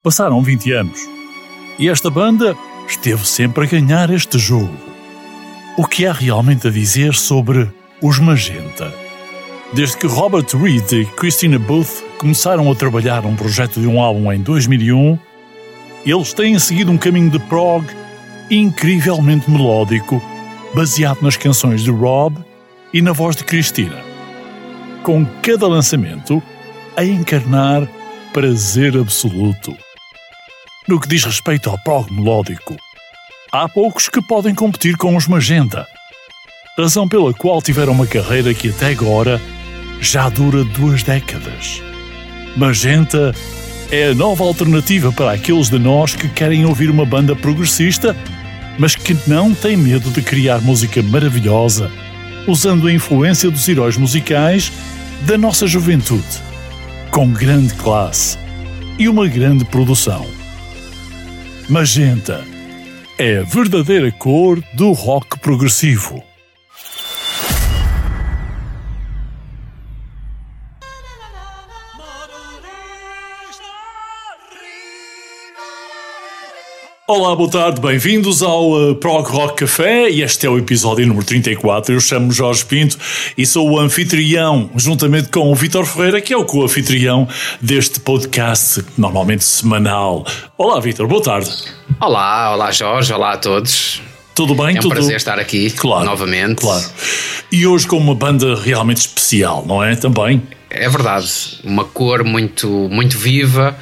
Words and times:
Passaram 0.00 0.40
20 0.40 0.72
anos 0.74 1.00
e 1.76 1.88
esta 1.88 2.08
banda 2.08 2.56
esteve 2.86 3.26
sempre 3.26 3.64
a 3.64 3.66
ganhar 3.66 4.08
este 4.10 4.38
jogo. 4.38 4.72
O 5.76 5.84
que 5.84 6.06
há 6.06 6.12
realmente 6.12 6.68
a 6.68 6.70
dizer 6.70 7.14
sobre 7.14 7.68
os 8.00 8.20
Magenta? 8.20 8.94
Desde 9.72 9.96
que 9.96 10.06
Robert 10.06 10.46
Reed 10.54 10.92
e 10.92 11.04
Christina 11.04 11.58
Booth 11.58 12.04
começaram 12.16 12.70
a 12.70 12.76
trabalhar 12.76 13.26
um 13.26 13.34
projeto 13.34 13.80
de 13.80 13.88
um 13.88 14.00
álbum 14.00 14.32
em 14.32 14.40
2001, 14.40 15.18
eles 16.06 16.32
têm 16.32 16.56
seguido 16.60 16.92
um 16.92 16.96
caminho 16.96 17.30
de 17.30 17.40
prog 17.40 17.84
incrivelmente 18.48 19.50
melódico, 19.50 20.22
baseado 20.76 21.22
nas 21.22 21.36
canções 21.36 21.82
de 21.82 21.90
Rob 21.90 22.38
e 22.94 23.02
na 23.02 23.10
voz 23.10 23.34
de 23.34 23.42
Christina. 23.42 24.00
Com 25.02 25.26
cada 25.42 25.66
lançamento 25.66 26.40
a 26.96 27.04
encarnar 27.04 27.88
prazer 28.32 28.96
absoluto. 28.96 29.76
No 30.88 30.98
que 30.98 31.06
diz 31.06 31.22
respeito 31.22 31.68
ao 31.68 31.76
prog 31.76 32.10
melódico, 32.10 32.74
há 33.52 33.68
poucos 33.68 34.08
que 34.08 34.22
podem 34.22 34.54
competir 34.54 34.96
com 34.96 35.14
os 35.14 35.28
Magenta, 35.28 35.86
razão 36.78 37.06
pela 37.06 37.34
qual 37.34 37.60
tiveram 37.60 37.92
uma 37.92 38.06
carreira 38.06 38.54
que 38.54 38.70
até 38.70 38.92
agora 38.92 39.38
já 40.00 40.30
dura 40.30 40.64
duas 40.64 41.02
décadas. 41.02 41.82
Magenta 42.56 43.34
é 43.92 44.06
a 44.06 44.14
nova 44.14 44.42
alternativa 44.44 45.12
para 45.12 45.32
aqueles 45.32 45.68
de 45.68 45.78
nós 45.78 46.14
que 46.14 46.26
querem 46.26 46.64
ouvir 46.64 46.88
uma 46.88 47.04
banda 47.04 47.36
progressista, 47.36 48.16
mas 48.78 48.96
que 48.96 49.14
não 49.26 49.54
têm 49.54 49.76
medo 49.76 50.10
de 50.10 50.22
criar 50.22 50.62
música 50.62 51.02
maravilhosa, 51.02 51.90
usando 52.46 52.86
a 52.86 52.92
influência 52.92 53.50
dos 53.50 53.68
heróis 53.68 53.98
musicais 53.98 54.72
da 55.26 55.36
nossa 55.36 55.66
juventude, 55.66 56.24
com 57.10 57.30
grande 57.30 57.74
classe 57.74 58.38
e 58.98 59.06
uma 59.06 59.28
grande 59.28 59.66
produção. 59.66 60.37
Magenta 61.68 62.42
é 63.18 63.40
a 63.40 63.42
verdadeira 63.42 64.10
cor 64.10 64.58
do 64.72 64.92
rock 64.92 65.38
progressivo. 65.38 66.27
Olá, 77.10 77.34
boa 77.34 77.50
tarde, 77.50 77.80
bem-vindos 77.80 78.42
ao 78.42 78.70
uh, 78.70 78.94
Prog 78.96 79.26
Rock 79.30 79.64
Café 79.64 80.10
e 80.10 80.20
este 80.20 80.46
é 80.46 80.50
o 80.50 80.58
episódio 80.58 81.06
número 81.06 81.24
34. 81.24 81.94
Eu 81.94 82.00
chamo 82.00 82.30
Jorge 82.30 82.66
Pinto 82.66 82.98
e 83.34 83.46
sou 83.46 83.70
o 83.70 83.80
anfitrião, 83.80 84.68
juntamente 84.76 85.30
com 85.30 85.50
o 85.50 85.54
Vitor 85.54 85.86
Ferreira, 85.86 86.20
que 86.20 86.34
é 86.34 86.36
o 86.36 86.44
co-anfitrião 86.44 87.26
deste 87.62 87.98
podcast, 87.98 88.84
normalmente 88.98 89.42
semanal. 89.42 90.26
Olá, 90.58 90.78
Vitor, 90.80 91.06
boa 91.06 91.22
tarde. 91.22 91.50
Olá, 91.98 92.52
olá 92.52 92.70
Jorge, 92.72 93.10
olá 93.10 93.32
a 93.32 93.36
todos. 93.38 94.02
Tudo 94.34 94.54
bem? 94.54 94.76
É 94.76 94.78
um 94.78 94.82
Tudo... 94.82 94.90
prazer 94.90 95.16
estar 95.16 95.38
aqui 95.38 95.70
Claro, 95.70 96.04
novamente. 96.04 96.60
Claro. 96.60 96.84
E 97.50 97.66
hoje 97.66 97.86
com 97.86 97.96
uma 97.96 98.14
banda 98.14 98.54
realmente 98.54 98.98
especial, 98.98 99.64
não 99.66 99.82
é? 99.82 99.96
Também. 99.96 100.42
É 100.68 100.86
verdade, 100.90 101.58
uma 101.64 101.86
cor 101.86 102.22
muito, 102.22 102.68
muito 102.68 103.16
viva, 103.16 103.74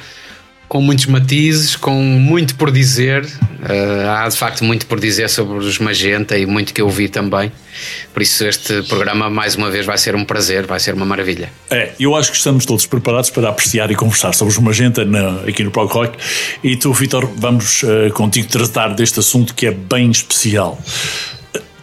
com 0.67 0.81
muitos 0.81 1.05
matizes, 1.05 1.75
com 1.75 1.93
muito 2.01 2.55
por 2.55 2.71
dizer. 2.71 3.25
Eh, 3.69 4.05
há 4.07 4.27
de 4.27 4.35
facto 4.37 4.63
muito 4.63 4.85
por 4.85 4.99
dizer 4.99 5.29
sobre 5.29 5.57
os 5.57 5.79
Magenta 5.79 6.37
e 6.37 6.45
muito 6.45 6.73
que 6.73 6.81
eu 6.81 6.89
vi 6.89 7.07
também. 7.07 7.51
Por 8.13 8.21
isso, 8.21 8.43
este 8.45 8.81
programa, 8.83 9.29
mais 9.29 9.55
uma 9.55 9.69
vez, 9.71 9.85
vai 9.85 9.97
ser 9.97 10.15
um 10.15 10.25
prazer, 10.25 10.65
vai 10.65 10.79
ser 10.79 10.93
uma 10.93 11.05
maravilha. 11.05 11.49
É, 11.69 11.91
eu 11.99 12.15
acho 12.15 12.31
que 12.31 12.37
estamos 12.37 12.65
todos 12.65 12.85
preparados 12.85 13.29
para 13.29 13.49
apreciar 13.49 13.89
e 13.91 13.95
conversar 13.95 14.33
sobre 14.33 14.53
os 14.53 14.59
Magenta 14.59 15.05
na- 15.05 15.41
aqui 15.47 15.63
no 15.63 15.71
Prog 15.71 15.89
Rock. 15.91 16.17
E 16.63 16.75
tu, 16.75 16.91
Vitor, 16.93 17.29
vamos 17.37 17.83
eh, 17.83 18.09
contigo 18.11 18.47
tratar 18.49 18.89
deste 18.89 19.19
assunto 19.19 19.53
que 19.53 19.67
é 19.67 19.71
bem 19.71 20.11
especial. 20.11 20.77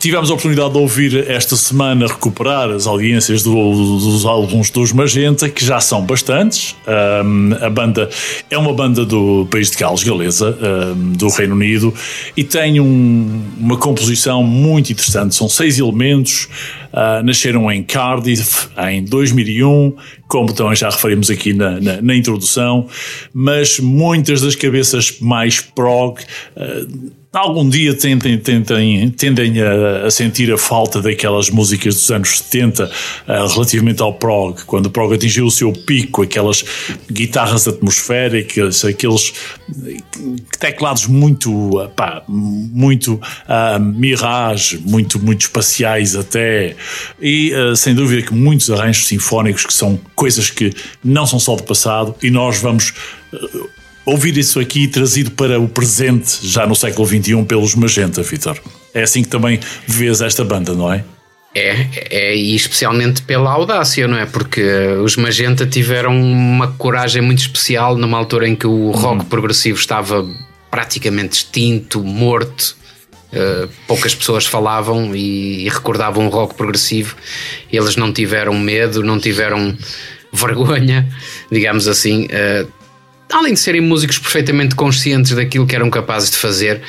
Tivemos 0.05 0.29
a 0.31 0.35
oportunidade 0.35 0.71
de 0.75 0.79
ouvir 0.79 1.31
esta 1.31 1.57
semana 1.57 2.07
recuperar 2.07 2.69
as 2.69 2.87
audiências 2.87 3.43
do- 3.43 3.51
dos 3.99 4.27
álbuns 4.27 4.69
dos 4.69 4.93
Magenta, 4.93 5.49
que 5.49 5.65
já 5.65 5.81
são 5.81 6.05
bastantes. 6.05 6.77
Ahm, 6.87 7.55
a 7.59 7.71
banda 7.71 8.11
é 8.51 8.59
uma 8.59 8.75
banda 8.75 9.03
do 9.07 9.49
país 9.51 9.71
de 9.71 9.79
Gales, 9.79 10.03
galesa, 10.05 10.59
ahm, 10.61 11.13
do 11.17 11.29
Reino 11.31 11.55
Unido, 11.55 11.95
e 12.37 12.45
tem 12.45 12.79
um- 12.81 13.45
uma 13.59 13.79
composição 13.79 14.43
muito 14.43 14.93
interessante. 14.93 15.35
São 15.35 15.49
seis 15.49 15.79
elementos, 15.79 16.49
ah, 16.93 17.23
nasceram 17.25 17.73
em 17.73 17.83
Cardiff 17.83 18.69
em 18.91 19.03
2001, 19.03 19.95
como 20.35 20.53
também 20.53 20.75
já 20.75 20.91
referimos 20.91 21.31
aqui 21.31 21.53
na, 21.53 21.81
na- 21.81 22.03
na 22.03 22.13
introdução, 22.17 22.89
mas 23.33 23.79
muitas 23.79 24.41
das 24.41 24.57
cabeças 24.57 25.21
mais 25.21 25.61
prog. 25.61 26.19
ah, 26.57 26.85
Algum 27.37 27.69
dia 27.69 27.93
tentem, 27.95 28.39
tentem, 28.39 29.11
tendem 29.11 29.61
a, 29.61 30.07
a 30.07 30.11
sentir 30.11 30.53
a 30.53 30.57
falta 30.59 31.03
daquelas 31.03 31.51
músicas 31.51 31.97
dos 31.97 32.09
anos 32.13 32.39
70 32.39 32.89
ah, 33.27 33.47
relativamente 33.53 34.01
ao 34.03 34.15
prog, 34.15 34.61
quando 34.67 34.87
o 34.87 34.91
prog 34.91 35.13
atingiu 35.15 35.47
o 35.47 35.51
seu 35.51 35.73
pico, 35.73 36.23
aquelas 36.23 36.65
guitarras 37.11 37.67
atmosféricas, 37.67 38.85
aqueles 38.85 39.33
teclados 40.61 41.07
muito, 41.09 41.91
pá, 41.97 42.23
muito 42.29 43.21
ah, 43.49 43.81
mirage, 43.81 44.79
muito, 44.79 45.19
muito 45.19 45.41
espaciais 45.43 46.15
até, 46.15 46.77
e 47.21 47.53
ah, 47.53 47.75
sem 47.75 47.97
dúvida 47.97 48.23
que 48.29 48.33
muitos 48.33 48.71
arranjos 48.71 49.09
sinfónicos 49.09 49.67
que 49.67 49.75
são 49.75 49.99
coisas 50.25 50.49
que 50.49 50.73
não 51.05 51.27
são 51.27 51.39
só 51.39 51.55
do 51.55 51.65
passado 51.65 52.15
e 52.23 52.31
nós 52.31 52.57
vamos 52.57 52.95
ah, 53.31 53.37
ouvir 54.07 54.39
isso 54.39 54.59
aqui 54.59 54.89
trazido 54.89 55.31
para 55.33 55.61
o 55.61 55.69
presente, 55.69 56.39
já 56.43 56.67
no 56.67 56.75
século 56.75 57.07
XXI, 57.07 57.45
pelos 57.45 57.75
Magenta, 57.75 58.23
Vitor. 58.23 58.59
É 58.95 59.03
assim 59.03 59.23
que 59.23 59.29
também 59.29 59.61
vês 59.87 60.23
esta 60.23 60.43
banda, 60.43 60.73
não 60.73 60.91
é? 60.91 61.05
É, 61.55 61.87
é, 62.11 62.37
e 62.37 62.57
especialmente 62.57 63.21
pela 63.21 63.51
audácia, 63.53 64.09
não 64.09 64.17
é? 64.17 64.25
Porque 64.25 64.63
os 65.05 65.15
Magenta 65.17 65.67
tiveram 65.67 66.19
uma 66.19 66.69
coragem 66.69 67.21
muito 67.21 67.41
especial 67.41 67.95
numa 67.95 68.17
altura 68.17 68.49
em 68.49 68.57
que 68.57 68.67
o 68.67 68.93
rock 68.93 69.27
progressivo 69.27 69.79
estava 69.79 70.27
praticamente 70.71 71.37
extinto, 71.37 72.03
morto. 72.03 72.75
Uh, 73.35 73.69
poucas 73.89 74.15
pessoas 74.15 74.47
falavam 74.47 75.15
e, 75.15 75.65
e 75.65 75.69
recordavam 75.69 76.27
o 76.27 76.31
rock 76.31 76.55
progressivo. 76.55 77.17
Eles 77.73 77.97
não 77.97 78.13
tiveram 78.13 78.55
medo, 78.57 79.03
não 79.03 79.19
tiveram 79.19 79.77
vergonha, 80.33 81.09
digamos 81.51 81.89
assim. 81.89 82.27
Uh, 82.27 82.71
além 83.33 83.55
de 83.55 83.61
serem 83.61 83.81
músicos 83.81 84.19
perfeitamente 84.19 84.77
conscientes 84.77 85.33
daquilo 85.33 85.67
que 85.67 85.75
eram 85.75 85.91
capazes 85.91 86.31
de 86.31 86.37
fazer, 86.37 86.81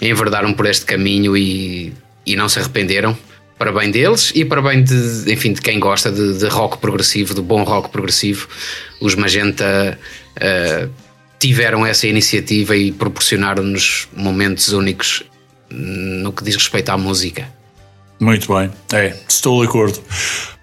enverdaram 0.00 0.52
por 0.52 0.66
este 0.66 0.84
caminho 0.84 1.36
e, 1.36 1.92
e 2.26 2.36
não 2.36 2.48
se 2.48 2.58
arrependeram. 2.58 3.16
Para 3.56 3.70
bem 3.70 3.90
deles 3.90 4.32
e 4.34 4.44
para 4.44 4.60
bem 4.60 4.82
de, 4.82 5.32
enfim, 5.32 5.52
de 5.52 5.60
quem 5.60 5.78
gosta 5.78 6.10
de, 6.10 6.38
de 6.38 6.48
rock 6.48 6.78
progressivo, 6.78 7.34
de 7.34 7.40
bom 7.40 7.62
rock 7.62 7.88
progressivo, 7.88 8.48
os 9.00 9.14
Magenta 9.14 9.96
uh, 10.36 10.90
tiveram 11.38 11.86
essa 11.86 12.06
iniciativa 12.08 12.76
e 12.76 12.90
proporcionaram-nos 12.90 14.08
momentos 14.12 14.72
únicos 14.72 15.22
no 15.70 16.32
que 16.32 16.44
diz 16.44 16.54
respeito 16.56 16.90
à 16.90 16.98
música. 16.98 17.48
Muito 18.20 18.52
bem, 18.54 18.70
é, 18.92 19.14
estou 19.28 19.60
de 19.60 19.68
acordo. 19.68 20.00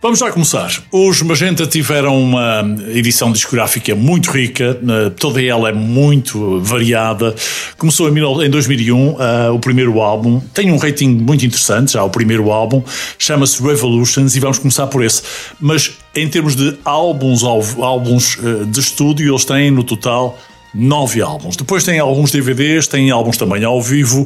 Vamos 0.01 0.17
já 0.17 0.31
começar. 0.31 0.71
Os 0.91 1.21
Magenta 1.21 1.67
tiveram 1.67 2.19
uma 2.19 2.65
edição 2.87 3.31
discográfica 3.31 3.93
muito 3.93 4.31
rica, 4.31 4.79
toda 5.19 5.39
ela 5.43 5.69
é 5.69 5.73
muito 5.73 6.59
variada. 6.61 7.35
Começou 7.77 8.09
em 8.09 8.49
2001 8.49 8.97
uh, 8.97 9.53
o 9.53 9.59
primeiro 9.59 10.01
álbum, 10.01 10.39
tem 10.39 10.71
um 10.71 10.77
rating 10.77 11.09
muito 11.09 11.45
interessante, 11.45 11.93
já 11.93 12.03
o 12.03 12.09
primeiro 12.09 12.49
álbum, 12.51 12.81
chama-se 13.19 13.61
Revolutions 13.61 14.35
e 14.35 14.39
vamos 14.39 14.57
começar 14.57 14.87
por 14.87 15.03
esse. 15.03 15.21
Mas 15.59 15.91
em 16.15 16.27
termos 16.27 16.55
de 16.55 16.79
álbuns, 16.83 17.43
álbuns 17.43 18.37
uh, 18.37 18.65
de 18.65 18.79
estúdio, 18.79 19.31
eles 19.31 19.45
têm 19.45 19.69
no 19.69 19.83
total 19.83 20.35
nove 20.73 21.21
álbuns. 21.21 21.55
Depois 21.55 21.83
tem 21.83 21.99
alguns 21.99 22.31
DVDs, 22.31 22.87
tem 22.87 23.11
álbuns 23.11 23.37
também 23.37 23.63
ao 23.63 23.81
vivo 23.81 24.25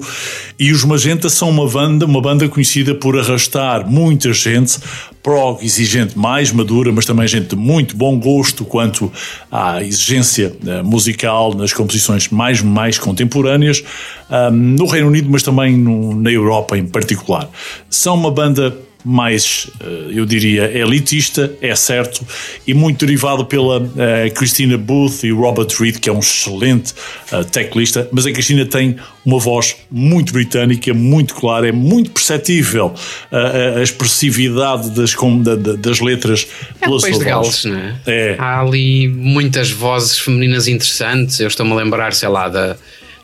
e 0.60 0.72
os 0.72 0.84
Magenta 0.84 1.30
são 1.30 1.50
uma 1.50 1.68
banda, 1.68 2.06
uma 2.06 2.22
banda 2.22 2.48
conhecida 2.48 2.94
por 2.94 3.18
arrastar 3.18 3.90
muita 3.90 4.32
gente, 4.32 4.78
prog 5.24 5.64
exigente 5.66 6.18
mais 6.18 6.52
madura, 6.52 6.92
mas 6.92 7.06
também 7.06 7.28
gente 7.28 7.50
de 7.50 7.56
muito 7.56 7.98
bom 7.98 8.20
gosto 8.20 8.64
quanto 8.64 9.12
à 9.52 9.82
exigência 9.82 10.56
uh, 10.64 10.86
musical 10.86 11.54
nas 11.56 11.74
composições 11.74 12.30
mais, 12.30 12.62
mais 12.62 13.00
contemporâneas, 13.00 13.84
um, 14.30 14.52
no 14.52 14.86
Reino 14.86 15.08
Unido, 15.08 15.30
mas 15.30 15.42
também 15.42 15.76
no, 15.76 16.16
na 16.16 16.32
Europa 16.32 16.78
em 16.78 16.86
particular. 16.86 17.50
São 17.90 18.16
uma 18.16 18.30
banda 18.30 18.78
mais, 19.06 19.70
eh, 19.80 20.14
eu 20.16 20.26
diria, 20.26 20.64
elitista, 20.76 21.54
é 21.62 21.76
certo, 21.76 22.26
e 22.66 22.74
muito 22.74 23.06
derivado 23.06 23.46
pela 23.46 23.80
uh, 23.80 24.34
Christina 24.34 24.78
Booth 24.78 25.24
e 25.24 25.32
Robert 25.32 25.68
Reed, 25.80 26.00
que 26.00 26.10
é 26.10 26.14
um 26.14 26.20
excelente 26.20 26.94
uh, 27.32 27.46
teclista, 27.46 28.10
mas 28.12 28.26
a 28.26 28.32
Christina 28.32 28.66
tem 28.66 28.98
uma 29.24 29.38
voz 29.38 29.76
muito 29.92 30.34
britânica, 30.34 30.92
muito 30.94 31.36
clara, 31.36 31.70
é 31.70 31.72
muito 31.72 32.10
perceptível 32.10 32.96
uh, 33.32 33.78
a 33.78 33.84
expressividade 33.84 34.90
das, 34.90 35.14
com, 35.14 35.40
da, 35.40 35.56
das 35.56 36.00
letras 36.00 36.48
é 36.82 36.86
pela 36.86 37.00
sua 37.00 37.12
de 37.12 37.26
Gales, 37.26 37.66
não 37.66 37.78
é? 37.78 37.96
é? 38.08 38.36
Há 38.40 38.62
ali 38.62 39.08
muitas 39.08 39.70
vozes 39.70 40.18
femininas 40.18 40.68
interessantes, 40.68 41.40
eu 41.40 41.48
estou-me 41.48 41.74
a 41.74 41.76
lembrar, 41.76 42.12
sei 42.14 42.30
lá, 42.30 42.50
da 42.50 42.76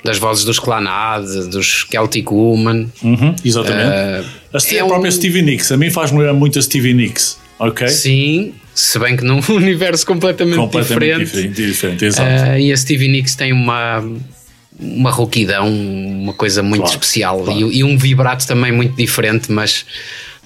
das 0.04 0.18
vozes 0.18 0.44
dos 0.44 0.60
Clanad, 0.60 1.26
dos 1.50 1.86
Celtic 1.90 2.32
Woman. 2.32 2.88
Uhum, 3.04 3.36
exatamente. 3.44 3.90
Uh, 3.90 4.58
a, 4.58 4.76
é 4.76 4.80
a 4.80 4.86
própria 4.86 5.10
um... 5.10 5.12
Stevie 5.12 5.42
Nicks, 5.42 5.72
a 5.72 5.78
mim 5.78 5.90
faz-me 5.90 6.18
lembrar 6.20 6.34
muito 6.34 6.58
a 6.58 6.62
Stevie 6.62 6.94
Nicks, 6.94 7.38
ok? 7.60 7.88
Sim, 7.88 8.54
se 8.74 8.98
bem 9.00 9.16
que 9.16 9.24
num 9.24 9.40
universo 9.50 10.06
completamente, 10.06 10.58
completamente 10.58 11.26
diferente. 11.26 11.56
diferente, 11.56 11.68
diferente 11.68 12.06
exato. 12.06 12.52
Uh, 12.52 12.58
e 12.58 12.72
a 12.72 12.78
Stevie 12.78 13.08
Nicks 13.08 13.36
tem 13.36 13.54
uma 13.54 14.04
uma 14.80 15.12
rouquidão, 15.12 15.70
uma 15.70 16.34
coisa 16.34 16.64
muito 16.64 16.82
claro, 16.82 16.96
especial 16.96 17.44
claro. 17.44 17.72
E, 17.72 17.78
e, 17.78 17.84
um 17.84 17.96
vibrato 17.98 18.48
também 18.48 18.72
muito 18.72 18.96
diferente, 18.96 19.52
mas 19.52 19.86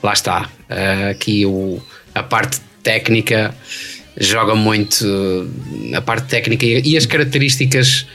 lá 0.04 0.12
está. 0.12 0.50
Uh, 0.69 1.12
aqui 1.12 1.46
o, 1.46 1.81
a 2.13 2.22
parte 2.22 2.60
técnica 2.84 3.56
joga 4.19 4.56
muito 4.56 5.06
a 5.94 6.02
parte 6.02 6.28
técnica 6.28 6.66
e 6.66 6.96
as 6.96 7.06
características 7.06 8.06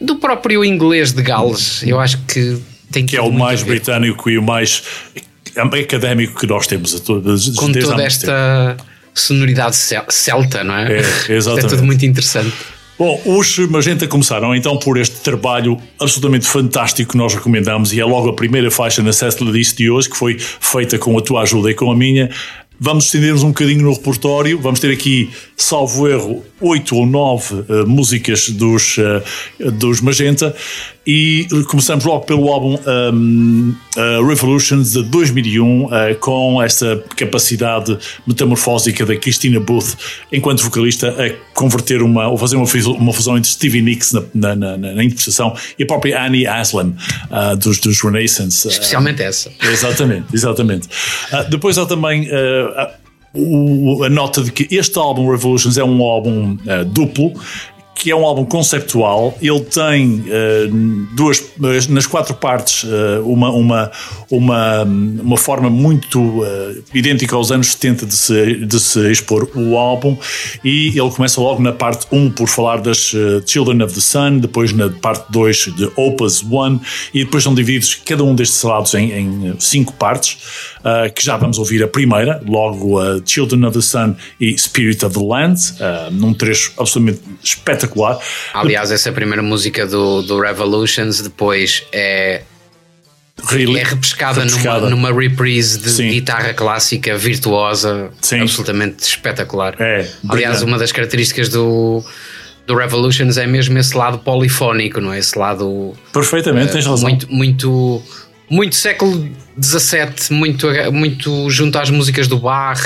do 0.00 0.16
próprio 0.16 0.64
inglês 0.64 1.12
de 1.12 1.22
Gales. 1.22 1.82
Eu 1.82 2.00
acho 2.00 2.18
que 2.26 2.58
tem 2.90 3.06
que 3.06 3.16
é 3.16 3.22
o 3.22 3.32
mais 3.32 3.62
britânico 3.62 4.30
e 4.30 4.38
o 4.38 4.42
mais 4.42 4.82
académico 5.56 6.38
que 6.38 6.46
nós 6.46 6.66
temos 6.66 6.94
a 6.94 6.98
todas 7.00 7.48
com 7.50 7.72
toda 7.72 8.02
esta 8.02 8.76
sonoridade 9.14 9.76
celta, 10.08 10.62
não 10.62 10.76
é? 10.76 11.00
É, 11.00 11.02
exatamente. 11.32 11.66
é 11.66 11.68
tudo 11.68 11.84
muito 11.84 12.04
interessante. 12.04 12.52
Bom, 12.98 13.20
os 13.26 13.58
Magenta 13.58 14.06
começaram 14.06 14.54
então 14.54 14.78
por 14.78 14.96
este 14.96 15.16
trabalho 15.16 15.78
absolutamente 16.00 16.46
fantástico 16.46 17.12
que 17.12 17.18
nós 17.18 17.34
recomendamos 17.34 17.92
e 17.92 18.00
é 18.00 18.04
logo 18.04 18.30
a 18.30 18.32
primeira 18.34 18.70
faixa 18.70 19.02
na 19.02 19.12
setlist 19.12 19.76
de 19.76 19.90
hoje 19.90 20.08
que 20.08 20.16
foi 20.16 20.38
feita 20.38 20.98
com 20.98 21.16
a 21.18 21.20
tua 21.20 21.42
ajuda 21.42 21.70
e 21.70 21.74
com 21.74 21.90
a 21.90 21.96
minha. 21.96 22.30
Vamos 22.78 23.06
estender-nos 23.06 23.42
um 23.42 23.48
bocadinho 23.48 23.82
no 23.82 23.92
repertório. 23.92 24.58
Vamos 24.60 24.80
ter 24.80 24.92
aqui, 24.92 25.30
salvo 25.56 26.06
erro, 26.08 26.44
oito 26.60 26.94
ou 26.94 27.06
nove 27.06 27.54
uh, 27.54 27.86
músicas 27.86 28.50
dos, 28.50 28.98
uh, 28.98 29.70
dos 29.72 30.00
Magenta. 30.00 30.54
E 31.06 31.46
começamos 31.68 32.04
logo 32.04 32.24
pelo 32.24 32.52
álbum 32.52 32.76
um, 33.14 33.74
uh, 33.96 34.26
Revolutions 34.26 34.90
de 34.90 35.04
2001, 35.04 35.84
uh, 35.84 35.90
com 36.18 36.60
esta 36.60 37.00
capacidade 37.16 37.96
metamorfósica 38.26 39.06
da 39.06 39.14
Christina 39.14 39.60
Booth, 39.60 39.96
enquanto 40.32 40.64
vocalista, 40.64 41.10
a 41.10 41.32
converter 41.54 42.02
uma, 42.02 42.26
ou 42.26 42.36
fazer 42.36 42.56
uma, 42.56 42.66
uma 42.98 43.12
fusão 43.12 43.38
entre 43.38 43.48
Stevie 43.48 43.82
Nicks 43.82 44.12
na, 44.12 44.22
na, 44.34 44.56
na, 44.56 44.76
na 44.76 45.04
interpretação 45.04 45.56
e 45.78 45.84
a 45.84 45.86
própria 45.86 46.20
Annie 46.24 46.44
Aslam 46.44 46.96
uh, 47.30 47.56
dos, 47.56 47.78
dos 47.78 48.02
Renaissance. 48.02 48.66
Especialmente 48.66 49.22
essa. 49.22 49.52
Exatamente, 49.62 50.26
exatamente. 50.34 50.88
depois 51.48 51.78
há 51.78 51.86
também. 51.86 52.28
A 54.04 54.08
nota 54.08 54.42
de 54.42 54.50
que 54.50 54.66
este 54.74 54.98
álbum 54.98 55.30
Revolutions 55.30 55.76
é 55.76 55.84
um 55.84 56.02
álbum 56.02 56.56
duplo 56.86 57.34
que 57.96 58.10
é 58.10 58.14
um 58.14 58.24
álbum 58.24 58.44
conceptual. 58.44 59.36
Ele 59.40 59.60
tem 59.60 60.20
uh, 60.20 61.06
duas, 61.16 61.42
nas 61.88 62.06
quatro 62.06 62.34
partes, 62.34 62.84
uh, 62.84 63.22
uma, 63.24 63.50
uma, 63.50 63.90
uma, 64.30 64.82
uma 64.82 65.36
forma 65.36 65.70
muito 65.70 66.20
uh, 66.20 66.84
idêntica 66.94 67.34
aos 67.34 67.50
anos 67.50 67.72
70 67.72 68.06
de 68.06 68.14
se, 68.14 68.54
de 68.66 68.78
se 68.78 69.10
expor 69.10 69.48
o 69.56 69.76
álbum. 69.78 70.16
E 70.62 70.88
ele 70.88 71.10
começa 71.10 71.40
logo 71.40 71.62
na 71.62 71.72
parte 71.72 72.06
1 72.12 72.30
por 72.32 72.48
falar 72.48 72.82
das 72.82 73.14
Children 73.46 73.82
of 73.82 73.94
the 73.94 74.00
Sun, 74.00 74.38
depois 74.38 74.72
na 74.72 74.90
parte 74.90 75.24
2 75.30 75.56
de 75.76 75.90
Opus 75.96 76.42
1, 76.42 76.80
e 77.14 77.24
depois 77.24 77.42
são 77.42 77.54
divididos 77.54 77.94
cada 77.94 78.22
um 78.22 78.34
destes 78.34 78.62
lados 78.62 78.94
em, 78.94 79.10
em 79.12 79.54
cinco 79.58 79.94
partes, 79.94 80.36
que 81.14 81.24
já 81.24 81.36
vamos 81.36 81.58
ouvir 81.58 81.82
a 81.82 81.88
primeira, 81.88 82.40
logo 82.46 83.00
a 83.00 83.20
Children 83.24 83.64
of 83.66 83.76
the 83.76 83.82
Sun 83.82 84.16
e 84.40 84.56
Spirit 84.58 85.04
of 85.04 85.18
the 85.18 85.24
Land, 85.24 85.60
num 86.12 86.32
trecho 86.32 86.72
absolutamente 86.78 87.22
espetacular. 87.42 88.18
Aliás, 88.54 88.90
essa 88.90 89.10
primeira 89.12 89.42
música 89.42 89.86
do, 89.86 90.22
do 90.22 90.40
Revolutions 90.40 91.20
depois 91.20 91.84
é? 91.92 92.42
É 93.38 93.84
repescada, 93.84 94.40
repescada. 94.42 94.88
Numa, 94.88 95.10
numa 95.10 95.20
reprise 95.20 95.78
de 95.78 95.90
Sim. 95.90 96.08
guitarra 96.08 96.54
clássica 96.54 97.16
virtuosa, 97.18 98.10
Sim. 98.20 98.40
absolutamente 98.40 99.02
espetacular. 99.02 99.76
É, 99.78 100.08
Aliás, 100.28 100.62
uma 100.62 100.78
das 100.78 100.90
características 100.90 101.50
do, 101.50 102.02
do 102.66 102.74
Revolutions 102.74 103.36
é 103.36 103.46
mesmo 103.46 103.78
esse 103.78 103.96
lado 103.96 104.18
polifónico, 104.18 105.00
não 105.02 105.12
é? 105.12 105.18
Esse 105.18 105.38
lado. 105.38 105.92
Perfeitamente, 106.12 106.70
uh, 106.70 106.72
tens 106.72 106.86
razão. 106.86 107.08
Muito, 107.08 107.30
muito, 107.30 108.02
muito 108.50 108.74
século 108.74 109.28
XVII, 109.60 110.36
muito, 110.36 110.66
muito 110.92 111.50
junto 111.50 111.78
às 111.78 111.90
músicas 111.90 112.28
do 112.28 112.38
Bach, 112.38 112.80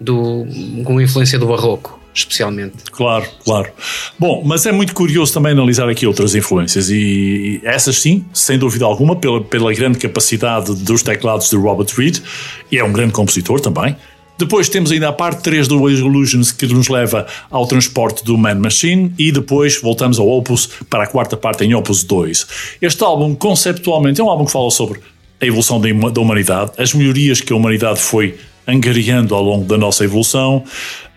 do, 0.00 0.46
com 0.84 1.00
influência 1.00 1.38
do 1.38 1.46
Barroco 1.46 2.02
especialmente. 2.14 2.74
Claro, 2.90 3.26
claro. 3.44 3.70
Bom, 4.18 4.42
mas 4.44 4.66
é 4.66 4.72
muito 4.72 4.94
curioso 4.94 5.32
também 5.32 5.52
analisar 5.52 5.88
aqui 5.88 6.06
outras 6.06 6.34
influências 6.34 6.90
e 6.90 7.60
essas 7.64 7.96
sim, 7.96 8.24
sem 8.34 8.58
dúvida 8.58 8.84
alguma, 8.84 9.16
pela, 9.16 9.42
pela 9.42 9.72
grande 9.72 9.98
capacidade 9.98 10.74
dos 10.74 11.02
teclados 11.02 11.48
de 11.48 11.56
Robert 11.56 11.88
Reed, 11.96 12.18
e 12.70 12.78
é 12.78 12.84
um 12.84 12.92
grande 12.92 13.12
compositor 13.12 13.60
também. 13.60 13.96
Depois 14.38 14.68
temos 14.68 14.90
ainda 14.90 15.08
a 15.08 15.12
parte 15.12 15.42
3 15.42 15.68
do 15.68 15.88
Illusions 15.88 16.50
que 16.50 16.66
nos 16.66 16.88
leva 16.88 17.26
ao 17.50 17.66
transporte 17.66 18.24
do 18.24 18.36
Man 18.36 18.56
Machine 18.56 19.14
e 19.18 19.30
depois 19.30 19.80
voltamos 19.80 20.18
ao 20.18 20.28
Opus 20.28 20.68
para 20.88 21.04
a 21.04 21.06
quarta 21.06 21.36
parte 21.36 21.64
em 21.64 21.74
Opus 21.74 22.02
2. 22.02 22.46
Este 22.80 23.04
álbum, 23.04 23.34
conceptualmente, 23.34 24.20
é 24.20 24.24
um 24.24 24.28
álbum 24.28 24.44
que 24.44 24.52
fala 24.52 24.70
sobre 24.70 25.00
a 25.40 25.46
evolução 25.46 25.80
da 25.80 26.20
humanidade, 26.20 26.72
as 26.78 26.94
melhorias 26.94 27.40
que 27.40 27.52
a 27.52 27.56
humanidade 27.56 28.00
foi 28.00 28.36
angariando 28.66 29.34
ao 29.34 29.42
longo 29.42 29.64
da 29.64 29.76
nossa 29.76 30.04
evolução, 30.04 30.64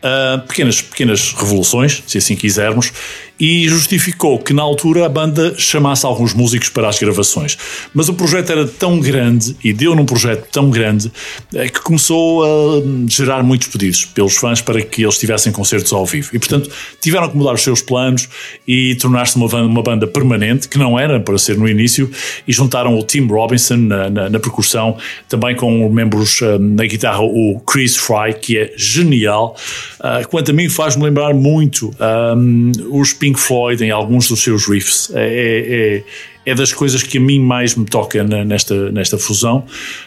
uh, 0.01 0.41
pequenas, 0.47 0.81
pequenas 0.81 1.31
revoluções, 1.33 2.03
se 2.07 2.17
assim 2.17 2.35
quisermos, 2.35 2.91
e 3.39 3.67
justificou 3.67 4.39
que 4.39 4.53
na 4.53 4.61
altura 4.61 5.05
a 5.05 5.09
banda 5.09 5.53
chamasse 5.57 6.05
alguns 6.05 6.33
músicos 6.33 6.69
para 6.69 6.87
as 6.87 6.97
gravações. 6.97 7.57
Mas 7.93 8.07
o 8.09 8.13
projeto 8.13 8.51
era 8.51 8.65
tão 8.65 8.99
grande 8.99 9.55
e 9.63 9.73
deu 9.73 9.95
num 9.95 10.05
projeto 10.05 10.47
tão 10.51 10.69
grande 10.69 11.11
eh, 11.53 11.67
que 11.67 11.81
começou 11.81 12.43
a 12.43 12.81
gerar 13.07 13.43
muitos 13.43 13.67
pedidos 13.67 14.05
pelos 14.05 14.37
fãs 14.37 14.61
para 14.61 14.81
que 14.81 15.03
eles 15.03 15.17
tivessem 15.17 15.51
concertos 15.51 15.91
ao 15.91 16.05
vivo. 16.05 16.29
E 16.33 16.39
portanto 16.39 16.69
tiveram 17.01 17.29
que 17.29 17.37
mudar 17.37 17.53
os 17.53 17.61
seus 17.61 17.81
planos 17.81 18.29
e 18.67 18.95
tornar-se 18.95 19.35
uma, 19.35 19.47
uma, 19.61 19.83
banda 19.83 20.07
permanente, 20.07 20.67
que 20.67 20.77
não 20.77 20.97
era 20.97 21.19
para 21.19 21.37
ser 21.37 21.57
no 21.57 21.67
início, 21.67 22.09
e 22.47 22.53
juntaram 22.53 22.97
o 22.97 23.03
Tim 23.03 23.27
Robinson 23.27 23.77
na, 23.77 24.09
na, 24.09 24.29
na 24.29 24.39
percussão, 24.39 24.97
também 25.27 25.55
com 25.55 25.87
membros 25.89 26.41
uh, 26.41 26.57
na 26.59 26.85
guitarra, 26.85 27.21
o 27.21 27.61
Chris 27.65 27.95
Fry, 27.95 28.33
que 28.39 28.57
é 28.57 28.73
genial. 28.75 29.55
Uh, 29.99 30.27
quanto 30.29 30.51
a 30.51 30.53
mim, 30.53 30.69
faz-me 30.69 31.03
lembrar 31.03 31.33
muito 31.33 31.93
um, 32.35 32.71
os 32.91 33.13
Pink 33.25 33.39
Floyd 33.39 33.83
em 33.83 33.89
alguns 33.89 34.27
dos 34.27 34.43
seus 34.43 34.67
riffs. 34.67 35.09
É, 35.15 36.03
é, 36.45 36.51
é 36.51 36.53
das 36.53 36.71
coisas 36.71 37.01
que 37.01 37.17
a 37.17 37.21
mim 37.21 37.39
mais 37.39 37.73
me 37.73 37.83
toca 37.83 38.23
nesta, 38.23 38.91
nesta 38.91 39.17
fusão, 39.17 39.65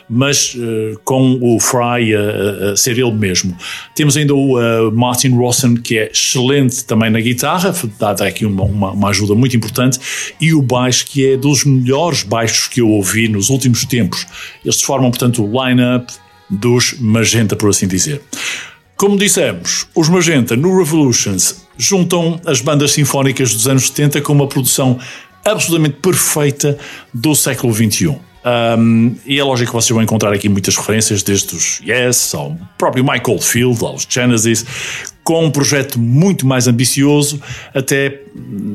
mas 0.08 0.54
uh, 0.54 0.96
com 1.02 1.36
o 1.42 1.58
Fry 1.58 2.14
a, 2.14 2.70
a, 2.70 2.76
ser 2.76 2.96
ele 2.96 3.10
mesmo. 3.10 3.58
Temos 3.92 4.16
ainda 4.16 4.36
o 4.36 4.56
uh, 4.56 4.92
Martin 4.92 5.36
Rawson, 5.36 5.74
que 5.74 5.98
é 5.98 6.12
excelente 6.12 6.84
também 6.84 7.10
na 7.10 7.18
guitarra, 7.18 7.74
dá 7.98 8.12
aqui 8.24 8.46
uma, 8.46 8.62
uma, 8.62 8.92
uma, 8.92 9.08
ajuda 9.08 9.34
muito 9.34 9.56
importante, 9.56 9.98
e 10.40 10.54
o 10.54 10.62
baixo, 10.62 11.04
que 11.06 11.32
é 11.32 11.36
dos 11.36 11.64
melhores 11.64 12.22
baixos 12.22 12.68
que 12.68 12.80
eu 12.80 12.88
ouvi 12.88 13.26
nos 13.26 13.50
últimos 13.50 13.84
tempos. 13.84 14.28
Eles 14.64 14.80
formam, 14.80 15.10
portanto, 15.10 15.44
o 15.44 15.66
line-up 15.66 16.12
dos 16.48 16.94
Magenta, 17.00 17.56
por 17.56 17.68
assim 17.68 17.88
dizer. 17.88 18.22
Como 18.98 19.16
dissemos, 19.16 19.86
os 19.94 20.08
Magenta 20.08 20.56
no 20.56 20.76
Revolutions 20.76 21.64
juntam 21.76 22.40
as 22.44 22.60
bandas 22.60 22.90
sinfónicas 22.90 23.54
dos 23.54 23.68
anos 23.68 23.86
70 23.86 24.20
com 24.22 24.32
uma 24.32 24.48
produção 24.48 24.98
absolutamente 25.44 25.98
perfeita 26.02 26.76
do 27.14 27.32
século 27.32 27.72
XXI. 27.72 28.16
Um, 28.76 29.14
e 29.24 29.38
é 29.38 29.44
lógico 29.44 29.70
que 29.70 29.74
vocês 29.76 29.90
vão 29.90 30.02
encontrar 30.02 30.32
aqui 30.32 30.48
muitas 30.48 30.76
referências, 30.76 31.22
desde 31.22 31.54
os 31.54 31.80
Yes 31.80 32.34
ao 32.34 32.58
próprio 32.76 33.04
Michael 33.04 33.38
Field, 33.38 33.84
aos 33.84 34.04
Genesis, 34.08 34.66
com 35.22 35.44
um 35.44 35.50
projeto 35.52 35.96
muito 35.96 36.44
mais 36.44 36.66
ambicioso, 36.66 37.40
até 37.72 38.20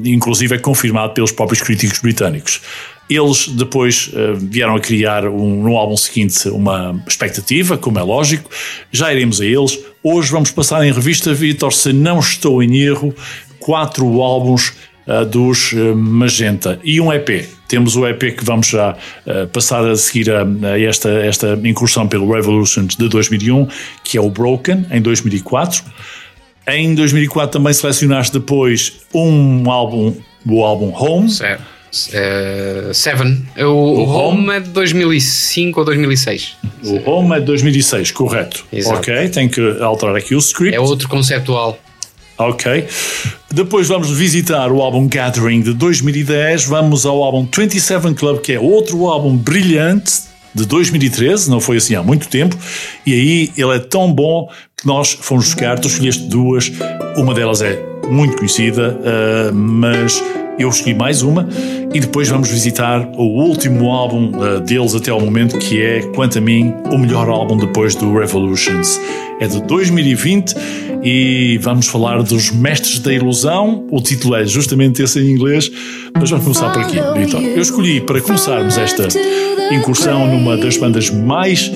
inclusive 0.06 0.56
é 0.56 0.58
confirmado 0.58 1.14
pelos 1.14 1.34
próprios 1.34 1.62
críticos 1.62 2.00
britânicos. 2.00 2.62
Eles 3.10 3.50
depois 3.50 4.10
uh, 4.14 4.38
vieram 4.38 4.78
a 4.78 4.80
criar 4.80 5.28
um, 5.28 5.64
no 5.64 5.76
álbum 5.76 5.98
seguinte 5.98 6.48
uma 6.48 7.04
expectativa, 7.06 7.78
como 7.78 8.00
é 8.00 8.04
lógico. 8.04 8.50
Já 8.90 9.12
iremos 9.12 9.42
a 9.42 9.46
eles. 9.46 9.78
Hoje 10.04 10.32
vamos 10.32 10.52
passar 10.52 10.86
em 10.86 10.92
revista, 10.92 11.34
Vitor, 11.34 11.72
se 11.72 11.94
não 11.94 12.20
estou 12.20 12.62
em 12.62 12.76
erro, 12.76 13.16
quatro 13.58 14.22
álbuns 14.22 14.74
uh, 15.08 15.26
dos 15.26 15.72
uh, 15.72 15.96
Magenta 15.96 16.78
e 16.84 17.00
um 17.00 17.12
EP. 17.14 17.48
Temos 17.70 17.96
o 17.96 18.06
EP 18.06 18.36
que 18.38 18.44
vamos 18.44 18.68
já 18.68 18.96
passar 19.52 19.84
a 19.84 19.96
seguir 19.96 20.30
a, 20.30 20.44
a, 20.44 20.80
esta, 20.80 21.10
esta 21.10 21.60
incursão 21.64 22.08
pelo 22.08 22.32
Revolutions 22.32 22.96
de 22.96 23.08
2001, 23.08 23.68
que 24.04 24.18
é 24.18 24.22
o 24.22 24.30
Broken, 24.30 24.86
em 24.92 25.02
2004. 25.02 25.84
Em 26.68 26.94
2004 26.94 27.60
também 27.60 27.74
selecionaste 27.74 28.38
depois 28.38 29.00
um 29.14 29.72
álbum, 29.72 30.14
o 30.46 30.64
álbum 30.64 30.94
Home. 30.94 31.32
Certo 31.32 31.73
Uh, 31.94 32.94
Seven. 32.94 33.46
O, 33.58 33.62
o, 33.62 34.00
o 34.00 34.10
Home, 34.10 34.40
Home 34.40 34.58
é 34.58 34.60
de 34.60 34.70
2005 34.70 35.80
ou 35.80 35.86
2006. 35.86 36.58
O 36.84 37.10
Home 37.10 37.36
é 37.36 37.40
de 37.40 37.46
2006, 37.46 38.12
correto. 38.12 38.66
Exato. 38.74 38.98
Ok, 38.98 39.30
tem 39.30 39.48
que 39.48 39.62
alterar 39.80 40.16
aqui 40.16 40.34
o 40.34 40.40
script. 40.40 40.76
É 40.76 40.80
outro 40.80 41.08
conceptual. 41.08 41.78
Ok. 42.38 42.88
Depois 43.52 43.88
vamos 43.88 44.10
visitar 44.10 44.72
o 44.72 44.82
álbum 44.82 45.08
Gathering 45.08 45.62
de 45.62 45.74
2010. 45.74 46.66
Vamos 46.66 47.06
ao 47.06 47.24
álbum 47.24 47.48
27 47.56 48.16
Club, 48.16 48.42
que 48.42 48.54
é 48.54 48.60
outro 48.60 49.08
álbum 49.08 49.38
brilhante 49.38 50.34
de 50.56 50.66
2013, 50.66 51.50
não 51.50 51.60
foi 51.60 51.78
assim 51.78 51.96
há 51.96 52.04
muito 52.04 52.28
tempo. 52.28 52.58
E 53.06 53.14
aí 53.14 53.52
ele 53.58 53.76
é 53.76 53.80
tão 53.80 54.12
bom 54.12 54.48
que 54.78 54.86
nós 54.86 55.14
fomos 55.14 55.46
buscar. 55.46 55.80
Tu 55.80 55.88
escolheste 55.88 56.24
duas. 56.28 56.72
Uma 57.16 57.34
delas 57.34 57.62
é 57.62 57.80
muito 58.10 58.38
conhecida, 58.38 59.00
uh, 59.00 59.54
mas 59.54 60.22
eu 60.58 60.70
escolhi 60.70 60.94
mais 60.94 61.22
uma 61.22 61.48
e 61.94 62.00
depois 62.00 62.30
vamos 62.30 62.50
visitar 62.50 63.08
o 63.16 63.24
último 63.24 63.92
álbum 63.92 64.32
uh, 64.38 64.60
deles 64.60 64.96
até 64.96 65.12
ao 65.12 65.20
momento, 65.20 65.58
que 65.58 65.82
é, 65.82 66.02
quanto 66.16 66.38
a 66.38 66.42
mim, 66.42 66.74
o 66.92 66.98
melhor 66.98 67.30
álbum 67.30 67.58
depois 67.58 67.96
do 67.96 68.18
Revolutions. 68.18 69.00
É 69.40 69.48
de 69.48 69.62
2020 69.64 70.56
e 71.04 71.58
vamos 71.62 71.88
falar 71.88 72.22
dos 72.24 72.52
Mestres 72.52 73.00
da 73.00 73.14
Ilusão. 73.14 73.86
O 73.92 74.02
título 74.02 74.36
é 74.36 74.46
justamente 74.46 75.02
esse 75.02 75.20
em 75.20 75.32
inglês, 75.32 75.72
mas 76.14 76.30
vamos 76.30 76.46
começar 76.46 76.72
por 76.72 76.82
aqui, 76.82 76.98
Vitor. 77.18 77.42
Eu 77.42 77.62
escolhi 77.62 78.02
para 78.02 78.22
começarmos 78.22 78.78
esta 78.78 79.08
incursão 79.72 80.28
numa 80.28 80.56
das 80.58 80.78
bandas 80.78 81.10
mais 81.10 81.72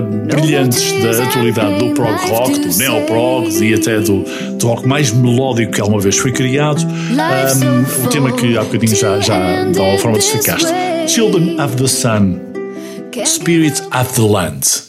brilhantes 0.00 0.92
da 1.02 1.24
atualidade 1.24 1.78
do 1.78 1.94
prog 1.94 2.30
rock, 2.30 2.58
do 2.58 2.76
neo-prog 2.76 3.64
e 3.64 3.74
até 3.74 4.00
do, 4.00 4.24
do 4.58 4.66
rock 4.66 4.86
mais 4.86 5.10
melódico 5.10 5.72
que 5.72 5.80
alguma 5.80 6.00
vez 6.00 6.16
foi 6.18 6.32
criado. 6.32 6.82
Um, 6.82 8.04
o 8.04 8.08
tema 8.08 8.32
que 8.32 8.56
há 8.56 8.64
bocadinho 8.64 8.94
já, 8.94 9.18
já 9.20 9.64
dá 9.64 9.82
uma 9.82 9.98
forma 9.98 10.18
de 10.18 10.24
explicaste. 10.24 10.68
Children 11.06 11.60
of 11.60 11.76
the 11.76 11.88
Sun, 11.88 12.38
Spirits 13.24 13.80
of 13.92 14.12
the 14.14 14.22
Land. 14.22 14.87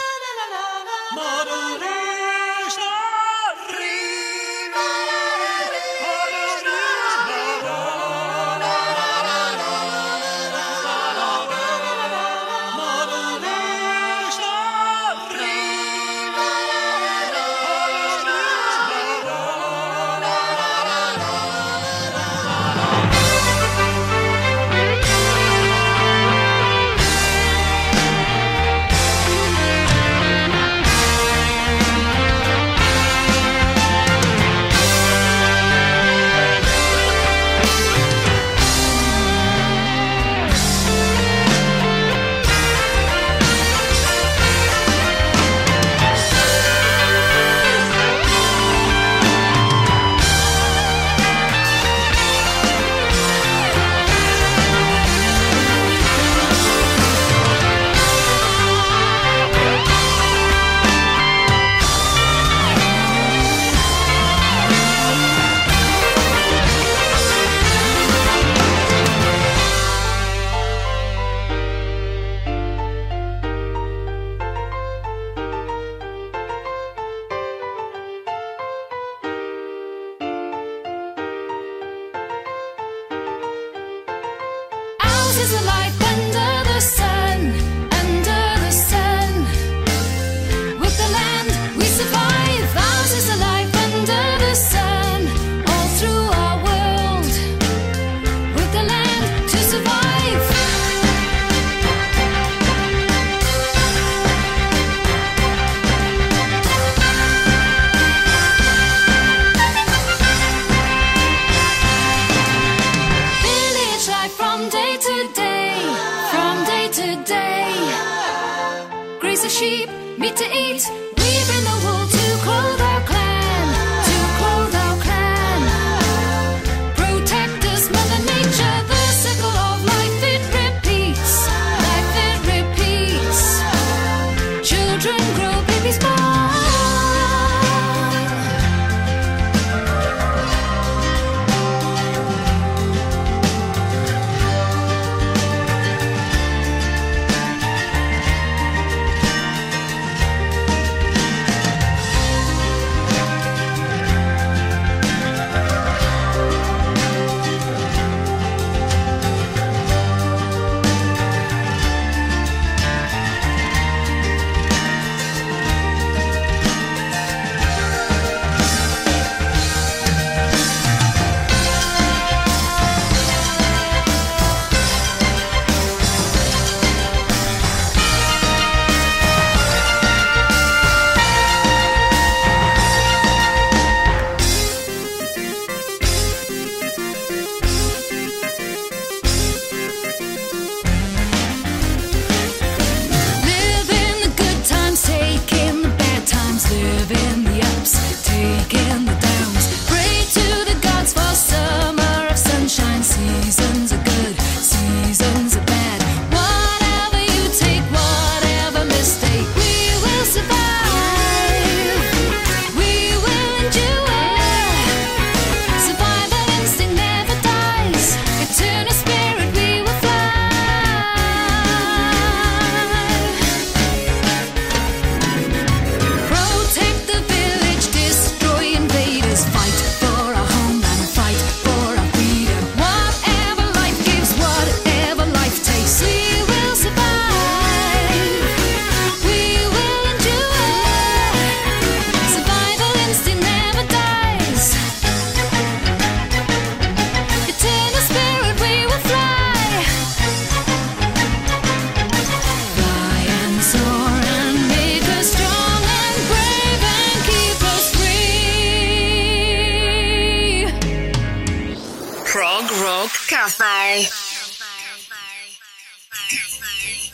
Cafe. 263.28 264.08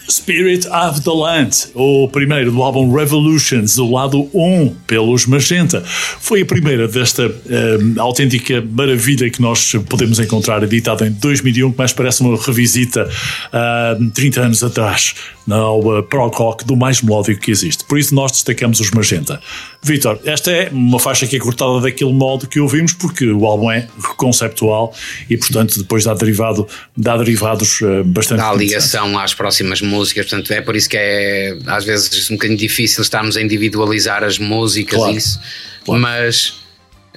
Spirit 0.09 0.67
of 0.67 1.01
the 1.03 1.13
Land, 1.13 1.69
o 1.73 2.09
primeiro 2.09 2.51
do 2.51 2.61
álbum 2.61 2.93
Revolutions, 2.93 3.77
o 3.77 3.89
lado 3.89 4.29
1, 4.33 4.75
pelos 4.85 5.25
Magenta. 5.25 5.81
Foi 5.85 6.41
a 6.41 6.45
primeira 6.45 6.87
desta 6.87 7.27
uh, 7.27 8.01
autêntica 8.01 8.61
maravilha 8.61 9.29
que 9.29 9.41
nós 9.41 9.73
podemos 9.89 10.19
encontrar, 10.19 10.61
editada 10.63 11.07
em 11.07 11.11
2001, 11.11 11.71
que 11.71 11.77
mais 11.77 11.93
parece 11.93 12.21
uma 12.21 12.37
revisita 12.37 13.07
uh, 13.07 14.11
30 14.11 14.41
anos 14.41 14.63
atrás, 14.63 15.15
ao 15.49 16.03
prog 16.03 16.35
rock 16.35 16.65
do 16.65 16.75
mais 16.75 17.01
melódico 17.01 17.41
que 17.41 17.51
existe. 17.51 17.83
Por 17.85 17.97
isso 17.99 18.13
nós 18.13 18.31
destacamos 18.31 18.79
os 18.79 18.91
Magenta. 18.91 19.39
Vitor, 19.81 20.19
esta 20.25 20.51
é 20.51 20.69
uma 20.71 20.99
faixa 20.99 21.27
que 21.27 21.35
é 21.35 21.39
cortada 21.39 21.81
daquele 21.81 22.13
modo 22.13 22.47
que 22.47 22.59
ouvimos, 22.59 22.93
porque 22.93 23.31
o 23.31 23.45
álbum 23.45 23.71
é 23.71 23.87
conceptual 24.17 24.93
e, 25.29 25.37
portanto, 25.37 25.77
depois 25.77 26.03
dá, 26.03 26.13
derivado, 26.13 26.67
dá 26.97 27.15
derivados 27.17 27.81
uh, 27.81 28.03
bastante. 28.03 28.39
Dá 28.39 28.53
ligação 28.53 29.17
às 29.19 29.33
próximas 29.33 29.81
músicas 29.81 30.25
portanto 30.25 30.51
é 30.51 30.61
por 30.61 30.75
isso 30.75 30.89
que 30.89 30.97
é 30.97 31.57
às 31.67 31.85
vezes 31.85 32.29
um 32.29 32.35
bocadinho 32.35 32.57
difícil 32.57 33.01
estarmos 33.01 33.37
a 33.37 33.41
individualizar 33.41 34.23
as 34.23 34.37
músicas 34.37 34.97
claro, 34.97 35.17
isso, 35.17 35.39
claro. 35.83 36.01
mas 36.01 36.61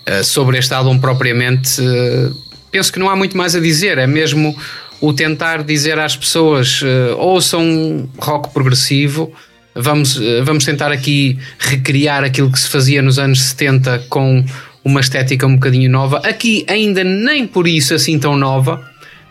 uh, 0.08 0.24
sobre 0.24 0.58
este 0.58 0.72
álbum 0.74 0.98
propriamente 0.98 1.80
uh, 1.80 2.36
penso 2.70 2.92
que 2.92 2.98
não 2.98 3.08
há 3.08 3.16
muito 3.16 3.36
mais 3.36 3.54
a 3.54 3.60
dizer, 3.60 3.98
é 3.98 4.06
mesmo 4.06 4.56
o 5.00 5.12
tentar 5.12 5.62
dizer 5.62 5.98
às 5.98 6.16
pessoas 6.16 6.82
uh, 6.82 7.16
ouçam 7.16 8.08
rock 8.18 8.52
progressivo, 8.52 9.32
vamos, 9.74 10.20
vamos 10.44 10.64
tentar 10.64 10.90
aqui 10.90 11.38
recriar 11.58 12.24
aquilo 12.24 12.50
que 12.50 12.58
se 12.58 12.68
fazia 12.68 13.00
nos 13.00 13.18
anos 13.18 13.40
70 13.40 14.06
com 14.08 14.44
uma 14.84 15.00
estética 15.00 15.46
um 15.46 15.54
bocadinho 15.54 15.90
nova, 15.90 16.18
aqui 16.18 16.64
ainda 16.68 17.04
nem 17.04 17.46
por 17.46 17.68
isso 17.68 17.94
assim 17.94 18.18
tão 18.18 18.36
nova, 18.36 18.82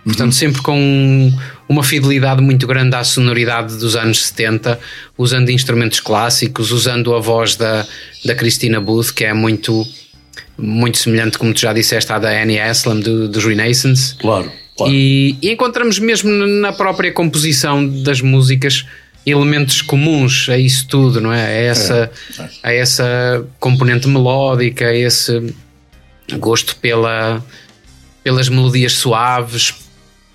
portanto 0.03 0.27
uhum. 0.27 0.32
sempre 0.32 0.62
com 0.62 1.32
uma 1.67 1.84
fidelidade 1.84 2.41
muito 2.41 2.65
grande 2.65 2.95
à 2.95 3.03
sonoridade 3.03 3.75
dos 3.77 3.95
anos 3.95 4.25
70, 4.27 4.80
usando 5.17 5.49
instrumentos 5.49 5.99
clássicos, 5.99 6.71
usando 6.71 7.13
a 7.13 7.19
voz 7.19 7.56
da, 7.56 7.86
da 8.23 8.36
Christina 8.36 8.80
Booth, 8.80 9.12
que 9.13 9.25
é 9.25 9.34
muito, 9.34 9.86
muito 10.58 10.97
semelhante, 10.97 11.38
como 11.38 11.53
tu 11.53 11.60
já 11.60 11.73
disseste, 11.73 12.12
à 12.12 12.19
da 12.19 12.30
Annie 12.30 12.60
Aslam 12.60 12.99
do, 12.99 13.27
dos 13.27 13.43
Renaissance. 13.43 14.15
Claro. 14.15 14.51
Claro. 14.77 14.93
E, 14.93 15.35
e, 15.41 15.51
encontramos 15.51 15.99
mesmo 15.99 16.29
na 16.29 16.71
própria 16.71 17.11
composição 17.11 17.87
das 18.03 18.21
músicas 18.21 18.85
elementos 19.25 19.81
comuns 19.81 20.47
a 20.49 20.57
isso 20.57 20.87
tudo, 20.87 21.19
não 21.19 21.33
é? 21.33 21.43
A 21.43 21.49
essa, 21.49 22.11
é. 22.39 22.49
A 22.63 22.73
essa 22.73 23.45
componente 23.59 24.07
melódica, 24.07 24.85
a 24.85 24.95
esse 24.95 25.53
gosto 26.39 26.75
pela, 26.77 27.43
pelas 28.23 28.47
melodias 28.47 28.93
suaves, 28.93 29.73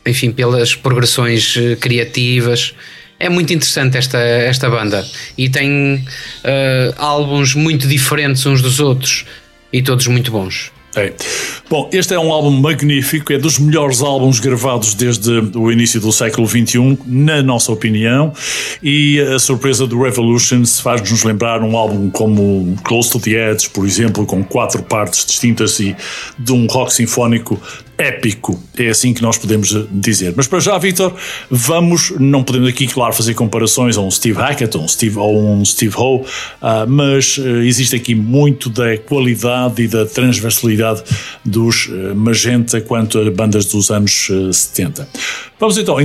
enfim, 0.06 0.30
pelas 0.30 0.74
progressões 0.74 1.56
eh, 1.56 1.76
criativas. 1.76 2.74
É 3.18 3.28
muito 3.28 3.52
interessante 3.52 3.96
esta, 3.96 4.18
esta 4.18 4.68
banda 4.68 5.06
e 5.38 5.48
tem 5.48 5.94
uh, 5.94 6.94
álbuns 6.96 7.54
muito 7.54 7.86
diferentes 7.86 8.44
uns 8.46 8.60
dos 8.60 8.80
outros 8.80 9.24
e 9.72 9.80
todos 9.80 10.08
muito 10.08 10.32
bons. 10.32 10.72
É. 10.96 11.12
Bom, 11.72 11.88
este 11.90 12.12
é 12.12 12.18
um 12.18 12.30
álbum 12.30 12.50
magnífico, 12.50 13.32
é 13.32 13.38
dos 13.38 13.58
melhores 13.58 14.02
álbuns 14.02 14.38
gravados 14.38 14.92
desde 14.92 15.30
o 15.56 15.72
início 15.72 15.98
do 16.02 16.12
século 16.12 16.46
XXI, 16.46 16.98
na 17.06 17.42
nossa 17.42 17.72
opinião, 17.72 18.30
e 18.82 19.18
a 19.18 19.38
surpresa 19.38 19.86
do 19.86 20.02
Revolutions 20.02 20.80
faz-nos 20.80 21.22
lembrar 21.22 21.62
um 21.62 21.74
álbum 21.74 22.10
como 22.10 22.76
Close 22.84 23.10
to 23.12 23.18
the 23.18 23.52
Edge, 23.52 23.70
por 23.70 23.86
exemplo, 23.86 24.26
com 24.26 24.44
quatro 24.44 24.82
partes 24.82 25.24
distintas 25.24 25.80
e 25.80 25.96
de 26.38 26.52
um 26.52 26.66
rock 26.66 26.92
sinfónico 26.92 27.58
épico, 28.02 28.60
é 28.76 28.88
assim 28.88 29.14
que 29.14 29.22
nós 29.22 29.38
podemos 29.38 29.74
dizer. 29.90 30.34
Mas 30.36 30.48
para 30.48 30.58
já, 30.58 30.76
Victor, 30.76 31.14
vamos, 31.48 32.12
não 32.18 32.42
podemos 32.42 32.68
aqui, 32.68 32.86
claro, 32.86 33.12
fazer 33.12 33.34
comparações 33.34 33.96
a 33.96 34.00
um 34.00 34.10
Steve 34.10 34.38
Hackett 34.38 34.76
ou 34.76 34.84
um 34.84 34.88
Steve, 34.88 35.18
ou 35.18 35.40
um 35.40 35.64
Steve 35.64 35.94
Howe, 35.96 36.22
uh, 36.22 36.26
mas 36.88 37.38
uh, 37.38 37.62
existe 37.62 37.94
aqui 37.94 38.14
muito 38.14 38.68
da 38.68 38.98
qualidade 38.98 39.82
e 39.82 39.88
da 39.88 40.04
transversalidade 40.04 41.02
dos 41.62 41.86
uh, 41.86 42.14
Magenta 42.14 42.80
quanto 42.80 43.18
a 43.18 43.30
bandas 43.30 43.66
dos 43.66 43.90
anos 43.90 44.28
70. 44.52 45.08
Vamos 45.58 45.78
então 45.78 45.96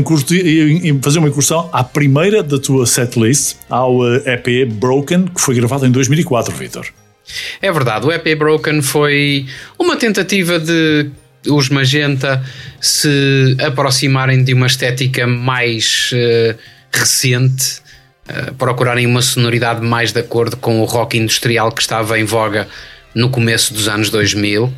fazer 1.02 1.20
uma 1.20 1.28
incursão 1.28 1.70
à 1.74 1.84
primeira 1.84 2.43
da 2.43 2.60
tua 2.60 2.86
setlist, 2.86 3.56
ao 3.70 4.06
EP 4.17 4.72
Broken, 4.72 5.26
que 5.26 5.41
foi 5.41 5.56
gravado 5.56 5.86
em 5.86 5.91
2004, 5.91 6.56
Victor. 6.56 6.88
É 7.62 7.72
verdade, 7.72 8.06
o 8.06 8.12
EP 8.12 8.38
Broken 8.38 8.82
foi 8.82 9.46
uma 9.78 9.98
tentativa 9.98 10.60
de 10.60 11.10
os 11.50 11.70
magenta 11.70 12.43
se 12.80 13.56
aproximarem 13.60 14.43
de 14.43 14.54
uma 14.54 14.67
estética 14.67 15.26
mais 15.26 16.12
uh, 16.13 16.58
recente, 16.91 17.80
uh, 18.30 18.54
procurarem 18.56 19.06
uma 19.06 19.22
sonoridade 19.22 19.82
mais 19.86 20.12
de 20.12 20.20
acordo 20.20 20.58
com 20.58 20.82
o 20.82 20.86
rock 20.86 21.17
industrial 21.17 21.72
que 21.72 21.82
estava 21.82 22.20
em 22.20 22.26
voga 22.26 22.67
no 23.15 23.30
começo 23.30 23.74
dos 23.74 23.88
anos 23.88 24.10
2000, 24.10 24.72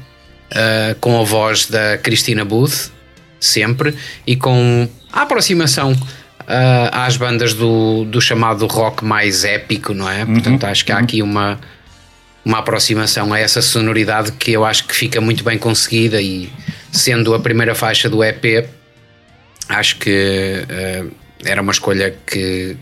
uh, 0.51 0.95
com 0.99 1.19
a 1.19 1.23
voz 1.23 1.67
da 1.67 1.97
Christina 1.97 2.43
Booth, 2.43 2.91
sempre, 3.39 3.95
e 4.25 4.35
com 4.35 4.87
a 5.11 5.21
aproximação 5.21 5.95
às 6.91 7.15
bandas 7.15 7.53
do, 7.53 8.05
do 8.05 8.19
chamado 8.19 8.65
rock 8.65 9.05
mais 9.05 9.43
épico, 9.43 9.93
não 9.93 10.09
é? 10.09 10.23
Uhum, 10.23 10.33
Portanto, 10.33 10.63
acho 10.63 10.83
que 10.83 10.91
há 10.91 10.95
uhum. 10.95 11.03
aqui 11.03 11.21
uma 11.21 11.59
uma 12.43 12.59
aproximação 12.59 13.31
a 13.33 13.39
essa 13.39 13.61
sonoridade 13.61 14.31
que 14.31 14.51
eu 14.51 14.65
acho 14.65 14.85
que 14.85 14.95
fica 14.95 15.21
muito 15.21 15.43
bem 15.43 15.57
conseguida 15.57 16.21
e 16.21 16.49
sendo 16.91 17.33
a 17.33 17.39
primeira 17.39 17.75
faixa 17.75 18.09
do 18.09 18.23
EP, 18.23 18.67
acho 19.67 19.97
que 19.97 20.63
uh, 20.63 21.11
era 21.45 21.61
uma 21.61 21.71
escolha 21.71 22.15
que, 22.25 22.75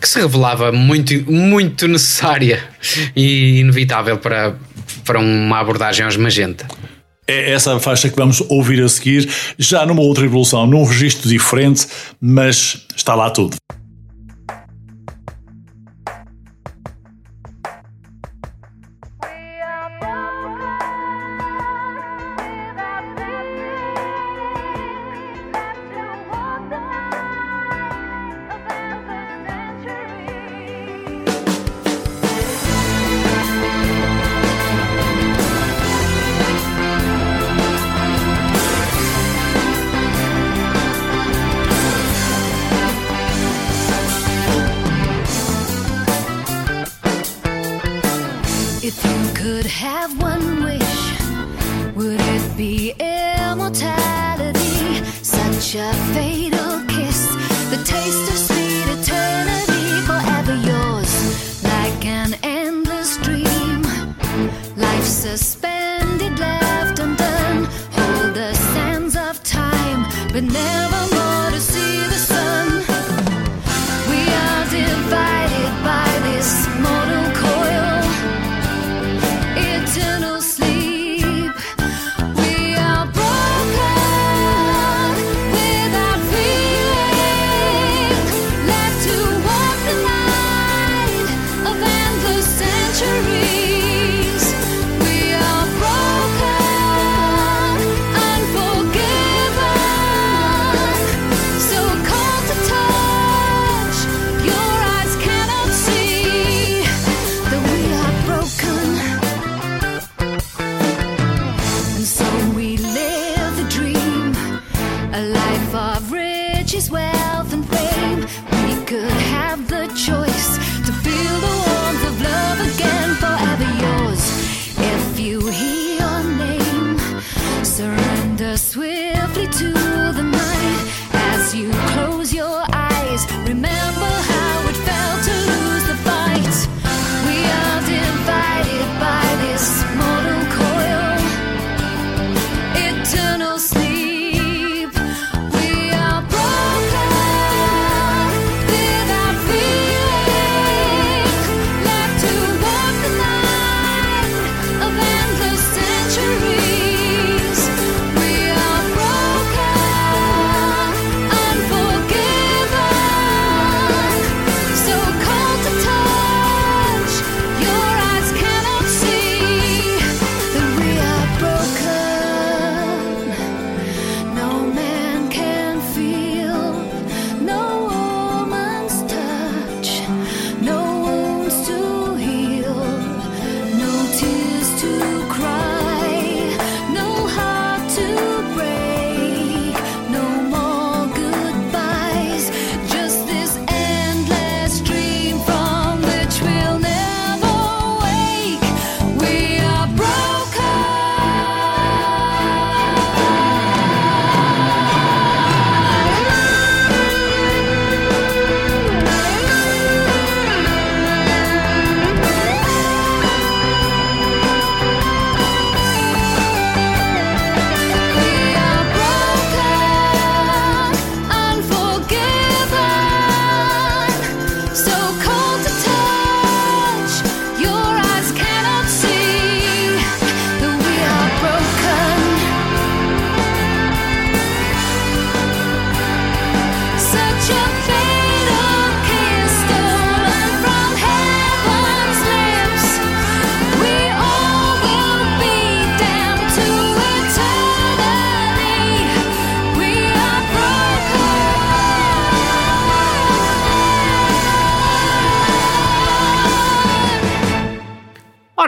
que 0.00 0.08
se 0.08 0.20
revelava 0.20 0.72
muito, 0.72 1.14
muito 1.30 1.86
necessária 1.86 2.64
e 3.14 3.60
inevitável 3.60 4.18
para, 4.18 4.56
para 5.12 5.20
uma 5.20 5.60
abordagem 5.60 6.06
aos 6.06 6.16
Magenta. 6.16 6.66
É 7.28 7.52
essa 7.52 7.78
faixa 7.78 8.08
que 8.08 8.16
vamos 8.16 8.40
ouvir 8.48 8.82
a 8.82 8.88
seguir, 8.88 9.28
já 9.58 9.84
numa 9.84 10.00
outra 10.00 10.24
evolução, 10.24 10.66
num 10.66 10.84
registro 10.84 11.28
diferente, 11.28 11.86
mas 12.18 12.86
está 12.96 13.14
lá 13.14 13.28
tudo. 13.28 13.58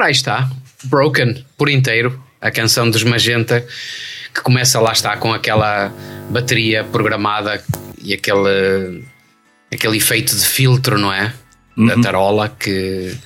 Ora, 0.04 0.10
aí 0.10 0.12
está, 0.12 0.50
Broken, 0.84 1.42
por 1.56 1.70
inteiro, 1.70 2.22
a 2.38 2.50
canção 2.50 2.90
dos 2.90 3.02
Magenta, 3.02 3.66
que 4.34 4.42
começa 4.42 4.78
lá 4.78 4.92
está 4.92 5.16
com 5.16 5.32
aquela 5.32 5.90
bateria 6.28 6.84
programada 6.84 7.64
e 8.02 8.12
aquele, 8.12 9.02
aquele 9.72 9.96
efeito 9.96 10.36
de 10.36 10.44
filtro, 10.44 10.98
não 10.98 11.10
é? 11.10 11.32
Da 11.74 11.98
tarola 12.02 12.50
que, 12.50 13.16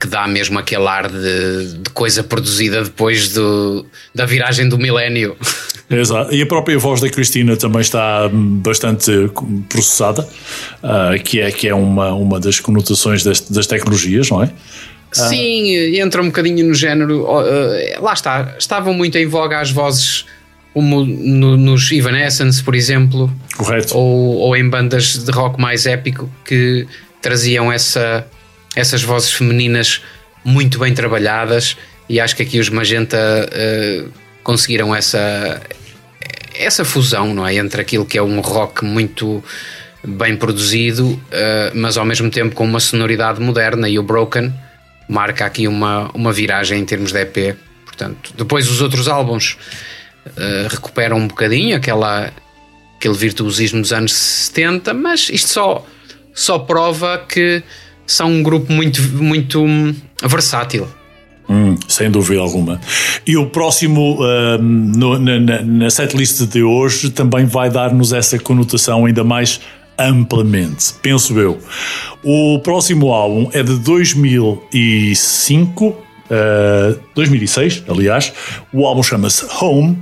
que 0.00 0.06
dá 0.06 0.26
mesmo 0.26 0.58
aquele 0.58 0.86
ar 0.86 1.10
de, 1.10 1.74
de 1.82 1.90
coisa 1.90 2.24
produzida 2.24 2.82
depois 2.82 3.34
do, 3.34 3.84
da 4.14 4.24
viragem 4.24 4.66
do 4.66 4.78
milénio. 4.78 5.36
Exato. 5.90 6.34
E 6.34 6.40
a 6.40 6.46
própria 6.46 6.78
voz 6.78 7.02
da 7.02 7.10
Cristina 7.10 7.54
também 7.54 7.82
está 7.82 8.30
bastante 8.32 9.30
processada, 9.68 10.26
uh, 10.82 11.22
que 11.22 11.42
é, 11.42 11.52
que 11.52 11.68
é 11.68 11.74
uma, 11.74 12.14
uma 12.14 12.40
das 12.40 12.60
conotações 12.60 13.22
das, 13.22 13.42
das 13.42 13.66
tecnologias, 13.66 14.30
não 14.30 14.42
é? 14.42 14.50
Sim, 15.16 15.96
entra 15.96 16.22
um 16.22 16.26
bocadinho 16.26 16.66
no 16.66 16.74
género. 16.74 17.24
Uh, 17.24 18.02
lá 18.02 18.12
está, 18.12 18.54
estavam 18.58 18.92
muito 18.92 19.16
em 19.16 19.26
voga 19.26 19.60
as 19.60 19.70
vozes 19.70 20.26
como 20.74 21.04
no, 21.04 21.56
nos 21.56 21.92
Evanescence, 21.92 22.62
por 22.62 22.74
exemplo, 22.74 23.32
Correto. 23.56 23.96
Ou, 23.96 24.36
ou 24.38 24.56
em 24.56 24.68
bandas 24.68 25.24
de 25.24 25.30
rock 25.30 25.60
mais 25.60 25.86
épico 25.86 26.28
que 26.44 26.86
traziam 27.22 27.72
essa, 27.72 28.26
essas 28.74 29.02
vozes 29.02 29.32
femininas 29.32 30.02
muito 30.44 30.80
bem 30.80 30.92
trabalhadas. 30.92 31.76
E 32.08 32.18
acho 32.20 32.34
que 32.34 32.42
aqui 32.42 32.58
os 32.58 32.68
Magenta 32.68 33.16
uh, 33.16 34.10
conseguiram 34.42 34.94
essa, 34.94 35.62
essa 36.58 36.84
fusão 36.84 37.32
não 37.32 37.46
é? 37.46 37.54
entre 37.54 37.80
aquilo 37.80 38.04
que 38.04 38.18
é 38.18 38.22
um 38.22 38.40
rock 38.40 38.84
muito 38.84 39.42
bem 40.06 40.36
produzido, 40.36 41.06
uh, 41.08 41.20
mas 41.72 41.96
ao 41.96 42.04
mesmo 42.04 42.28
tempo 42.30 42.54
com 42.54 42.64
uma 42.64 42.80
sonoridade 42.80 43.40
moderna. 43.40 43.88
E 43.88 43.96
o 43.96 44.02
Broken 44.02 44.52
marca 45.08 45.44
aqui 45.44 45.68
uma, 45.68 46.10
uma 46.14 46.32
viragem 46.32 46.80
em 46.80 46.84
termos 46.84 47.12
de 47.12 47.20
EP. 47.20 47.56
Portanto, 47.84 48.32
depois 48.36 48.70
os 48.70 48.80
outros 48.80 49.08
álbuns 49.08 49.56
uh, 50.26 50.68
recuperam 50.68 51.18
um 51.18 51.28
bocadinho 51.28 51.76
aquela, 51.76 52.32
aquele 52.96 53.14
virtuosismo 53.14 53.80
dos 53.80 53.92
anos 53.92 54.12
70, 54.12 54.92
mas 54.94 55.28
isto 55.30 55.48
só, 55.48 55.86
só 56.32 56.58
prova 56.58 57.18
que 57.28 57.62
são 58.06 58.30
um 58.30 58.42
grupo 58.42 58.72
muito, 58.72 59.00
muito 59.02 59.62
hum, 59.62 59.94
versátil. 60.22 60.88
Hum, 61.48 61.76
sem 61.88 62.10
dúvida 62.10 62.40
alguma. 62.40 62.80
E 63.26 63.36
o 63.36 63.50
próximo 63.50 64.18
uh, 64.22 64.58
no, 64.60 65.18
na, 65.18 65.38
na, 65.38 65.62
na 65.62 65.90
setlist 65.90 66.40
de 66.46 66.62
hoje 66.62 67.10
também 67.10 67.44
vai 67.44 67.68
dar-nos 67.70 68.12
essa 68.12 68.38
conotação 68.38 69.04
ainda 69.04 69.22
mais 69.22 69.60
amplamente, 69.98 70.94
penso 71.02 71.38
eu. 71.38 71.58
O 72.22 72.58
próximo 72.60 73.12
álbum 73.12 73.50
é 73.52 73.62
de 73.62 73.76
2005, 73.78 75.86
uh, 75.86 75.94
2006, 77.14 77.84
aliás. 77.88 78.32
O 78.72 78.86
álbum 78.86 79.02
chama-se 79.02 79.44
Home 79.60 79.98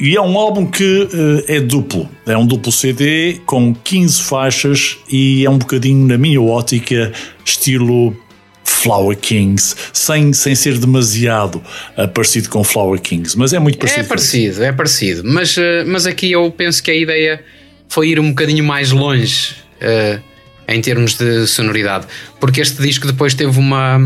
e 0.00 0.16
é 0.16 0.20
um 0.20 0.38
álbum 0.38 0.66
que 0.66 1.02
uh, 1.02 1.44
é 1.46 1.60
duplo. 1.60 2.08
É 2.26 2.36
um 2.36 2.46
duplo 2.46 2.72
CD 2.72 3.38
com 3.44 3.74
15 3.74 4.22
faixas 4.22 4.96
e 5.10 5.44
é 5.44 5.50
um 5.50 5.58
bocadinho, 5.58 6.06
na 6.06 6.16
minha 6.16 6.40
ótica, 6.40 7.12
estilo 7.44 8.16
Flower 8.64 9.16
Kings, 9.18 9.76
sem, 9.92 10.32
sem 10.32 10.54
ser 10.54 10.78
demasiado 10.78 11.62
uh, 11.98 12.08
parecido 12.08 12.48
com 12.48 12.64
Flower 12.64 12.98
Kings, 12.98 13.36
mas 13.36 13.52
é 13.52 13.58
muito 13.58 13.76
parecido. 13.76 14.00
É 14.00 14.08
parecido, 14.08 14.64
é 14.64 14.72
parecido. 14.72 15.22
Mas, 15.24 15.54
uh, 15.58 15.84
mas 15.86 16.06
aqui 16.06 16.32
eu 16.32 16.50
penso 16.50 16.82
que 16.82 16.90
a 16.90 16.94
ideia 16.94 17.44
foi 17.90 18.10
ir 18.10 18.20
um 18.20 18.30
bocadinho 18.30 18.62
mais 18.62 18.92
longe 18.92 19.56
uh, 19.82 20.22
em 20.68 20.80
termos 20.80 21.14
de 21.14 21.44
sonoridade, 21.48 22.06
porque 22.38 22.60
este 22.60 22.80
disco 22.80 23.04
depois 23.04 23.34
teve 23.34 23.58
uma, 23.58 23.98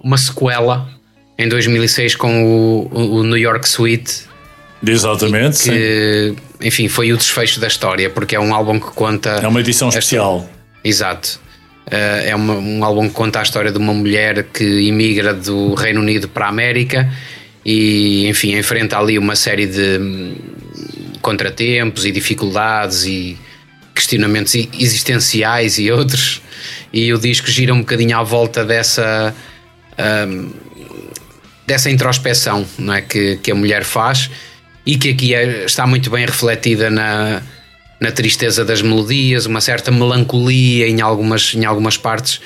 uma 0.00 0.16
sequela 0.16 0.88
em 1.36 1.48
2006 1.48 2.14
com 2.14 2.44
o, 2.44 3.18
o 3.18 3.24
New 3.24 3.36
York 3.36 3.68
Suite. 3.68 4.22
Exatamente. 4.86 5.64
Que, 5.64 6.34
sim. 6.60 6.66
enfim, 6.68 6.88
foi 6.88 7.12
o 7.12 7.16
desfecho 7.16 7.58
da 7.58 7.66
história, 7.66 8.08
porque 8.08 8.36
é 8.36 8.40
um 8.40 8.54
álbum 8.54 8.78
que 8.78 8.92
conta. 8.92 9.30
É 9.42 9.48
uma 9.48 9.60
edição 9.60 9.88
especial. 9.88 10.48
Exato. 10.84 11.40
Uh, 11.88 12.22
é 12.24 12.34
uma, 12.34 12.54
um 12.54 12.84
álbum 12.84 13.08
que 13.08 13.14
conta 13.14 13.40
a 13.40 13.42
história 13.42 13.72
de 13.72 13.78
uma 13.78 13.92
mulher 13.92 14.44
que 14.44 14.64
imigra 14.82 15.34
do 15.34 15.74
Reino 15.74 16.00
Unido 16.00 16.28
para 16.28 16.46
a 16.46 16.48
América 16.48 17.12
e, 17.64 18.28
enfim, 18.28 18.56
enfrenta 18.56 18.96
ali 18.96 19.18
uma 19.18 19.34
série 19.34 19.66
de 19.66 19.98
contratempos 21.26 22.06
e 22.06 22.12
dificuldades 22.12 23.04
e 23.04 23.36
questionamentos 23.92 24.54
existenciais 24.54 25.76
e 25.78 25.90
outros. 25.90 26.40
E 26.92 27.12
o 27.12 27.18
disco 27.18 27.50
gira 27.50 27.74
um 27.74 27.80
bocadinho 27.80 28.16
à 28.16 28.22
volta 28.22 28.64
dessa. 28.64 29.34
Um, 29.98 30.52
dessa 31.66 31.90
introspeção 31.90 32.64
não 32.78 32.94
é, 32.94 33.00
que, 33.00 33.38
que 33.38 33.50
a 33.50 33.54
mulher 33.54 33.82
faz 33.82 34.30
e 34.84 34.96
que 34.96 35.10
aqui 35.10 35.34
é, 35.34 35.64
está 35.64 35.84
muito 35.84 36.08
bem 36.10 36.24
refletida 36.24 36.88
na, 36.88 37.42
na 37.98 38.12
tristeza 38.12 38.64
das 38.64 38.80
melodias, 38.82 39.46
uma 39.46 39.60
certa 39.60 39.90
melancolia 39.90 40.86
em 40.86 41.00
algumas, 41.00 41.54
em 41.54 41.64
algumas 41.64 41.96
partes. 41.96 42.40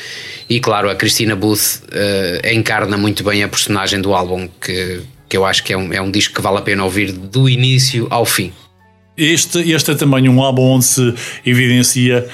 E 0.49 0.59
claro, 0.59 0.89
a 0.89 0.95
Christina 0.95 1.37
Booth 1.37 1.83
uh, 1.85 2.49
encarna 2.51 2.97
muito 2.97 3.23
bem 3.23 3.43
a 3.43 3.49
personagem 3.49 4.01
do 4.01 4.15
álbum, 4.15 4.49
que, 4.59 5.03
que 5.29 5.37
eu 5.37 5.45
acho 5.45 5.63
que 5.63 5.75
é 5.75 5.77
um, 5.77 5.93
é 5.93 6.01
um 6.01 6.11
disco 6.11 6.35
que 6.35 6.41
vale 6.41 6.57
a 6.57 6.63
pena 6.63 6.83
ouvir 6.83 7.13
do 7.13 7.47
início 7.47 8.07
ao 8.09 8.25
fim. 8.25 8.51
Este, 9.21 9.71
este 9.71 9.91
é 9.91 9.95
também 9.95 10.29
um 10.31 10.43
álbum 10.43 10.63
onde 10.63 10.87
se 10.87 11.15
evidencia 11.45 12.27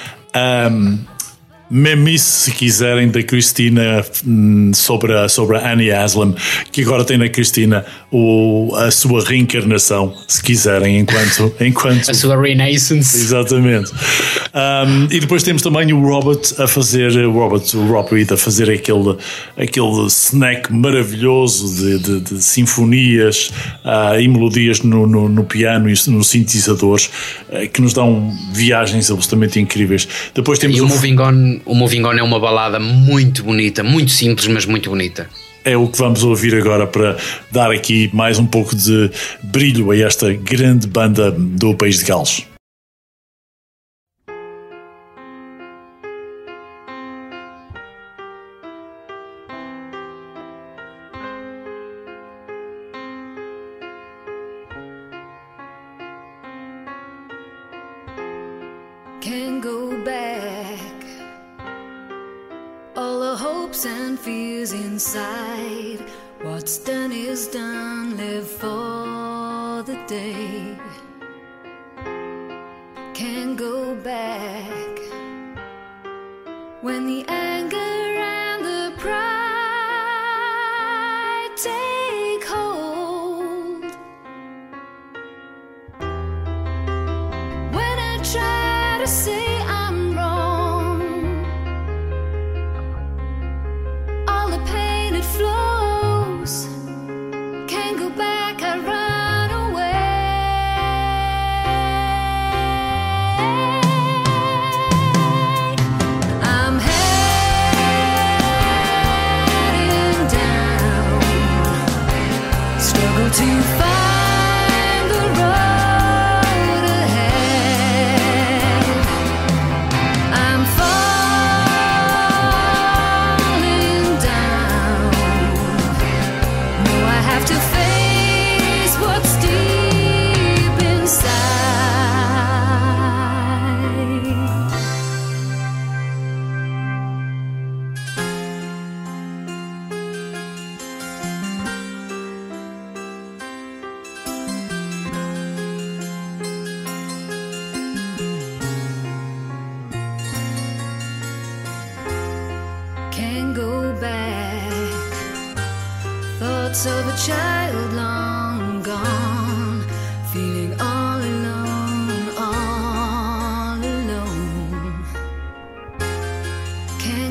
um, 0.71 0.97
memice, 1.69 2.25
se 2.25 2.51
quiserem, 2.51 3.09
da 3.09 3.21
Cristina 3.21 4.05
hum, 4.25 4.71
sobre 4.73 5.13
a, 5.13 5.27
sobre 5.27 5.57
a 5.57 5.71
Annie 5.71 5.91
Aslam, 5.91 6.33
que 6.71 6.81
agora 6.81 7.03
tem 7.03 7.17
na 7.17 7.29
Cristina 7.29 7.85
o, 8.11 8.73
a 8.75 8.89
sua 8.91 9.23
reencarnação, 9.23 10.13
se 10.27 10.41
quiserem, 10.41 10.99
enquanto. 10.99 11.53
enquanto 11.59 12.09
a 12.09 12.13
sua 12.13 12.39
renaissance. 12.41 13.17
Exatamente. 13.17 13.91
Um, 14.53 15.07
e 15.11 15.19
depois 15.19 15.43
temos 15.43 15.61
também 15.61 15.91
o 15.91 16.01
Robert 16.01 16.41
a 16.57 16.67
fazer, 16.67 17.15
o 17.17 17.31
Robert, 17.31 17.63
o 17.75 17.85
Rob 17.87 18.11
Reed 18.11 18.31
a 18.31 18.37
fazer 18.37 18.71
aquele, 18.71 19.17
aquele 19.57 20.07
snack 20.07 20.71
maravilhoso 20.73 21.75
de, 21.75 21.99
de, 21.99 22.19
de 22.21 22.41
sinfonias 22.41 23.51
uh, 23.83 24.19
e 24.19 24.27
melodias 24.27 24.81
no, 24.81 25.05
no, 25.05 25.27
no, 25.27 25.43
piano 25.43 25.89
e 25.89 25.93
nos 26.09 26.27
sintetizadores 26.27 27.09
uh, 27.49 27.69
que 27.71 27.81
nos 27.81 27.93
dão 27.93 28.33
viagens 28.53 29.11
absolutamente 29.11 29.59
incríveis. 29.59 30.07
Depois 30.33 30.57
temos 30.59 30.77
e 30.77 30.81
o, 30.81 30.85
o 30.85 30.87
Moving 30.87 31.19
On 31.19 31.56
o 31.65 31.73
Moving 31.73 32.03
On 32.03 32.13
é 32.13 32.23
uma 32.23 32.39
balada 32.39 32.79
muito 32.79 33.43
bonita, 33.43 33.83
muito 33.83 34.11
simples, 34.11 34.47
mas 34.47 34.65
muito 34.65 34.89
bonita. 34.89 35.29
É 35.63 35.75
o 35.75 35.87
que 35.87 35.97
vamos 35.97 36.23
ouvir 36.23 36.55
agora 36.55 36.87
para 36.87 37.17
dar 37.51 37.71
aqui 37.71 38.09
mais 38.13 38.39
um 38.39 38.45
pouco 38.45 38.75
de 38.75 39.11
brilho 39.43 39.91
a 39.91 39.97
esta 39.97 40.33
grande 40.33 40.87
banda 40.87 41.29
do 41.31 41.75
País 41.75 41.99
de 41.99 42.05
Gales. 42.05 42.45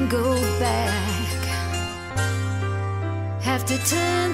Go 0.09 0.41
back. 0.61 1.43
Have 3.43 3.65
to 3.67 3.77
turn 3.79 4.26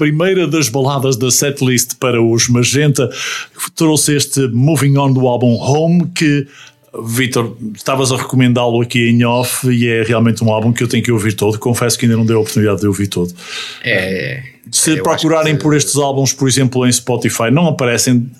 primeira 0.00 0.46
das 0.46 0.70
baladas 0.70 1.14
da 1.18 1.30
setlist 1.30 1.96
para 2.00 2.22
os 2.22 2.48
Magenta 2.48 3.10
trouxe 3.76 4.16
este 4.16 4.48
Moving 4.48 4.96
On 4.96 5.12
do 5.12 5.28
álbum 5.28 5.56
Home, 5.56 6.10
que, 6.14 6.46
Vitor, 7.06 7.54
estavas 7.76 8.10
a 8.10 8.16
recomendá-lo 8.16 8.80
aqui 8.80 9.10
em 9.10 9.22
off 9.26 9.68
e 9.68 9.86
é 9.86 10.02
realmente 10.02 10.42
um 10.42 10.50
álbum 10.50 10.72
que 10.72 10.82
eu 10.82 10.88
tenho 10.88 11.04
que 11.04 11.12
ouvir 11.12 11.34
todo. 11.34 11.58
Confesso 11.58 11.98
que 11.98 12.06
ainda 12.06 12.16
não 12.16 12.24
dei 12.24 12.34
a 12.34 12.38
oportunidade 12.38 12.80
de 12.80 12.86
ouvir 12.86 13.08
todo. 13.08 13.30
É. 13.84 14.42
Se 14.72 14.90
eu 14.90 15.02
procurarem 15.02 15.56
que- 15.56 15.62
por 15.62 15.74
estes 15.74 15.96
álbuns, 15.96 16.32
por 16.32 16.48
exemplo, 16.48 16.86
em 16.86 16.92
Spotify, 16.92 17.50
não 17.50 17.66
aparecem. 17.66 18.30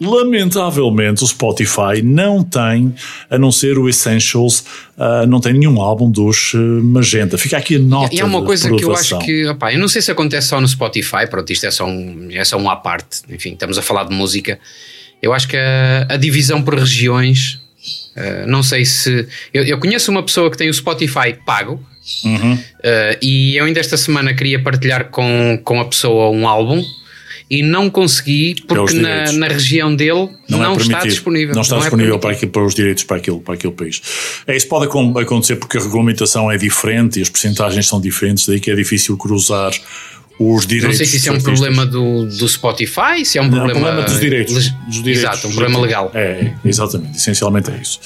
Lamentavelmente, 0.00 1.22
o 1.22 1.26
Spotify 1.26 2.02
não 2.02 2.42
tem, 2.42 2.94
a 3.30 3.38
não 3.38 3.52
ser 3.52 3.78
o 3.78 3.88
Essentials, 3.88 4.64
ah, 4.98 5.24
não 5.26 5.40
tem 5.40 5.52
nenhum 5.52 5.80
álbum 5.80 6.10
dos 6.10 6.52
eh, 6.54 6.58
Magenta. 6.58 7.38
Fica 7.38 7.56
aqui 7.56 7.76
a 7.76 7.78
nota. 7.78 8.14
E 8.14 8.20
há 8.20 8.24
uma 8.24 8.40
de 8.40 8.46
coisa 8.46 8.74
que 8.74 8.84
eu 8.84 8.92
acho 8.94 9.18
que, 9.20 9.46
opá, 9.46 9.72
eu 9.72 9.78
não 9.78 9.88
sei 9.88 10.02
se 10.02 10.10
acontece 10.10 10.48
só 10.48 10.60
no 10.60 10.66
Spotify, 10.66 11.26
pronto, 11.30 11.50
isto 11.52 11.66
é 11.66 11.70
só 11.70 11.86
um, 11.86 12.28
é 12.30 12.44
só 12.44 12.56
um 12.56 12.68
à 12.68 12.76
parte, 12.76 13.22
enfim, 13.30 13.52
estamos 13.52 13.78
a 13.78 13.82
falar 13.82 14.04
de 14.04 14.14
música. 14.14 14.58
Eu 15.22 15.32
acho 15.32 15.46
que 15.48 15.56
a, 15.56 16.06
a 16.08 16.16
divisão 16.16 16.62
por 16.62 16.74
regiões 16.74 17.62
Uh, 18.16 18.46
não 18.46 18.62
sei 18.62 18.84
se. 18.84 19.26
Eu, 19.52 19.64
eu, 19.64 19.78
conheço 19.78 20.10
uma 20.10 20.22
pessoa 20.22 20.50
que 20.50 20.56
tem 20.56 20.70
o 20.70 20.74
Spotify 20.74 21.34
pago. 21.44 21.84
Uhum. 22.24 22.54
Uh, 22.54 23.16
e 23.22 23.56
eu 23.56 23.64
ainda 23.64 23.80
esta 23.80 23.96
semana 23.96 24.34
queria 24.34 24.62
partilhar 24.62 25.10
com, 25.10 25.58
com 25.64 25.80
a 25.80 25.84
pessoa 25.86 26.30
um 26.30 26.46
álbum 26.46 26.84
e 27.48 27.62
não 27.62 27.90
consegui 27.90 28.56
porque 28.66 28.94
na, 28.94 29.30
na, 29.32 29.48
região 29.48 29.94
dele 29.94 30.28
não, 30.48 30.58
não 30.58 30.72
é 30.74 30.76
está 30.76 31.02
disponível. 31.04 31.54
Não 31.54 31.62
está 31.62 31.76
não 31.76 31.82
é 31.82 31.84
disponível 31.84 32.16
é 32.16 32.18
para, 32.18 32.30
aquilo, 32.32 32.50
para 32.50 32.64
os 32.64 32.74
direitos 32.74 33.04
para 33.04 33.18
aquele, 33.18 33.38
para 33.38 33.54
aquele 33.54 33.72
país. 33.72 34.02
É, 34.46 34.56
isso 34.56 34.68
pode 34.68 34.86
acontecer 34.86 35.56
porque 35.56 35.78
a 35.78 35.80
regulamentação 35.80 36.50
é 36.50 36.56
diferente 36.56 37.18
e 37.18 37.22
as 37.22 37.28
percentagens 37.28 37.86
são 37.86 38.00
diferentes, 38.00 38.46
daí 38.46 38.60
que 38.60 38.70
é 38.70 38.74
difícil 38.74 39.16
cruzar 39.16 39.72
os 40.38 40.66
direitos. 40.66 40.90
Não 40.90 40.96
sei 40.96 41.06
se 41.06 41.16
isso 41.16 41.28
é 41.28 41.32
um 41.32 41.40
problema 41.40 41.86
do, 41.86 42.26
do 42.26 42.48
Spotify, 42.48 43.24
se 43.24 43.38
é 43.38 43.40
um 43.40 43.44
não, 43.44 43.52
problema, 43.52 43.80
problema 43.80 44.02
dos 44.02 44.20
direitos, 44.20 44.54
dos 44.54 45.02
direitos. 45.02 45.22
Exato, 45.22 45.48
um 45.48 45.50
problema 45.52 45.80
legal. 45.80 46.10
É, 46.14 46.52
exatamente, 46.64 47.16
essencialmente 47.16 47.70
é 47.70 47.76
isso. 47.80 48.00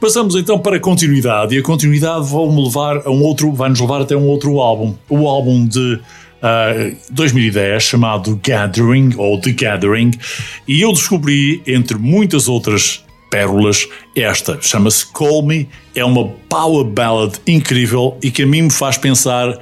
Passamos 0.00 0.34
então 0.34 0.58
para 0.58 0.76
a 0.76 0.80
continuidade, 0.80 1.54
e 1.54 1.58
a 1.58 1.62
continuidade 1.62 2.26
vai-me 2.30 2.64
levar 2.64 3.02
a 3.04 3.10
um 3.10 3.22
outro, 3.22 3.52
vai-nos 3.52 3.80
levar 3.80 4.00
até 4.00 4.16
um 4.16 4.26
outro 4.26 4.58
álbum, 4.60 4.94
o 5.08 5.28
álbum 5.28 5.66
de 5.66 6.00
Uh, 6.36 6.94
2010 7.12 7.82
chamado 7.82 8.38
Gathering 8.44 9.14
ou 9.16 9.40
The 9.40 9.52
Gathering 9.52 10.10
e 10.68 10.82
eu 10.82 10.92
descobri 10.92 11.62
entre 11.66 11.96
muitas 11.96 12.46
outras 12.46 13.02
pérolas 13.30 13.88
esta 14.14 14.58
chama-se 14.60 15.06
Call 15.06 15.42
Me 15.42 15.66
é 15.94 16.04
uma 16.04 16.28
power 16.46 16.84
ballad 16.84 17.36
incrível 17.46 18.18
e 18.22 18.30
que 18.30 18.42
a 18.42 18.46
mim 18.46 18.62
me 18.62 18.70
faz 18.70 18.98
pensar 18.98 19.58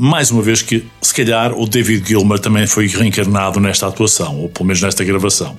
mais 0.00 0.30
uma 0.30 0.40
vez 0.40 0.62
que 0.62 0.86
se 1.02 1.12
calhar 1.12 1.52
o 1.52 1.66
David 1.66 2.08
Gilmer 2.08 2.38
também 2.38 2.66
foi 2.66 2.86
reencarnado 2.86 3.58
nesta 3.58 3.88
atuação 3.88 4.38
ou 4.38 4.48
pelo 4.48 4.66
menos 4.66 4.80
nesta 4.80 5.02
gravação 5.02 5.56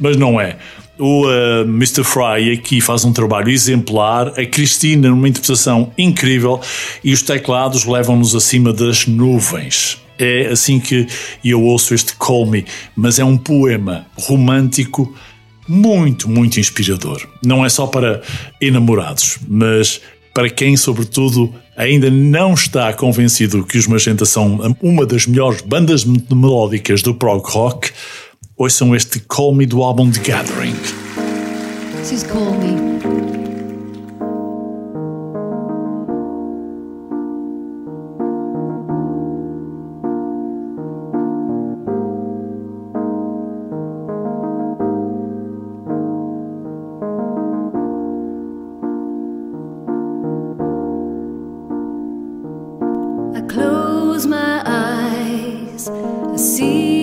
mas 0.00 0.16
não 0.16 0.40
é 0.40 0.56
o 0.98 1.26
uh, 1.26 1.62
Mr. 1.62 2.02
Fry 2.02 2.52
aqui 2.52 2.80
faz 2.80 3.04
um 3.04 3.12
trabalho 3.12 3.50
exemplar, 3.50 4.28
a 4.28 4.46
Cristina 4.46 5.10
numa 5.10 5.28
interpretação 5.28 5.92
incrível 5.96 6.60
e 7.04 7.12
os 7.12 7.22
teclados 7.22 7.84
levam-nos 7.84 8.34
acima 8.34 8.72
das 8.72 9.06
nuvens. 9.06 9.98
É 10.18 10.46
assim 10.46 10.80
que 10.80 11.06
eu 11.44 11.62
ouço 11.62 11.92
este 11.92 12.16
Call 12.16 12.46
Me, 12.46 12.64
mas 12.96 13.18
é 13.18 13.24
um 13.24 13.36
poema 13.36 14.06
romântico 14.18 15.14
muito, 15.68 16.30
muito 16.30 16.58
inspirador. 16.58 17.26
Não 17.44 17.64
é 17.64 17.68
só 17.68 17.86
para 17.86 18.22
enamorados, 18.60 19.38
mas 19.46 20.00
para 20.36 20.50
quem, 20.50 20.76
sobretudo, 20.76 21.50
ainda 21.74 22.10
não 22.10 22.52
está 22.52 22.92
convencido 22.92 23.64
que 23.64 23.78
os 23.78 23.86
Magenta 23.86 24.26
são 24.26 24.76
uma 24.82 25.06
das 25.06 25.26
melhores 25.26 25.62
bandas 25.62 26.04
melódicas 26.04 27.00
do 27.00 27.14
prog 27.14 27.42
rock, 27.48 27.90
ouçam 28.54 28.94
este 28.94 29.18
Call 29.20 29.54
Me 29.54 29.64
do 29.64 29.82
álbum 29.82 30.10
The 30.10 30.20
Gathering. 30.20 30.76
Is 32.12 32.22
Call 32.24 32.52
Me. 32.58 33.15
Close 55.86 56.60
my 56.60 56.95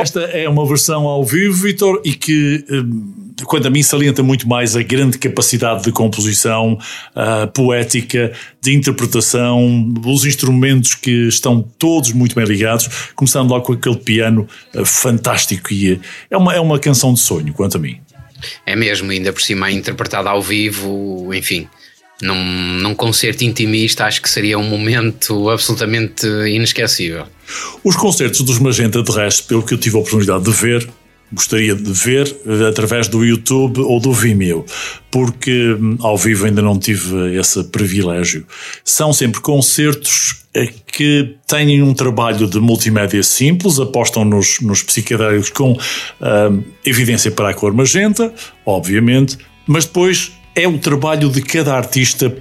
Esta 0.00 0.20
é 0.20 0.48
uma 0.48 0.66
versão 0.66 1.06
ao 1.06 1.24
vivo, 1.24 1.54
Vitor, 1.54 2.00
e 2.04 2.12
que, 2.12 2.64
eh, 2.70 3.44
quanto 3.44 3.66
a 3.66 3.70
mim, 3.70 3.82
salienta 3.82 4.22
muito 4.22 4.48
mais 4.48 4.76
a 4.76 4.82
grande 4.82 5.18
capacidade 5.18 5.84
de 5.84 5.92
composição, 5.92 6.78
uh, 7.14 7.46
poética, 7.52 8.32
de 8.60 8.74
interpretação, 8.74 9.92
os 10.04 10.24
instrumentos 10.24 10.94
que 10.94 11.28
estão 11.28 11.62
todos 11.78 12.12
muito 12.12 12.34
bem 12.34 12.44
ligados, 12.44 12.88
começando 13.14 13.50
logo 13.50 13.64
com 13.64 13.72
aquele 13.74 13.96
piano 13.96 14.46
uh, 14.74 14.84
fantástico. 14.84 15.72
E 15.72 15.92
uh, 15.92 16.00
é, 16.30 16.36
uma, 16.36 16.54
é 16.54 16.60
uma 16.60 16.78
canção 16.78 17.12
de 17.12 17.20
sonho, 17.20 17.52
quanto 17.52 17.76
a 17.76 17.80
mim. 17.80 18.00
É 18.64 18.76
mesmo, 18.76 19.10
ainda 19.10 19.32
por 19.32 19.42
cima 19.42 19.70
interpretada 19.70 20.30
ao 20.30 20.40
vivo, 20.40 21.32
enfim. 21.34 21.68
Num, 22.20 22.74
num 22.80 22.94
concerto 22.96 23.44
intimista, 23.44 24.04
acho 24.04 24.20
que 24.20 24.28
seria 24.28 24.58
um 24.58 24.68
momento 24.68 25.48
absolutamente 25.50 26.26
inesquecível. 26.26 27.26
Os 27.84 27.94
concertos 27.94 28.40
dos 28.40 28.58
Magenta, 28.58 29.02
de 29.02 29.12
resto, 29.12 29.46
pelo 29.46 29.62
que 29.62 29.74
eu 29.74 29.78
tive 29.78 29.96
a 29.96 30.00
oportunidade 30.00 30.42
de 30.42 30.50
ver, 30.50 30.88
gostaria 31.32 31.74
de 31.74 31.92
ver 31.92 32.34
através 32.68 33.08
do 33.08 33.24
YouTube 33.24 33.80
ou 33.80 34.00
do 34.00 34.12
Vimeo, 34.12 34.64
porque 35.10 35.76
hum, 35.78 35.96
ao 36.00 36.16
vivo 36.16 36.46
ainda 36.46 36.62
não 36.62 36.78
tive 36.78 37.36
esse 37.38 37.64
privilégio. 37.64 38.46
São 38.84 39.12
sempre 39.12 39.40
concertos 39.40 40.44
eh, 40.54 40.72
que 40.86 41.36
têm 41.46 41.82
um 41.82 41.92
trabalho 41.92 42.46
de 42.46 42.58
multimédia 42.58 43.22
simples, 43.22 43.78
apostam 43.78 44.24
nos, 44.24 44.60
nos 44.60 44.82
psicodélicos 44.82 45.50
com 45.50 45.72
hum, 45.72 46.62
evidência 46.84 47.30
para 47.30 47.50
a 47.50 47.54
cor 47.54 47.74
magenta, 47.74 48.32
obviamente, 48.64 49.36
mas 49.66 49.84
depois 49.84 50.32
é 50.58 50.66
o 50.66 50.78
trabalho 50.78 51.28
de 51.28 51.40
cada 51.40 51.74
artista 51.74 52.34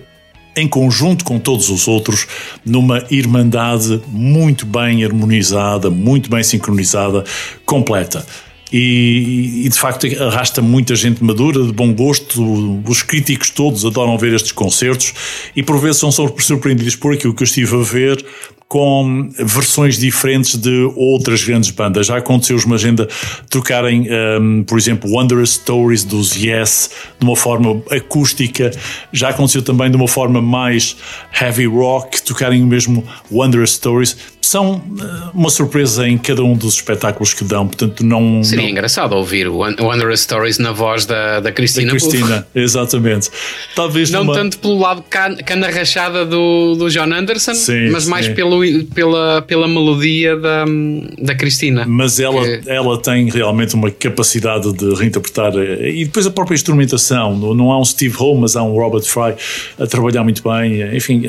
em 0.56 0.68
conjunto 0.68 1.24
com 1.24 1.38
todos 1.38 1.70
os 1.70 1.88
outros, 1.88 2.28
numa 2.66 3.06
irmandade 3.12 4.02
muito 4.08 4.66
bem 4.66 5.06
harmonizada, 5.06 5.90
muito 5.90 6.30
bem 6.30 6.44
sincronizada, 6.44 7.24
completa. 7.64 8.26
E, 8.74 9.64
e, 9.66 9.70
de 9.70 9.80
facto 9.80 10.08
arrasta 10.22 10.62
muita 10.62 10.94
gente 10.96 11.24
madura, 11.24 11.64
de 11.64 11.72
bom 11.72 11.94
gosto. 11.94 12.82
Os 12.86 13.02
críticos 13.02 13.50
todos 13.50 13.86
adoram 13.86 14.18
ver 14.18 14.34
estes 14.34 14.52
concertos 14.52 15.14
e 15.56 15.64
por 15.64 15.80
vezes 15.80 16.00
são 16.00 16.12
surpreendidos 16.12 16.96
por 16.96 17.14
aquilo 17.14 17.34
que 17.34 17.44
eu 17.44 17.46
estive 17.46 17.76
a 17.76 17.84
ver 17.84 18.26
com 18.68 19.30
versões 19.40 19.98
diferentes 19.98 20.58
de 20.58 20.92
outras 20.96 21.44
grandes 21.44 21.72
bandas. 21.72 22.08
Já 22.08 22.18
aconteceu 22.18 22.58
uma 22.66 22.76
agenda 22.76 23.08
tocarem, 23.50 24.08
um, 24.42 24.64
por 24.64 24.78
exemplo, 24.78 25.10
Wondrous 25.10 25.52
Stories 25.52 26.04
dos 26.04 26.36
Yes 26.36 26.90
de 27.18 27.26
uma 27.26 27.36
forma 27.36 27.82
acústica. 27.90 28.72
Já 29.14 29.30
aconteceu 29.30 29.62
também 29.62 29.90
de 29.90 29.96
uma 29.96 30.08
forma 30.08 30.42
mais 30.42 30.98
heavy 31.40 31.66
rock, 31.66 32.22
tocarem 32.22 32.62
mesmo 32.64 33.08
Wondrous 33.32 33.74
Stories. 33.76 34.18
São 34.42 34.76
uh, 34.76 35.32
uma 35.34 35.50
surpresa 35.50 36.08
em 36.08 36.18
cada 36.18 36.44
um 36.44 36.56
dos 36.56 36.76
espetáculos 36.76 37.34
que 37.34 37.44
dão, 37.44 37.68
portanto 37.68 38.04
não... 38.06 38.44
Seria 38.44 38.64
não... 38.64 38.72
engraçado 38.72 39.14
ouvir 39.14 39.48
Wondrous 39.48 40.22
Stories 40.22 40.58
na 40.58 40.72
voz 40.72 41.06
da, 41.06 41.40
da 41.40 41.52
Cristina. 41.52 41.94
Da 41.94 42.00
Cristina, 42.00 42.48
exatamente. 42.56 43.30
Talvez 43.76 44.10
não 44.10 44.24
numa... 44.24 44.34
tanto 44.34 44.60
pelo 44.60 44.78
lado 44.78 45.04
cana 45.04 45.70
rachada 45.70 46.26
do, 46.26 46.76
do 46.76 46.90
John 46.90 47.14
Anderson, 47.14 47.56
sim, 47.56 47.90
mas 47.92 48.06
mais 48.06 48.26
sim. 48.26 48.34
pelo 48.34 48.57
pela, 48.94 49.42
pela 49.42 49.68
melodia 49.68 50.36
da, 50.36 50.66
da 51.20 51.36
Cristina. 51.36 51.86
Mas 51.88 52.20
ela, 52.20 52.42
que... 52.42 52.70
ela 52.70 53.02
tem 53.02 53.30
realmente 53.30 53.76
uma 53.76 53.92
capacidade 53.92 54.72
de 54.74 54.94
reinterpretar 54.96 55.54
e 55.56 56.06
depois 56.06 56.26
a 56.26 56.32
própria 56.32 56.56
instrumentação. 56.56 57.38
Não 57.56 57.72
há 57.72 57.80
um 57.80 57.86
Steve 57.86 58.16
Howe, 58.18 58.40
mas 58.40 58.56
há 58.56 58.64
um 58.64 58.74
Robert 58.74 59.04
Fry 59.04 59.34
a 59.80 59.88
trabalhar 59.88 60.24
muito 60.24 60.44
bem. 60.44 60.96
Enfim, 60.96 61.24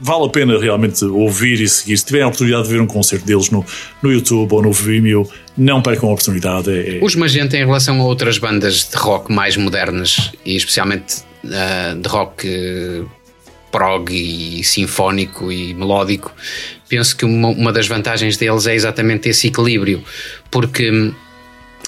vale 0.00 0.24
a 0.24 0.28
pena 0.28 0.58
realmente 0.58 1.04
ouvir 1.04 1.60
e 1.60 1.68
seguir. 1.68 1.96
Se 1.98 2.04
tiverem 2.04 2.24
a 2.24 2.28
oportunidade 2.28 2.64
de 2.64 2.72
ver 2.72 2.80
um 2.80 2.86
concerto 2.86 3.26
deles 3.26 3.50
no, 3.50 3.64
no 4.02 4.12
YouTube 4.12 4.52
ou 4.52 4.62
no 4.62 4.72
Vimeo, 4.72 5.28
não 5.56 5.82
percam 5.82 6.08
a 6.08 6.12
oportunidade. 6.12 6.70
É, 6.70 6.98
é... 6.98 7.00
Os 7.02 7.14
Magenta, 7.14 7.56
em 7.56 7.64
relação 7.64 8.00
a 8.00 8.04
outras 8.04 8.38
bandas 8.38 8.88
de 8.90 8.96
rock 8.96 9.32
mais 9.32 9.56
modernas 9.56 10.32
e 10.44 10.56
especialmente 10.56 11.22
uh, 11.44 12.00
de 12.00 12.08
rock. 12.08 12.48
Prog 13.70 14.10
e 14.10 14.64
sinfónico 14.64 15.50
e 15.52 15.72
melódico, 15.74 16.32
penso 16.88 17.16
que 17.16 17.24
uma, 17.24 17.48
uma, 17.48 17.72
das 17.72 17.86
vantagens 17.86 18.36
deles 18.36 18.66
é 18.66 18.74
exatamente 18.74 19.28
esse 19.28 19.46
equilíbrio, 19.48 20.02
porque 20.50 21.12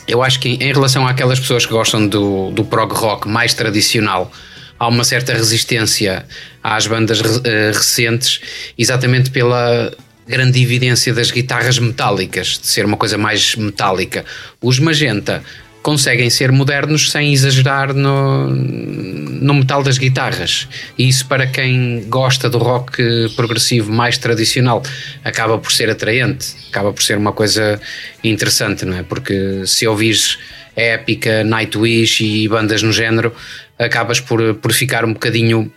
eu 0.06 0.22
acho 0.22 0.40
que 0.40 0.48
em, 0.48 0.62
em 0.62 0.72
relação 0.72 1.06
àquelas 1.06 1.40
pessoas 1.40 1.66
que 1.66 1.72
gostam 1.72 2.06
do, 2.06 2.50
do 2.50 2.64
prog 2.64 2.92
rock 2.92 3.28
mais 3.28 3.54
tradicional, 3.54 4.30
há 4.78 4.88
uma 4.88 5.04
certa 5.04 5.32
resistência 5.32 6.24
às 6.62 6.86
bandas 6.86 7.20
uh, 7.20 7.42
recentes, 7.72 8.40
exatamente 8.76 9.30
pela 9.30 9.92
grande 10.26 10.62
evidência 10.62 11.12
das 11.12 11.30
guitarras 11.30 11.78
metálicas, 11.78 12.58
de 12.58 12.66
ser 12.66 12.84
uma 12.84 12.96
coisa 12.96 13.18
mais 13.18 13.54
metálica. 13.56 14.24
Os 14.60 14.78
Magenta 14.78 15.42
conseguem 15.82 16.30
ser 16.30 16.52
modernos 16.52 17.10
sem 17.10 17.32
exagerar 17.32 17.92
no, 17.92 18.48
no 18.48 19.54
metal 19.54 19.82
das 19.82 19.98
guitarras. 19.98 20.68
E 20.96 21.08
isso, 21.08 21.26
para 21.26 21.46
quem 21.46 22.04
gosta 22.08 22.48
do 22.48 22.58
rock 22.58 23.02
progressivo 23.34 23.92
mais 23.92 24.16
tradicional, 24.16 24.82
acaba 25.24 25.58
por 25.58 25.72
ser 25.72 25.90
atraente, 25.90 26.54
acaba 26.70 26.92
por 26.92 27.02
ser 27.02 27.18
uma 27.18 27.32
coisa 27.32 27.80
interessante, 28.22 28.84
não 28.84 28.96
é? 28.96 29.02
Porque 29.02 29.64
se 29.66 29.86
ouvires 29.86 30.38
épica, 30.76 31.44
Nightwish 31.44 32.24
e 32.24 32.48
bandas 32.48 32.82
no 32.82 32.92
género, 32.92 33.34
acabas 33.78 34.20
por, 34.20 34.54
por 34.54 34.72
ficar 34.72 35.04
um 35.04 35.12
bocadinho. 35.12 35.72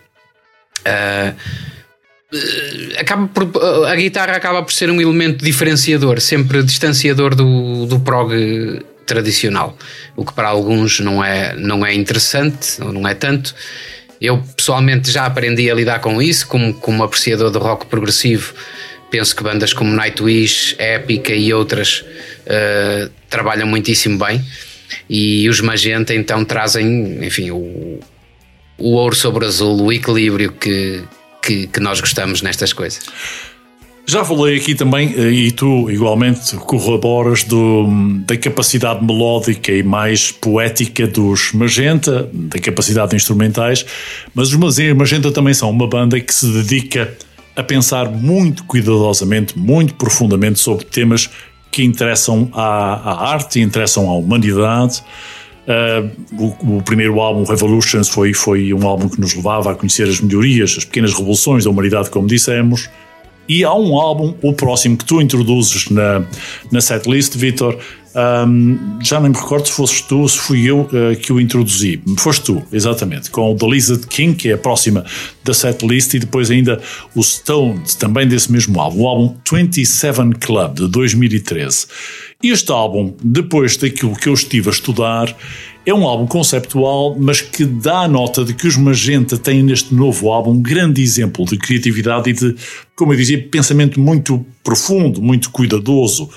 Uh, 0.86 1.36
acaba 2.98 3.26
por, 3.28 3.86
a 3.86 3.94
guitarra 3.96 4.36
acaba 4.36 4.62
por 4.62 4.72
ser 4.72 4.90
um 4.90 5.00
elemento 5.00 5.44
diferenciador, 5.44 6.20
sempre 6.20 6.62
distanciador 6.62 7.34
do, 7.34 7.86
do 7.86 8.00
prog 8.00 8.32
tradicional, 9.06 9.78
o 10.16 10.24
que 10.24 10.32
para 10.32 10.48
alguns 10.48 11.00
não 11.00 11.24
é, 11.24 11.54
não 11.56 11.86
é 11.86 11.94
interessante, 11.94 12.82
ou 12.82 12.92
não 12.92 13.06
é 13.06 13.14
tanto. 13.14 13.54
Eu 14.20 14.42
pessoalmente 14.56 15.10
já 15.10 15.26
aprendi 15.26 15.70
a 15.70 15.74
lidar 15.74 16.00
com 16.00 16.20
isso, 16.20 16.46
como, 16.46 16.74
como 16.74 17.04
apreciador 17.04 17.50
do 17.50 17.58
rock 17.58 17.86
progressivo. 17.86 18.54
Penso 19.10 19.36
que 19.36 19.42
bandas 19.42 19.72
como 19.72 19.94
Nightwish, 19.94 20.74
Épica 20.78 21.32
e 21.32 21.52
outras 21.54 22.00
uh, 22.00 23.10
trabalham 23.30 23.66
muitíssimo 23.66 24.18
bem. 24.18 24.44
E 25.08 25.48
os 25.48 25.60
Magenta 25.60 26.14
então 26.14 26.44
trazem, 26.44 27.24
enfim, 27.24 27.50
o, 27.50 28.00
o 28.78 28.92
ouro 28.92 29.14
sobre 29.14 29.44
azul, 29.44 29.82
o 29.82 29.92
equilíbrio 29.92 30.52
que, 30.52 31.02
que, 31.42 31.66
que 31.66 31.80
nós 31.80 32.00
gostamos 32.00 32.42
nestas 32.42 32.72
coisas. 32.72 33.06
Já 34.08 34.24
falei 34.24 34.56
aqui 34.56 34.76
também, 34.76 35.12
eh, 35.16 35.30
e 35.30 35.50
tu 35.50 35.90
igualmente 35.90 36.54
corroboras 36.58 37.42
do, 37.42 37.88
da 38.24 38.36
capacidade 38.36 39.04
melódica 39.04 39.72
e 39.72 39.82
mais 39.82 40.30
poética 40.30 41.08
dos 41.08 41.52
Magenta, 41.52 42.30
da 42.32 42.60
capacidade 42.60 43.10
de 43.10 43.16
instrumentais, 43.16 43.84
mas 44.32 44.52
os 44.52 44.56
Magenta 44.94 45.32
também 45.32 45.52
são 45.52 45.68
uma 45.70 45.88
banda 45.88 46.20
que 46.20 46.32
se 46.32 46.46
dedica 46.46 47.12
a 47.56 47.64
pensar 47.64 48.08
muito 48.08 48.62
cuidadosamente, 48.64 49.58
muito 49.58 49.94
profundamente 49.94 50.60
sobre 50.60 50.84
temas 50.84 51.28
que 51.72 51.82
interessam 51.82 52.48
à, 52.52 52.94
à 52.94 53.32
arte, 53.32 53.60
interessam 53.60 54.08
à 54.08 54.16
humanidade. 54.16 55.02
Uh, 55.66 56.08
o, 56.38 56.76
o, 56.76 56.82
primeiro 56.82 57.18
álbum, 57.18 57.42
Revolutions, 57.42 58.08
foi, 58.08 58.32
foi 58.32 58.72
um 58.72 58.86
álbum 58.86 59.08
que 59.08 59.20
nos 59.20 59.34
levava 59.34 59.72
a 59.72 59.74
conhecer 59.74 60.04
as 60.04 60.20
melhorias, 60.20 60.76
as 60.78 60.84
pequenas 60.84 61.12
revoluções 61.12 61.64
da 61.64 61.70
humanidade, 61.70 62.08
como 62.08 62.28
dissemos. 62.28 62.88
E 63.48 63.64
há 63.64 63.74
um 63.74 63.98
álbum, 63.98 64.34
o 64.42 64.52
próximo 64.52 64.96
que 64.96 65.04
tu 65.04 65.20
introduzes 65.20 65.88
na, 65.90 66.22
na 66.70 66.80
setlist, 66.80 67.36
Vitor. 67.36 67.78
Um, 68.16 68.98
já 69.02 69.20
nem 69.20 69.30
me 69.30 69.36
recordo 69.36 69.66
se 69.66 69.74
fosses 69.74 70.00
tu, 70.00 70.26
se 70.26 70.38
fui 70.38 70.64
eu 70.64 70.80
uh, 70.80 71.14
que 71.20 71.30
o 71.34 71.38
introduzi. 71.38 72.00
Foste 72.18 72.46
tu, 72.46 72.62
exatamente, 72.72 73.30
com 73.30 73.52
o 73.52 73.54
The 73.54 73.66
Lizard 73.66 74.06
King, 74.06 74.34
que 74.34 74.48
é 74.48 74.54
a 74.54 74.58
próxima 74.58 75.04
da 75.44 75.52
setlist, 75.52 76.14
e 76.14 76.18
depois 76.20 76.50
ainda 76.50 76.80
o 77.14 77.22
Stones, 77.22 77.94
também 77.94 78.26
desse 78.26 78.50
mesmo 78.50 78.80
álbum, 78.80 79.02
o 79.02 79.06
álbum 79.06 79.36
27 79.52 80.38
Club 80.40 80.76
de 80.76 80.88
2013. 80.88 81.86
Este 82.42 82.70
álbum, 82.70 83.14
depois 83.22 83.76
daquilo 83.76 84.14
que 84.14 84.28
eu 84.28 84.34
estive 84.34 84.68
a 84.68 84.72
estudar, 84.72 85.34
é 85.86 85.94
um 85.94 86.04
álbum 86.04 86.26
conceptual, 86.26 87.16
mas 87.18 87.40
que 87.40 87.64
dá 87.64 88.00
a 88.00 88.08
nota 88.08 88.44
de 88.44 88.52
que 88.52 88.66
os 88.66 88.76
Magenta 88.76 89.38
têm 89.38 89.62
neste 89.62 89.94
novo 89.94 90.30
álbum 90.30 90.50
um 90.50 90.60
grande 90.60 91.00
exemplo 91.00 91.44
de 91.46 91.56
criatividade 91.56 92.30
e 92.30 92.32
de, 92.32 92.56
como 92.94 93.12
eu 93.12 93.16
dizia, 93.16 93.40
pensamento 93.48 94.00
muito 94.00 94.44
profundo, 94.62 95.22
muito 95.22 95.50
cuidadoso. 95.50 96.28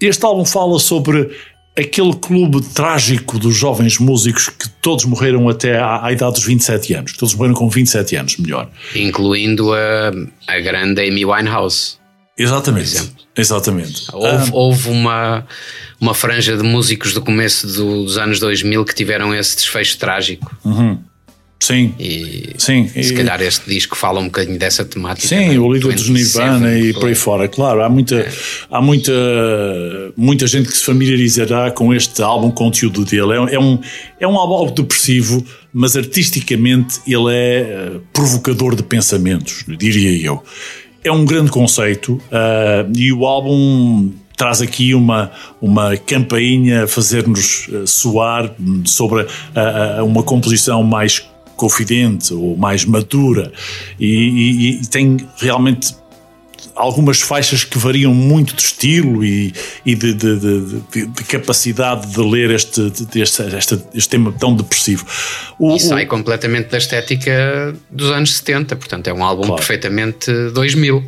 Este 0.00 0.24
álbum 0.24 0.44
fala 0.44 0.78
sobre 0.78 1.30
aquele 1.76 2.14
clube 2.14 2.60
trágico 2.60 3.38
dos 3.38 3.56
jovens 3.56 3.98
músicos 3.98 4.48
que 4.48 4.68
todos 4.68 5.06
morreram 5.06 5.48
até 5.48 5.78
à, 5.78 6.04
à, 6.04 6.12
idade 6.12 6.34
dos 6.34 6.44
27 6.44 6.94
anos, 6.94 7.12
todos 7.14 7.34
morreram 7.34 7.54
com 7.54 7.68
27 7.68 8.14
anos, 8.16 8.36
melhor. 8.36 8.70
Incluindo 8.94 9.72
a, 9.72 10.12
a 10.46 10.60
grande 10.60 11.00
Amy 11.00 11.24
Winehouse. 11.24 12.01
Exatamente. 12.42 13.12
Exatamente. 13.36 14.04
Houve, 14.12 14.28
ah. 14.28 14.50
houve, 14.52 14.88
uma, 14.90 15.46
uma 16.00 16.14
franja 16.14 16.56
de 16.56 16.62
músicos 16.62 17.14
do 17.14 17.22
começo 17.22 17.66
do, 17.66 18.04
dos 18.04 18.18
anos 18.18 18.38
2000 18.38 18.84
que 18.84 18.94
tiveram 18.94 19.34
esse 19.34 19.56
desfecho 19.56 19.96
trágico. 19.98 20.54
Uhum. 20.64 20.98
Sim. 21.62 21.94
E 21.96 22.54
Sim, 22.58 22.88
se 22.88 23.12
e- 23.12 23.14
calhar 23.14 23.40
este 23.40 23.70
disco 23.70 23.96
fala 23.96 24.18
um 24.18 24.24
bocadinho 24.24 24.58
dessa 24.58 24.84
temática. 24.84 25.28
Sim, 25.28 25.50
né? 25.50 25.58
o 25.60 25.72
líder 25.72 25.94
dos 25.94 26.08
27 26.08 26.44
Nirvana 26.44 26.76
e 26.76 26.92
por 26.92 27.06
aí 27.06 27.14
fora. 27.14 27.46
Claro, 27.46 27.84
há 27.84 27.88
muita, 27.88 28.26
há 28.68 28.82
muita, 28.82 29.12
muita 30.16 30.44
gente 30.48 30.68
que 30.68 30.76
se 30.76 30.84
familiarizará 30.84 31.70
com 31.70 31.94
este 31.94 32.20
álbum, 32.20 32.50
conteúdo 32.50 33.04
dele. 33.04 33.34
É, 33.34 33.54
é 33.54 33.60
um, 33.60 33.78
é 34.18 34.26
um 34.26 34.36
álbum 34.36 34.54
algo 34.54 34.72
depressivo, 34.72 35.46
mas 35.72 35.96
artisticamente 35.96 37.00
ele 37.06 37.32
é 37.32 37.60
eh, 37.60 38.00
provocador 38.12 38.74
de 38.74 38.82
pensamentos, 38.82 39.64
diria 39.68 40.20
eu. 40.20 40.42
É 41.04 41.10
um 41.10 41.24
grande 41.24 41.50
conceito 41.50 42.20
ah, 42.30 42.86
e 42.94 43.12
o 43.12 43.26
álbum 43.26 44.10
traz 44.36 44.60
aqui 44.62 44.94
uma, 44.94 45.30
uma 45.60 45.96
campainha 45.96 46.84
a 46.84 46.88
fazer-nos 46.88 47.68
eh, 47.72 47.82
soar 47.86 48.52
sobre 48.84 49.26
uma 50.04 50.22
composição 50.24 50.82
mais 50.82 51.28
confidente 51.54 52.34
ou 52.34 52.56
mais 52.56 52.84
madura. 52.84 53.52
E, 54.00 54.06
e- 54.06 54.80
e 54.80 54.86
tem 54.86 55.16
realmente 55.36 55.94
algumas 56.74 57.20
faixas 57.20 57.64
que 57.64 57.78
variam 57.78 58.12
muito 58.14 58.54
de 58.54 58.62
estilo 58.62 59.24
e, 59.24 59.52
e 59.84 59.94
de, 59.94 60.14
de- 60.14 60.38
de- 60.38 60.80
de- 60.92 61.06
de 61.06 61.24
capacidade 61.24 62.06
de 62.06 62.20
ler 62.20 62.50
este, 62.50 62.92
este, 63.14 63.42
este, 63.56 63.78
este 63.94 64.08
tema 64.08 64.32
tão 64.32 64.54
depressivo. 64.56 65.04
O- 65.58 65.72
E 65.72 65.76
o- 65.76 65.78
sai 65.78 66.06
completamente 66.06 66.68
da 66.70 66.78
estética 66.78 67.74
dos 67.90 68.10
anos 68.10 68.34
70, 68.36 68.76
portanto 68.76 69.08
é 69.08 69.12
um 69.12 69.22
álbum 69.24 69.42
Claro. 69.42 69.56
perfeitamente 69.56 70.30
2000. 70.54 71.02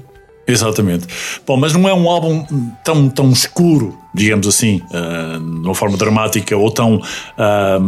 Exatamente. 0.46 1.06
Bom, 1.46 1.56
mas 1.56 1.72
não 1.72 1.88
é 1.88 1.94
um 1.94 2.08
álbum 2.10 2.44
tão, 2.84 3.08
tão 3.08 3.30
escuro, 3.32 3.98
digamos 4.14 4.46
assim, 4.46 4.82
ah, 4.92 5.38
de 5.38 5.64
uma 5.66 5.74
forma 5.74 5.96
dramática, 5.96 6.54
ou 6.54 6.70
tão, 6.70 7.00
ah, 7.38 7.78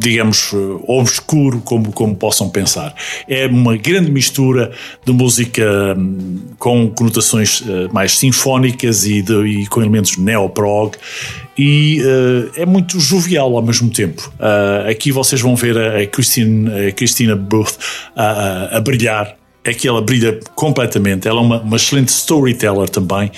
digamos, 0.00 0.50
ah, 0.54 0.56
obscuro 0.88 1.60
como, 1.64 1.92
como 1.92 2.14
possam 2.16 2.48
pensar. 2.48 2.94
É 3.28 3.46
uma 3.46 3.76
grande 3.76 4.10
mistura 4.10 4.72
de 5.04 5.12
música 5.12 5.62
hum, 5.96 6.38
com 6.58 6.88
conotações 6.90 7.62
ah, 7.66 7.88
mais 7.92 8.18
sinfónicas 8.18 9.04
e, 9.06 9.20
de- 9.22 9.46
e 9.62 9.66
com 9.66 9.80
elementos 9.80 10.16
neoprog. 10.16 10.96
E 11.58 12.00
ah, 12.02 12.50
é 12.62 12.66
muito 12.66 12.98
jovial 12.98 13.54
ao 13.56 13.62
mesmo 13.62 13.90
tempo. 13.90 14.32
Ah, 14.40 14.86
aqui 14.88 15.12
vocês 15.12 15.40
vão 15.40 15.54
ver 15.54 15.76
a, 15.76 15.98
a 16.00 16.06
Christine, 16.06 16.88
a 16.88 16.92
Christina 16.92 17.36
Booth 17.36 17.76
a- 18.16 18.22
a- 18.72 18.76
a 18.78 18.80
brilhar 18.80 19.36
é 19.64 19.74
que 19.74 19.86
ela 19.86 20.00
brilha 20.00 20.40
completamente. 20.54 21.28
Ela 21.28 21.40
é 21.40 21.42
uma, 21.42 21.60
uma 21.60 21.76
excelente 21.76 22.08
storyteller 22.08 22.88
também 22.88 23.30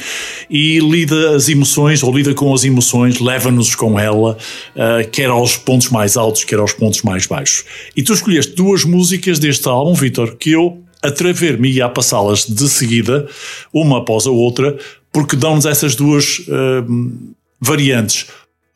e 0.49 0.79
lida 0.79 1.35
as 1.35 1.49
emoções, 1.49 2.03
ou 2.03 2.17
lida 2.17 2.35
com 2.35 2.53
as 2.55 2.65
emoções, 2.65 3.21
leva-nos 3.21 3.75
com 3.75 3.99
ela, 3.99 4.37
ah, 4.77 5.05
quer 5.11 5.31
aos 5.31 5.57
pontos 5.57 5.91
mais 5.91 6.17
altos, 6.17 6.45
quer 6.45 6.59
aos 6.59 6.73
pontos 6.73 7.03
mais 7.03 7.27
baixos. 7.27 7.65
E 7.97 8.03
tu 8.03 8.13
escolheste 8.13 8.55
duas 8.55 8.85
músicas 8.85 9.39
deste 9.39 9.69
álbum, 9.69 9.95
Vitor, 9.95 10.37
que 10.37 10.51
eu 10.51 10.83
atrever-me 11.03 11.81
a 11.81 11.89
passá-las 11.89 12.47
de 12.47 12.69
seguida, 12.69 13.27
uma 13.73 13.99
após 13.99 14.27
a 14.27 14.31
outra, 14.31 14.79
porque 15.13 15.35
dão-nos 15.35 15.67
essas 15.67 15.97
duas 15.97 16.43
ah, 16.49 16.85
variantes. 17.61 18.27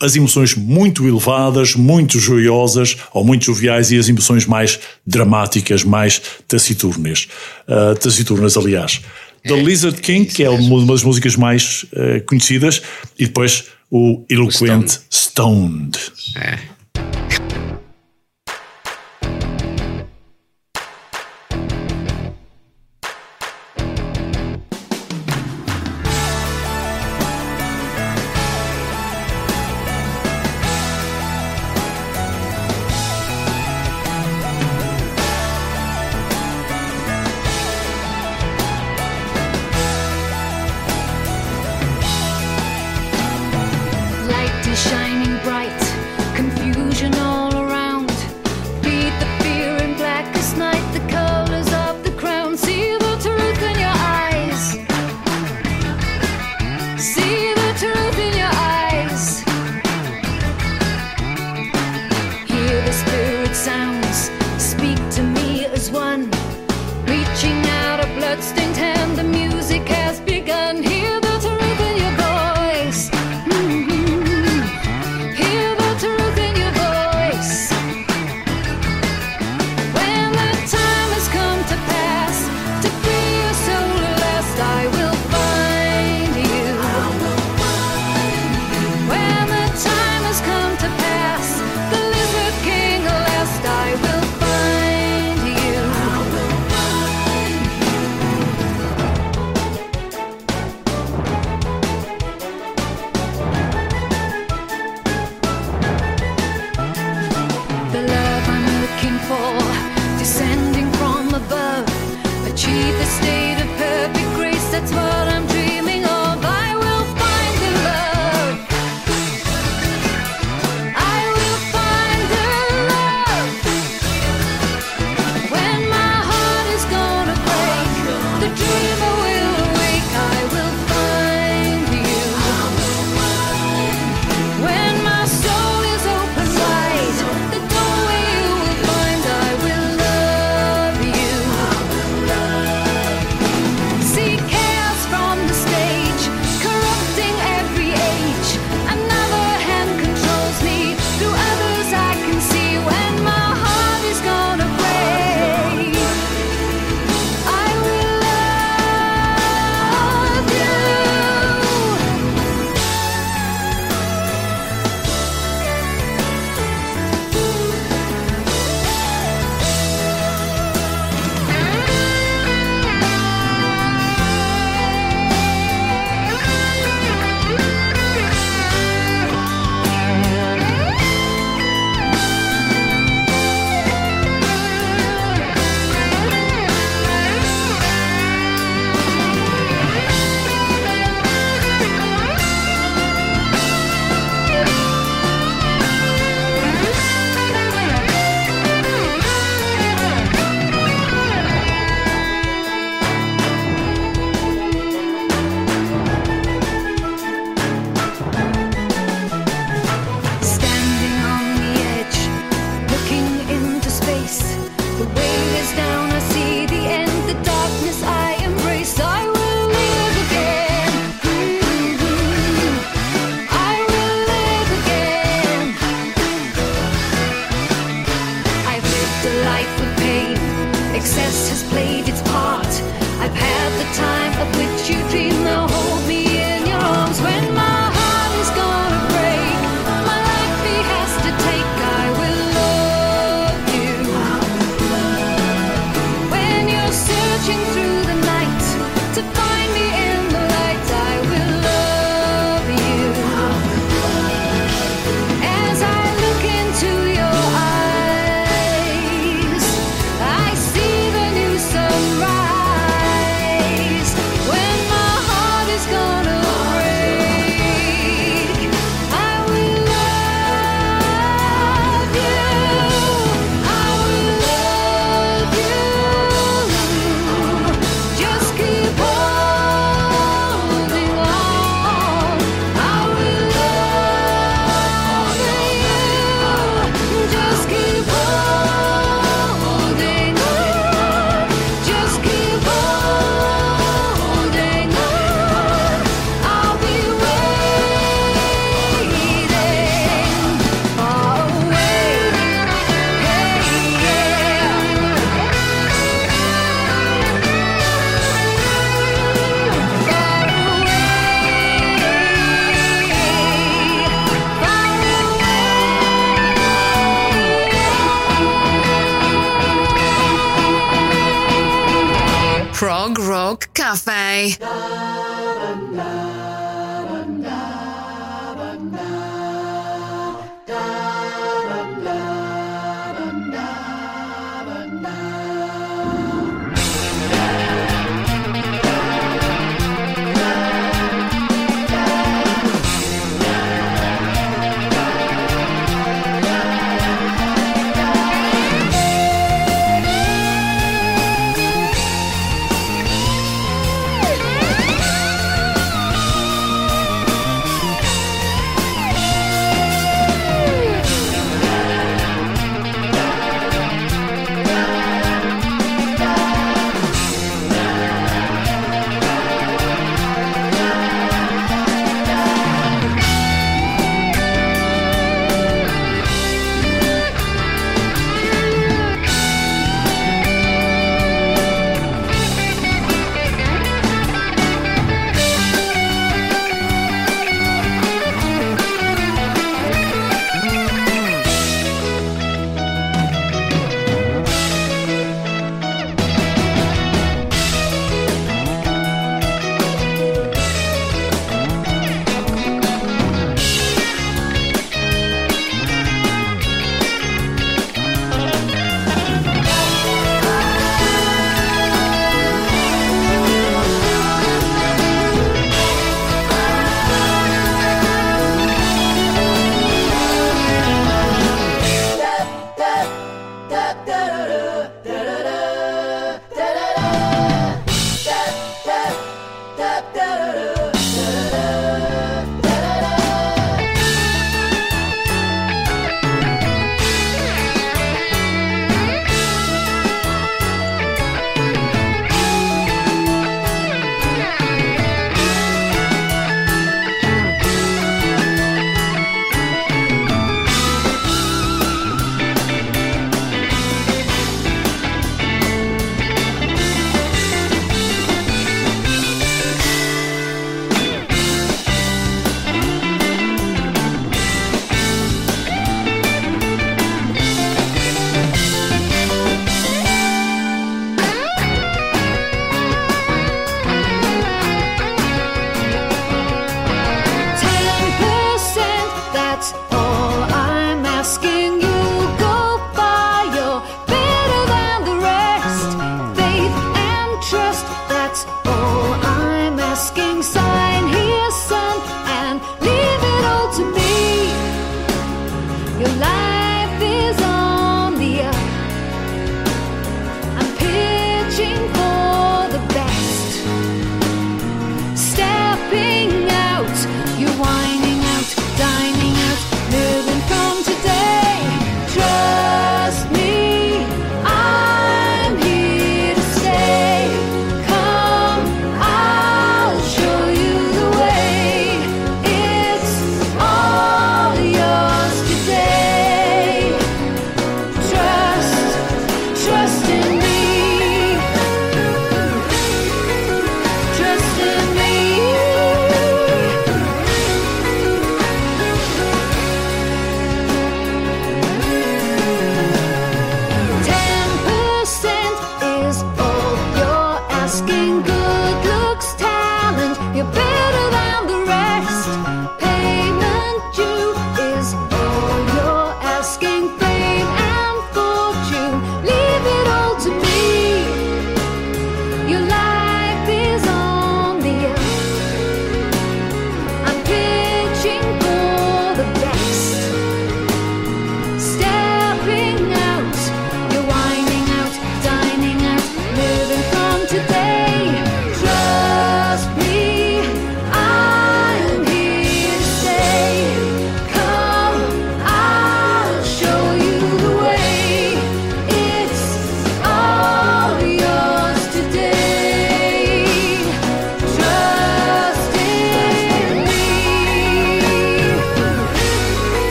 As 0.00 0.14
emoções 0.14 0.54
muito 0.54 1.06
elevadas, 1.06 1.74
muito 1.74 2.18
joiosas 2.18 2.96
ou 3.12 3.24
muito 3.24 3.46
joviais 3.46 3.90
e 3.90 3.98
as 3.98 4.08
emoções 4.08 4.44
mais 4.44 4.78
dramáticas, 5.06 5.84
mais 5.84 6.20
taciturnas. 6.46 7.28
Ah, 7.66 7.94
taciturnas, 7.98 8.56
aliás. 8.56 9.00
The 9.42 9.56
Lizard 9.56 10.00
King, 10.00 10.26
que 10.26 10.42
é 10.42 10.50
uma 10.50 10.84
das 10.86 11.02
músicas 11.02 11.36
mais 11.36 11.86
ah, 11.94 12.20
conhecidas, 12.26 12.82
e 13.18 13.26
depois 13.26 13.64
o 13.90 14.24
Eloquent 14.28 14.98
Stoned. 15.10 15.98
É. 16.36 16.75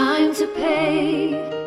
Time 0.00 0.34
to 0.34 0.46
pay, 0.56 1.59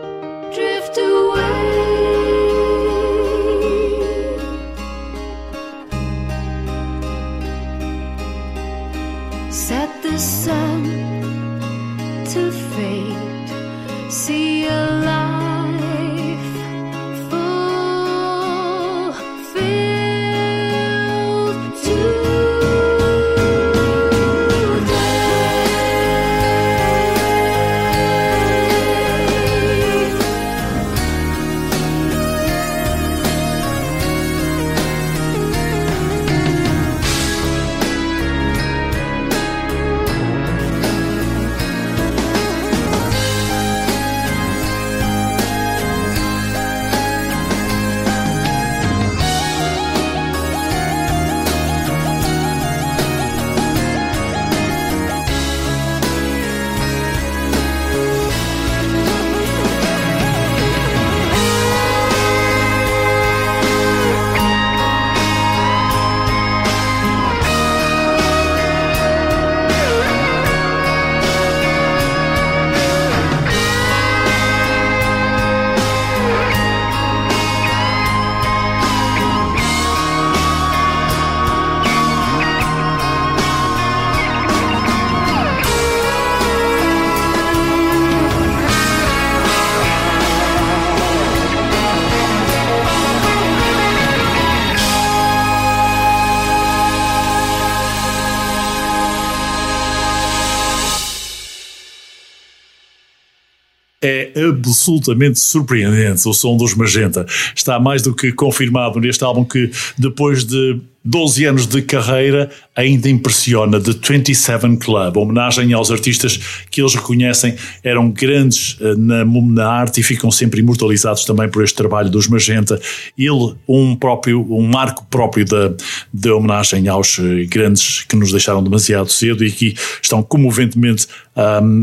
absolutamente 104.70 105.40
surpreendente 105.40 106.28
o 106.28 106.34
som 106.34 106.58
dos 106.58 106.76
Magenta. 106.76 107.26
Está 107.56 107.80
mais 107.80 108.02
do 108.02 108.14
que 108.14 108.32
confirmado 108.32 109.00
neste 109.00 109.24
álbum 109.24 109.44
que, 109.46 109.72
depois 109.98 110.44
de 110.44 110.80
12 111.06 111.46
anos 111.46 111.68
de 111.68 111.82
carreira, 111.82 112.50
ainda 112.76 113.10
impressiona 113.10 113.80
The 113.80 113.92
27 113.92 114.78
Club, 114.78 115.18
homenagem 115.18 115.74
aos 115.74 115.92
artistas 115.92 116.40
que 116.72 116.82
eles 116.82 116.96
reconhecem 116.96 117.56
eram 117.84 118.10
grandes 118.10 118.78
eh, 118.80 118.96
na, 118.96 119.26
na 119.26 119.68
arte 119.68 120.00
e 120.00 120.04
ficam 120.04 120.32
sempre 120.32 120.62
imortalizados 120.62 121.26
também 121.26 121.50
por 121.50 121.64
este 121.64 121.76
trabalho 121.76 122.10
dos 122.10 122.28
Magenta. 122.28 122.80
Ele, 123.18 123.54
um 123.68 123.96
próprio, 123.96 124.46
um 124.50 124.66
marco 124.66 125.06
próprio 125.10 125.46
da, 125.46 126.36
homenagem 126.36 126.88
aos 126.88 127.20
eh, 127.20 127.46
grandes 127.46 128.04
que 128.04 128.16
nos 128.16 128.32
deixaram 128.32 128.64
demasiado 128.64 129.12
cedo 129.12 129.44
e 129.44 129.52
que 129.52 129.76
estão 130.02 130.24
comoventemente 130.24 131.08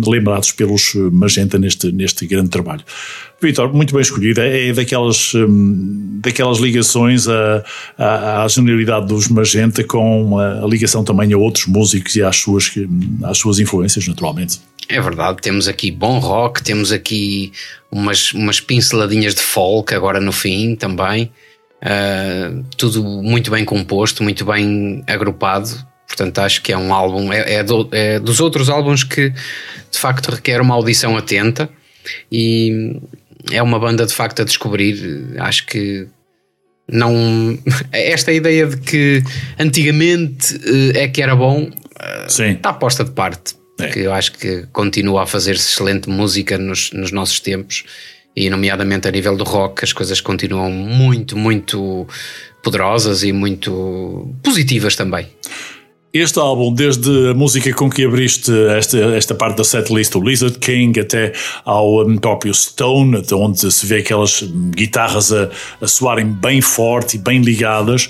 lembrados 0.06 0.52
pelos 0.52 0.94
eh, 0.94 0.98
Magenta 1.10 1.58
neste, 1.58 1.90
neste 1.92 2.26
grande 2.26 2.48
trabalho. 2.48 2.84
Vitor, 3.42 3.72
muito 3.72 3.94
bem 3.94 4.02
escolhido. 4.02 4.40
É 4.40 4.72
daquelas, 4.72 5.32
hum, 5.34 6.20
daquelas 6.22 6.58
ligações 6.58 7.26
à, 7.26 7.64
à, 7.96 8.44
à 8.44 8.48
genialidade 8.48 9.06
dos 9.06 9.28
Magenta 9.28 9.82
com 9.82 10.38
a, 10.38 10.62
a 10.62 10.66
ligação 10.66 11.02
também 11.02 11.32
a 11.32 11.38
outros 11.38 11.66
músicos 11.66 12.16
e 12.16 12.22
às 12.22 12.36
suas, 12.36 12.70
às 13.24 13.38
suas 13.38 13.58
influências, 13.58 14.06
naturalmente. 14.06 14.60
É 14.88 15.00
verdade, 15.00 15.38
temos 15.40 15.68
aqui 15.68 15.90
bom 15.90 16.18
rock, 16.18 16.62
temos 16.62 16.92
aqui 16.92 17.52
umas, 17.90 18.32
umas 18.32 18.60
pinceladinhas 18.60 19.34
de 19.34 19.40
folk 19.40 19.94
agora 19.94 20.20
no 20.20 20.32
fim 20.32 20.74
também. 20.74 21.30
Uh, 21.80 22.62
tudo 22.76 23.02
muito 23.02 23.50
bem 23.50 23.64
composto, 23.64 24.22
muito 24.22 24.44
bem 24.44 25.02
agrupado. 25.06 25.70
Portanto, 26.06 26.40
acho 26.40 26.60
que 26.60 26.72
é 26.72 26.76
um 26.76 26.92
álbum, 26.92 27.32
é, 27.32 27.54
é, 27.54 27.62
do, 27.62 27.88
é 27.92 28.18
dos 28.18 28.40
outros 28.40 28.68
álbuns 28.68 29.04
que 29.04 29.30
de 29.30 29.98
facto 29.98 30.30
requer 30.30 30.60
uma 30.60 30.74
audição 30.74 31.16
atenta 31.16 31.70
e 32.30 33.00
é 33.50 33.62
uma 33.62 33.78
banda 33.78 34.06
de 34.06 34.12
facto 34.12 34.42
a 34.42 34.44
descobrir. 34.44 35.34
Acho 35.38 35.66
que 35.66 36.06
não. 36.88 37.58
Esta 37.92 38.32
ideia 38.32 38.66
de 38.66 38.76
que 38.78 39.22
antigamente 39.58 40.54
uh, 40.56 40.96
é 40.96 41.08
que 41.08 41.22
era 41.22 41.34
bom 41.34 41.64
uh, 41.64 41.70
Sim. 42.28 42.52
está 42.52 42.72
posta 42.72 43.04
de 43.04 43.12
parte. 43.12 43.54
É. 43.78 43.84
Porque 43.84 44.00
eu 44.00 44.12
acho 44.12 44.32
que 44.32 44.66
continua 44.72 45.22
a 45.22 45.26
fazer-se 45.26 45.72
excelente 45.72 46.08
música 46.08 46.58
nos, 46.58 46.92
nos 46.92 47.10
nossos 47.12 47.40
tempos 47.40 47.84
e, 48.36 48.50
nomeadamente 48.50 49.08
a 49.08 49.10
nível 49.10 49.36
do 49.36 49.44
rock, 49.44 49.84
as 49.84 49.92
coisas 49.92 50.20
continuam 50.20 50.70
muito, 50.70 51.36
muito 51.36 52.06
poderosas 52.62 53.22
e 53.22 53.32
muito 53.32 54.34
positivas 54.42 54.94
também. 54.96 55.28
Este 56.12 56.40
álbum, 56.40 56.74
desde 56.74 57.28
a 57.28 57.34
música 57.34 57.72
com 57.72 57.88
que 57.88 58.04
abriste 58.04 58.50
esta, 58.76 58.98
esta 58.98 59.32
parte 59.32 59.58
da 59.58 59.62
setlist, 59.62 60.12
o 60.16 60.20
Lizard 60.20 60.58
King, 60.58 60.98
até 60.98 61.32
ao 61.64 62.04
um, 62.04 62.16
próprio 62.16 62.52
Stone, 62.52 63.22
onde 63.32 63.70
se 63.70 63.86
vê 63.86 63.98
aquelas 63.98 64.42
guitarras 64.74 65.32
a, 65.32 65.48
a 65.80 65.86
soarem 65.86 66.26
bem 66.26 66.60
forte 66.60 67.14
e 67.14 67.18
bem 67.20 67.40
ligadas, 67.40 68.08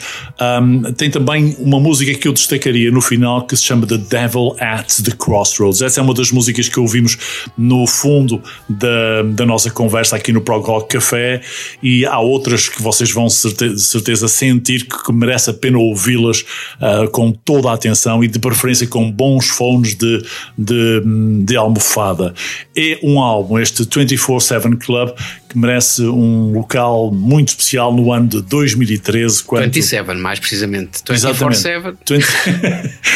um, 0.62 0.90
tem 0.94 1.11
também 1.11 1.55
uma 1.59 1.78
música 1.78 2.14
que 2.14 2.26
eu 2.26 2.32
destacaria 2.32 2.90
no 2.90 3.03
final 3.03 3.46
que 3.46 3.55
se 3.55 3.64
chama 3.64 3.86
The 3.86 3.98
Devil 3.98 4.57
at 4.59 5.03
the 5.05 5.12
Crossroads. 5.18 5.82
Essa 5.82 6.01
é 6.01 6.03
uma 6.03 6.14
das 6.14 6.32
músicas 6.32 6.70
que 6.70 6.80
ouvimos 6.80 7.18
no 7.59 7.86
fundo 7.86 8.42
da, 8.66 9.22
da 9.24 9.44
nossa 9.44 9.70
conversa 9.70 10.16
aqui 10.16 10.32
no 10.32 10.40
Prog 10.40 10.66
Rock 10.66 10.94
Café 10.94 11.42
e 11.82 12.07
há 12.07 12.18
outras 12.18 12.66
que 12.66 12.80
vocês 12.80 13.12
vão 13.12 13.28
certe 13.28 13.78
certeza 13.78 14.26
sentir 14.26 14.86
que 14.86 15.12
merece 15.12 15.51
a 15.51 15.53
pena 15.53 15.78
ouvi-las 15.78 16.46
uh, 16.80 17.07
com 17.11 17.30
toda 17.30 17.68
a 17.68 17.74
atenção 17.74 17.89
e 18.22 18.28
de 18.28 18.38
preferência 18.38 18.86
com 18.86 19.11
bons 19.11 19.49
fones 19.49 19.95
de, 19.95 20.24
de, 20.57 21.03
de 21.45 21.57
almofada. 21.57 22.34
É 22.76 22.99
um 23.03 23.20
álbum, 23.20 23.59
este 23.59 23.84
24-7 23.84 24.78
Club, 24.78 25.11
que 25.49 25.59
merece 25.59 26.03
um 26.03 26.53
local 26.53 27.11
muito 27.11 27.49
especial 27.49 27.95
no 27.95 28.12
ano 28.12 28.28
de 28.28 28.43
2013. 28.43 29.43
Quando... 29.45 29.64
27, 29.64 30.14
mais 30.14 30.38
precisamente. 30.38 31.03
24-7. 31.03 31.97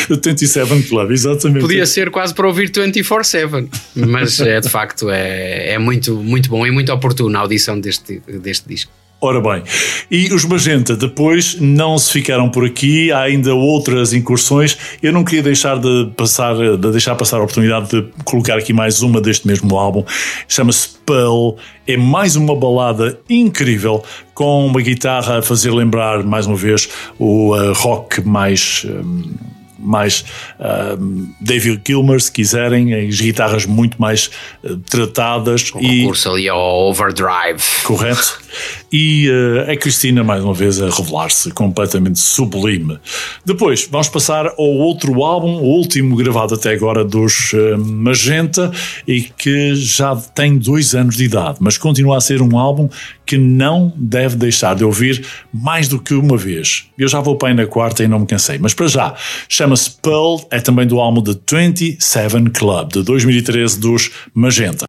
27 0.08 0.82
Club, 0.88 1.10
exatamente. 1.10 1.60
Podia 1.60 1.86
ser 1.86 2.10
quase 2.10 2.34
para 2.34 2.46
ouvir 2.46 2.70
24-7, 2.70 3.68
mas 3.94 4.40
é 4.40 4.60
de 4.60 4.68
facto 4.68 5.10
é, 5.10 5.72
é 5.72 5.78
muito, 5.78 6.16
muito 6.16 6.48
bom 6.48 6.66
e 6.66 6.70
muito 6.70 6.92
oportuno 6.92 7.36
a 7.36 7.40
audição 7.40 7.78
deste, 7.78 8.20
deste 8.42 8.68
disco. 8.68 8.92
Ora 9.24 9.40
bem, 9.40 9.62
e 10.10 10.30
os 10.34 10.44
Magenta 10.44 10.94
depois 10.94 11.58
não 11.58 11.96
se 11.96 12.12
ficaram 12.12 12.50
por 12.50 12.62
aqui, 12.62 13.10
há 13.10 13.20
ainda 13.20 13.54
outras 13.54 14.12
incursões. 14.12 14.76
Eu 15.02 15.14
não 15.14 15.24
queria 15.24 15.42
deixar 15.42 15.78
de 15.78 16.10
passar, 16.14 16.54
de 16.54 16.90
deixar 16.90 17.14
passar 17.14 17.38
a 17.38 17.42
oportunidade 17.42 17.88
de 17.88 18.06
colocar 18.22 18.58
aqui 18.58 18.74
mais 18.74 19.00
uma 19.00 19.22
deste 19.22 19.46
mesmo 19.46 19.78
álbum. 19.78 20.04
Chama-se 20.46 20.90
Pearl, 21.06 21.52
é 21.86 21.96
mais 21.96 22.36
uma 22.36 22.54
balada 22.54 23.18
incrível 23.30 24.04
com 24.34 24.66
uma 24.66 24.82
guitarra 24.82 25.38
a 25.38 25.42
fazer 25.42 25.70
lembrar 25.70 26.22
mais 26.22 26.46
uma 26.46 26.56
vez 26.56 26.86
o 27.18 27.56
uh, 27.56 27.72
rock 27.72 28.20
mais 28.20 28.84
um, 28.84 29.54
mais 29.84 30.24
uh, 30.58 30.96
David 31.40 31.82
Gilmer, 31.86 32.20
se 32.20 32.32
quiserem, 32.32 32.94
as 32.94 33.20
guitarras 33.20 33.66
muito 33.66 34.00
mais 34.00 34.30
uh, 34.62 34.76
tratadas. 34.78 35.70
O 35.74 35.80
e 35.80 36.00
recurso 36.00 36.30
ali 36.30 36.48
ao 36.48 36.88
overdrive. 36.88 37.62
Correto. 37.84 38.42
E 38.96 39.28
uh, 39.28 39.72
a 39.72 39.76
Cristina, 39.76 40.22
mais 40.22 40.44
uma 40.44 40.54
vez, 40.54 40.80
a 40.80 40.88
revelar-se 40.88 41.50
completamente 41.50 42.20
sublime. 42.20 42.96
Depois, 43.44 43.88
vamos 43.90 44.08
passar 44.08 44.46
ao 44.46 44.56
outro 44.64 45.24
álbum, 45.24 45.56
o 45.56 45.64
último 45.64 46.14
gravado 46.14 46.54
até 46.54 46.70
agora 46.72 47.04
dos 47.04 47.52
Magenta, 47.76 48.70
e 49.04 49.22
que 49.22 49.74
já 49.74 50.14
tem 50.14 50.56
dois 50.56 50.94
anos 50.94 51.16
de 51.16 51.24
idade, 51.24 51.58
mas 51.60 51.76
continua 51.76 52.18
a 52.18 52.20
ser 52.20 52.40
um 52.40 52.56
álbum 52.56 52.88
que 53.26 53.36
não 53.36 53.92
deve 53.96 54.36
deixar 54.36 54.76
de 54.76 54.84
ouvir 54.84 55.26
mais 55.52 55.88
do 55.88 55.98
que 55.98 56.14
uma 56.14 56.36
vez. 56.36 56.86
Eu 56.96 57.08
já 57.08 57.18
vou 57.18 57.36
aí 57.42 57.52
na 57.52 57.66
quarta 57.66 58.04
e 58.04 58.06
não 58.06 58.20
me 58.20 58.26
cansei, 58.26 58.58
mas 58.58 58.74
para 58.74 58.86
já, 58.86 59.14
chama-se 59.48 59.90
Pearl, 60.02 60.36
é 60.52 60.60
também 60.60 60.86
do 60.86 61.00
álbum 61.00 61.20
The 61.20 61.34
27 61.50 62.50
Club, 62.50 62.92
de 62.92 63.02
2013 63.02 63.80
dos 63.80 64.10
Magenta. 64.32 64.84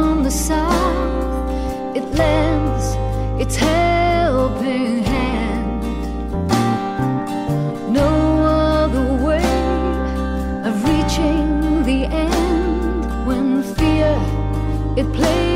from 0.00 0.24
the 0.24 0.30
south, 0.30 1.50
it 1.94 2.04
lends 2.20 2.86
its 3.42 3.54
helping 3.56 5.02
hand. 5.02 5.82
No 8.00 8.10
other 8.44 9.06
way 9.26 9.50
of 10.68 10.74
reaching 10.90 11.82
the 11.90 12.00
end 12.28 13.26
when 13.26 13.62
fear 13.76 14.12
it 14.96 15.12
plays. 15.12 15.49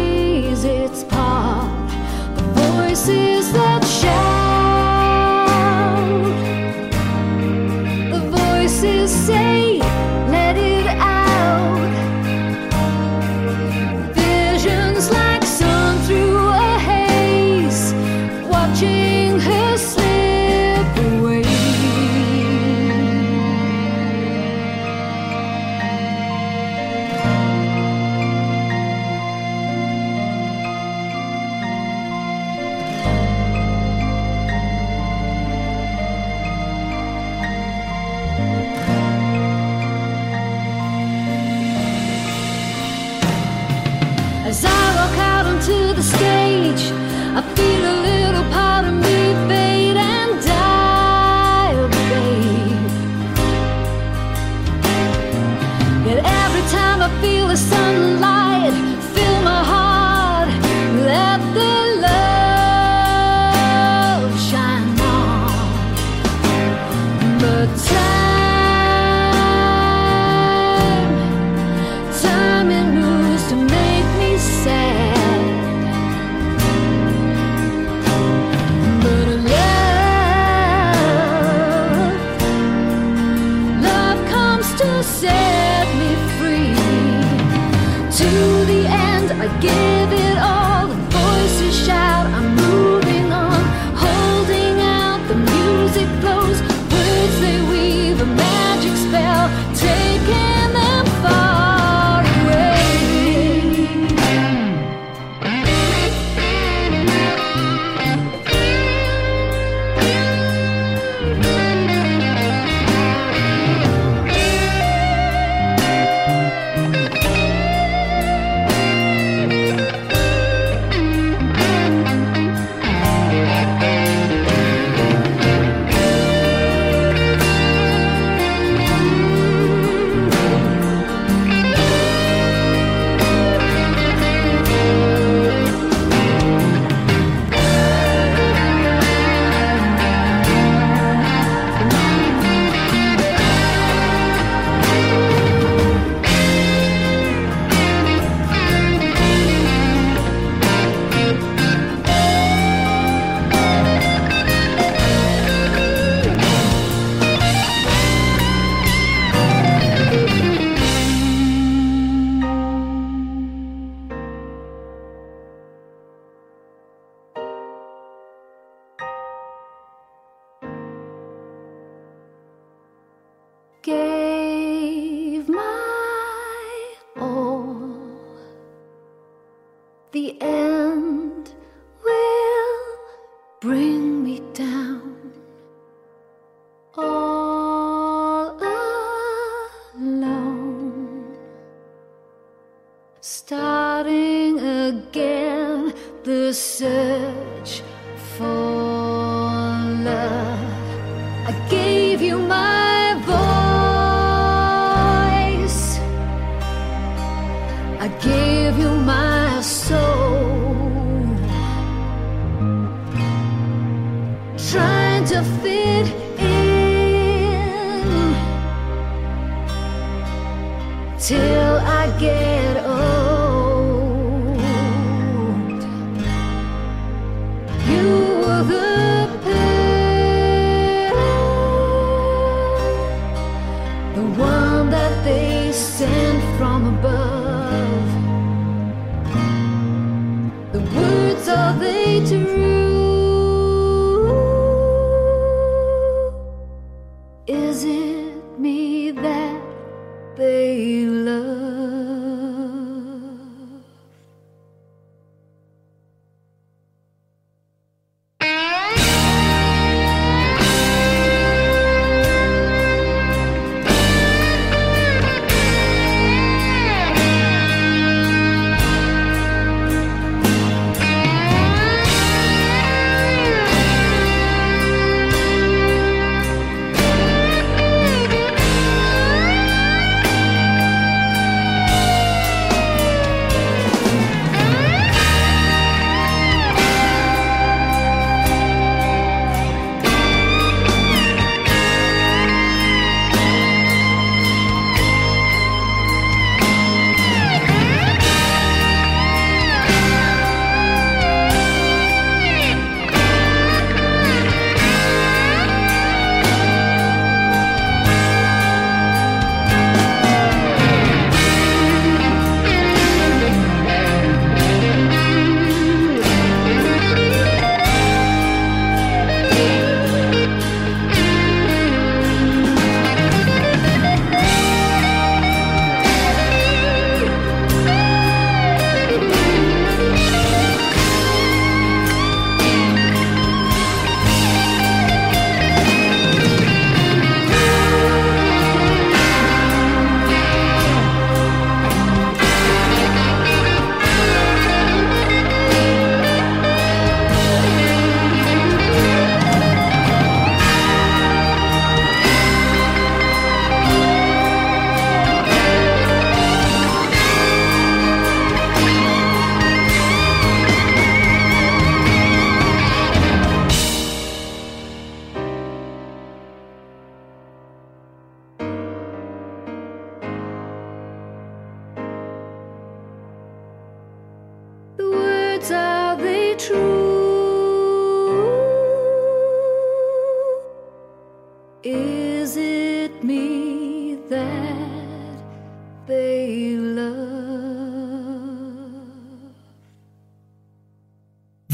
The 180.65 181.24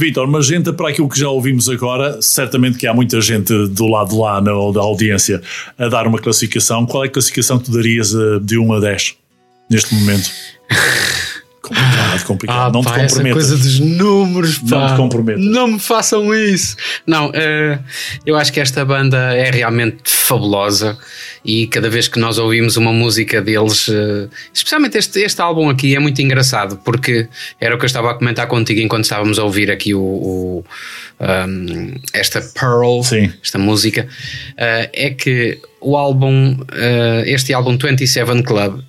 Vitor, 0.01 0.27
Magenta, 0.27 0.73
para 0.73 0.89
aquilo 0.89 1.11
que 1.11 1.21
já 1.21 1.29
ouvimos 1.29 1.69
agora, 1.69 2.23
certamente 2.23 2.79
que 2.79 2.87
há 2.87 2.95
muita 2.95 3.21
gente 3.21 3.53
do 3.69 3.87
lado 3.87 4.09
de 4.09 4.17
lá 4.17 4.41
na, 4.41 4.51
da 4.51 4.81
audiência 4.81 5.43
a 5.77 5.89
dar 5.89 6.07
uma 6.07 6.19
classificação. 6.19 6.87
Qual 6.87 7.05
é 7.05 7.07
a 7.07 7.11
classificação 7.11 7.59
que 7.59 7.67
tu 7.67 7.73
darias 7.73 8.15
eh, 8.15 8.39
de 8.41 8.57
1 8.57 8.73
a 8.73 8.81
10 8.81 9.17
neste 9.69 9.95
momento? 9.95 10.31
complicado, 12.35 12.73
complicado. 12.73 12.73
não 12.73 12.81
Ah, 12.81 12.85
pá, 12.85 12.93
te 12.95 13.05
essa 13.05 13.15
comprometas. 13.17 13.49
coisa 13.49 13.63
dos 13.63 13.79
números, 13.81 14.59
pá. 14.59 14.65
Não 14.79 14.87
te 14.89 14.97
comprometas. 14.97 15.45
Não 15.45 15.67
me 15.69 15.79
façam 15.81 16.35
isso. 16.35 16.77
Não, 17.07 17.31
eh, 17.35 17.79
eu 18.25 18.37
acho 18.37 18.53
que 18.53 18.61
esta 18.61 18.85
banda 18.85 19.17
é 19.35 19.51
realmente 19.51 19.99
fabulosa 20.05 20.99
e 21.45 21.67
cada 21.67 21.89
vez 21.91 22.09
que 22.09 22.19
nós 22.19 22.39
ouvimos 22.39 22.77
uma 22.77 22.93
música 22.93 23.41
deles, 23.41 23.89
eh, 23.89 24.29
especialmente 24.53 24.97
este, 24.99 25.21
este 25.21 25.41
álbum 25.41 25.69
aqui, 25.69 25.95
é 25.95 25.99
muito 25.99 26.21
engraçado 26.23 26.77
porque 26.85 27.29
era 27.61 27.75
o 27.75 27.79
que 27.79 27.85
eu 27.85 27.89
estava 27.89 28.11
a 28.11 28.15
comentar 28.15 28.47
contigo 28.47 28.81
enquanto 28.81 29.05
estávamos 29.05 29.39
a 29.39 29.45
ouvir 29.45 29.71
aqui 29.71 29.95
o, 29.95 30.01
o, 30.01 30.65
um, 31.21 31.95
esta 32.13 32.41
Pearl, 32.41 33.03
Sim. 33.03 33.33
esta 33.43 33.59
música, 33.59 34.07
eh, 34.57 34.91
é 34.93 35.11
que 35.11 35.59
o 35.81 35.97
álbum, 35.97 36.59
este 37.25 37.55
álbum 37.55 37.79
27 37.79 38.43
Club, 38.43 38.83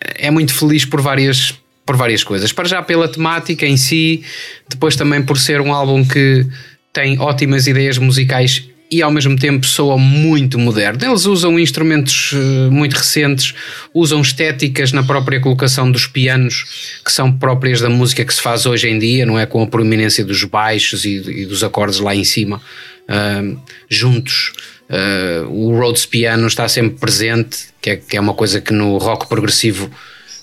é 0.00 0.30
muito 0.30 0.52
feliz 0.52 0.84
por 0.84 1.00
várias, 1.00 1.54
por 1.88 1.96
várias 1.96 2.22
coisas. 2.22 2.52
Para 2.52 2.68
já 2.68 2.82
pela 2.82 3.08
temática 3.08 3.66
em 3.66 3.78
si, 3.78 4.22
depois 4.68 4.94
também 4.94 5.22
por 5.22 5.38
ser 5.38 5.58
um 5.58 5.72
álbum 5.72 6.04
que 6.04 6.46
tem 6.92 7.18
ótimas 7.18 7.66
ideias 7.66 7.96
musicais 7.96 8.68
e 8.90 9.00
ao 9.00 9.10
mesmo 9.10 9.38
tempo 9.38 9.64
soa 9.64 9.96
muito 9.96 10.58
moderno. 10.58 11.02
Eles 11.02 11.24
usam 11.24 11.58
instrumentos 11.58 12.32
eh, 12.34 12.70
muito 12.70 12.92
recentes, 12.92 13.54
usam 13.94 14.20
estéticas 14.20 14.92
na 14.92 15.02
própria 15.02 15.40
colocação 15.40 15.90
dos 15.90 16.06
pianos 16.06 17.00
que 17.02 17.10
são 17.10 17.32
próprias 17.32 17.80
da 17.80 17.88
música 17.88 18.22
que 18.22 18.34
se 18.34 18.42
faz 18.42 18.66
hoje 18.66 18.86
em 18.86 18.98
dia, 18.98 19.24
não 19.24 19.38
é? 19.38 19.46
Com 19.46 19.62
a 19.62 19.66
proeminência 19.66 20.22
dos 20.22 20.44
baixos 20.44 21.06
e, 21.06 21.16
e 21.42 21.46
dos 21.46 21.64
acordes 21.64 22.00
lá 22.00 22.14
em 22.14 22.24
cima, 22.24 22.60
ah, 23.08 23.42
juntos. 23.88 24.52
Uh, 24.90 25.46
o 25.50 25.78
Rhodes 25.78 26.06
Piano 26.06 26.46
está 26.46 26.66
sempre 26.66 26.98
presente, 26.98 27.68
que 27.78 27.90
é, 27.90 27.96
que 27.96 28.16
é 28.16 28.20
uma 28.20 28.32
coisa 28.32 28.58
que 28.58 28.72
no 28.72 28.96
rock 28.96 29.28
progressivo 29.28 29.90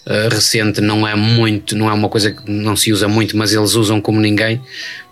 uh, 0.05 0.29
recente 0.29 0.81
não 0.81 1.07
é 1.07 1.15
muito, 1.15 1.75
não 1.75 1.89
é 1.89 1.93
uma 1.93 2.09
coisa 2.09 2.31
que 2.31 2.49
não 2.49 2.75
se 2.75 2.91
usa 2.91 3.07
muito, 3.07 3.35
mas 3.37 3.53
eles 3.53 3.73
usam 3.73 3.99
como 4.01 4.19
ninguém. 4.19 4.61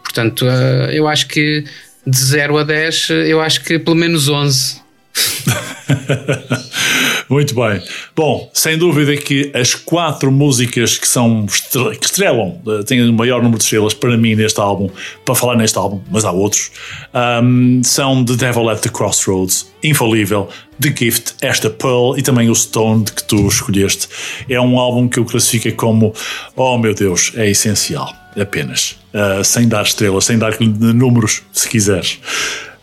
Portanto, 0.04 0.46
uh, 0.46 0.92
eu 0.92 1.08
acho 1.08 1.28
que 1.28 1.64
de 2.06 2.18
0 2.18 2.58
a 2.58 2.64
10, 2.64 3.10
eu 3.28 3.42
acho 3.42 3.64
que 3.64 3.80
pelo 3.80 3.96
menos 3.96 4.28
11. 4.28 4.83
Muito 7.30 7.56
bem. 7.56 7.82
Bom, 8.16 8.50
sem 8.54 8.78
dúvida 8.78 9.16
que 9.18 9.52
as 9.54 9.74
quatro 9.74 10.32
músicas 10.32 10.98
que 10.98 11.08
são 11.08 11.46
que 11.46 12.06
estrelam, 12.06 12.60
eh, 12.68 12.84
têm 12.84 13.08
o 13.08 13.14
maior 13.14 13.42
número 13.42 13.58
de 13.58 13.64
estrelas 13.64 13.94
para 13.94 14.18
mim 14.18 14.36
neste 14.36 14.60
álbum, 14.60 14.90
para 15.26 15.36
falar 15.36 15.56
neste 15.56 15.78
álbum, 15.78 16.02
mas 16.12 16.26
há 16.26 16.32
outros, 16.32 16.72
ahm, 17.14 17.82
são 17.84 18.24
The 18.24 18.36
Devil 18.36 18.70
at 18.70 18.82
the 18.82 18.90
Crossroads, 18.90 19.72
Infalível, 19.84 20.50
The 20.80 20.94
Gift, 20.96 21.36
esta 21.42 21.70
Pearl 21.70 22.18
e 22.18 22.22
também 22.22 22.50
o 22.50 22.56
Stone 22.56 23.06
que 23.06 23.24
tu 23.24 23.48
escolheste. 23.48 24.08
É 24.50 24.60
um 24.60 24.80
álbum 24.80 25.08
que 25.08 25.20
eu 25.20 25.26
classifico 25.26 25.76
como, 25.76 26.14
oh 26.56 26.78
meu 26.78 26.94
Deus, 26.94 27.32
é 27.36 27.50
essencial, 27.50 28.12
apenas. 28.40 28.98
Ah, 29.14 29.44
sem 29.44 29.68
dar 29.68 29.84
estrelas, 29.84 30.26
sem 30.26 30.38
dar 30.38 30.58
números, 30.60 31.44
se 31.52 31.70
quiseres. 31.70 32.20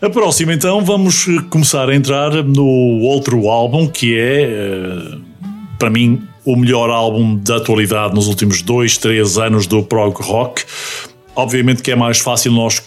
A 0.01 0.09
próxima, 0.09 0.51
então, 0.51 0.83
vamos 0.83 1.27
eh, 1.27 1.43
começar 1.47 1.87
a 1.87 1.95
entrar 1.95 2.31
no 2.43 3.01
outro 3.01 3.47
álbum 3.47 3.87
que 3.87 4.17
é, 4.17 4.41
eh, 4.45 5.17
para 5.77 5.91
mim, 5.91 6.23
o 6.43 6.55
melhor 6.55 6.89
álbum 6.89 7.35
da 7.35 7.57
atualidade 7.57 8.15
nos 8.15 8.25
últimos 8.27 8.63
dois, 8.63 8.97
três 8.97 9.37
anos 9.37 9.67
do 9.67 9.83
prog 9.83 10.19
rock. 10.19 10.63
Obviamente 11.35 11.83
que 11.83 11.91
é 11.91 11.95
mais 11.95 12.17
fácil 12.17 12.51
nós 12.51 12.81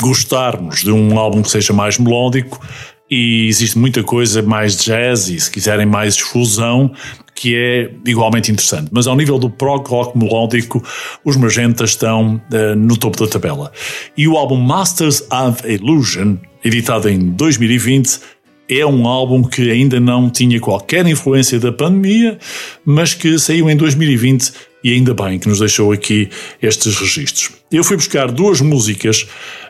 gostarmos 0.00 0.84
de 0.84 0.92
um 0.92 1.18
álbum 1.18 1.42
que 1.42 1.50
seja 1.50 1.72
mais 1.72 1.98
melódico 1.98 2.64
e 3.10 3.48
existe 3.48 3.76
muita 3.76 4.04
coisa 4.04 4.40
mais 4.40 4.76
jazz 4.76 5.28
e 5.28 5.40
se 5.40 5.50
quiserem 5.50 5.84
mais 5.84 6.16
fusão 6.16 6.92
que 7.34 7.56
é 7.56 7.90
igualmente 8.06 8.50
interessante. 8.50 8.88
Mas 8.92 9.06
ao 9.06 9.16
nível 9.16 9.38
do 9.38 9.50
prog 9.50 9.86
rock 9.88 10.16
melódico, 10.16 10.82
os 11.24 11.36
Magenta 11.36 11.84
estão 11.84 12.40
eh, 12.52 12.74
no 12.74 12.96
topo 12.96 13.18
da 13.18 13.30
tabela. 13.30 13.72
E 14.16 14.28
o 14.28 14.36
álbum 14.36 14.56
Masters 14.56 15.22
of 15.30 15.66
Illusion, 15.66 16.36
editado 16.64 17.08
em 17.08 17.18
2020, 17.18 18.20
é 18.68 18.86
um 18.86 19.06
álbum 19.06 19.42
que 19.42 19.70
ainda 19.70 20.00
não 20.00 20.30
tinha 20.30 20.58
qualquer 20.58 21.06
influência 21.06 21.58
da 21.58 21.72
pandemia, 21.72 22.38
mas 22.84 23.12
que 23.12 23.38
saiu 23.38 23.68
em 23.68 23.76
2020 23.76 24.52
e 24.82 24.92
ainda 24.92 25.14
bem 25.14 25.38
que 25.38 25.48
nos 25.48 25.58
deixou 25.58 25.92
aqui 25.92 26.30
estes 26.62 26.98
registros. 26.98 27.50
Eu 27.70 27.84
fui 27.84 27.96
buscar 27.96 28.30
duas 28.30 28.60
músicas, 28.60 29.26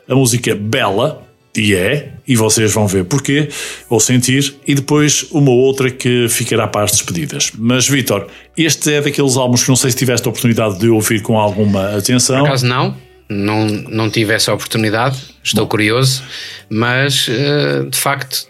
a 0.09 0.15
música 0.15 0.55
Bela, 0.55 1.27
e 1.57 1.75
é, 1.75 2.13
e 2.27 2.35
vocês 2.37 2.73
vão 2.73 2.87
ver 2.87 3.05
porquê, 3.05 3.49
ou 3.89 4.01
sentir, 4.01 4.57
e 4.67 4.75
depois 4.75 5.27
uma 5.31 5.51
outra 5.51 5.91
que 5.91 6.29
ficará 6.29 6.67
para 6.67 6.85
as 6.85 6.91
despedidas. 6.93 7.53
Mas, 7.57 7.89
Vitor, 7.89 8.27
este 8.57 8.93
é 8.95 9.01
daqueles 9.01 9.37
álbuns 9.37 9.63
que 9.63 9.69
não 9.69 9.77
sei 9.77 9.91
se 9.91 9.97
tiveste 9.97 10.27
a 10.27 10.31
oportunidade 10.31 10.79
de 10.79 10.89
ouvir 10.89 11.23
com 11.23 11.39
alguma 11.39 11.97
atenção. 11.97 12.41
Por 12.41 12.47
acaso 12.49 12.67
não, 12.67 12.97
não, 13.29 13.67
não 13.67 14.11
tive 14.11 14.33
essa 14.33 14.53
oportunidade, 14.53 15.17
estou 15.45 15.67
curioso, 15.67 16.23
mas 16.69 17.27
eh, 17.29 17.85
de 17.89 17.99
facto 17.99 18.47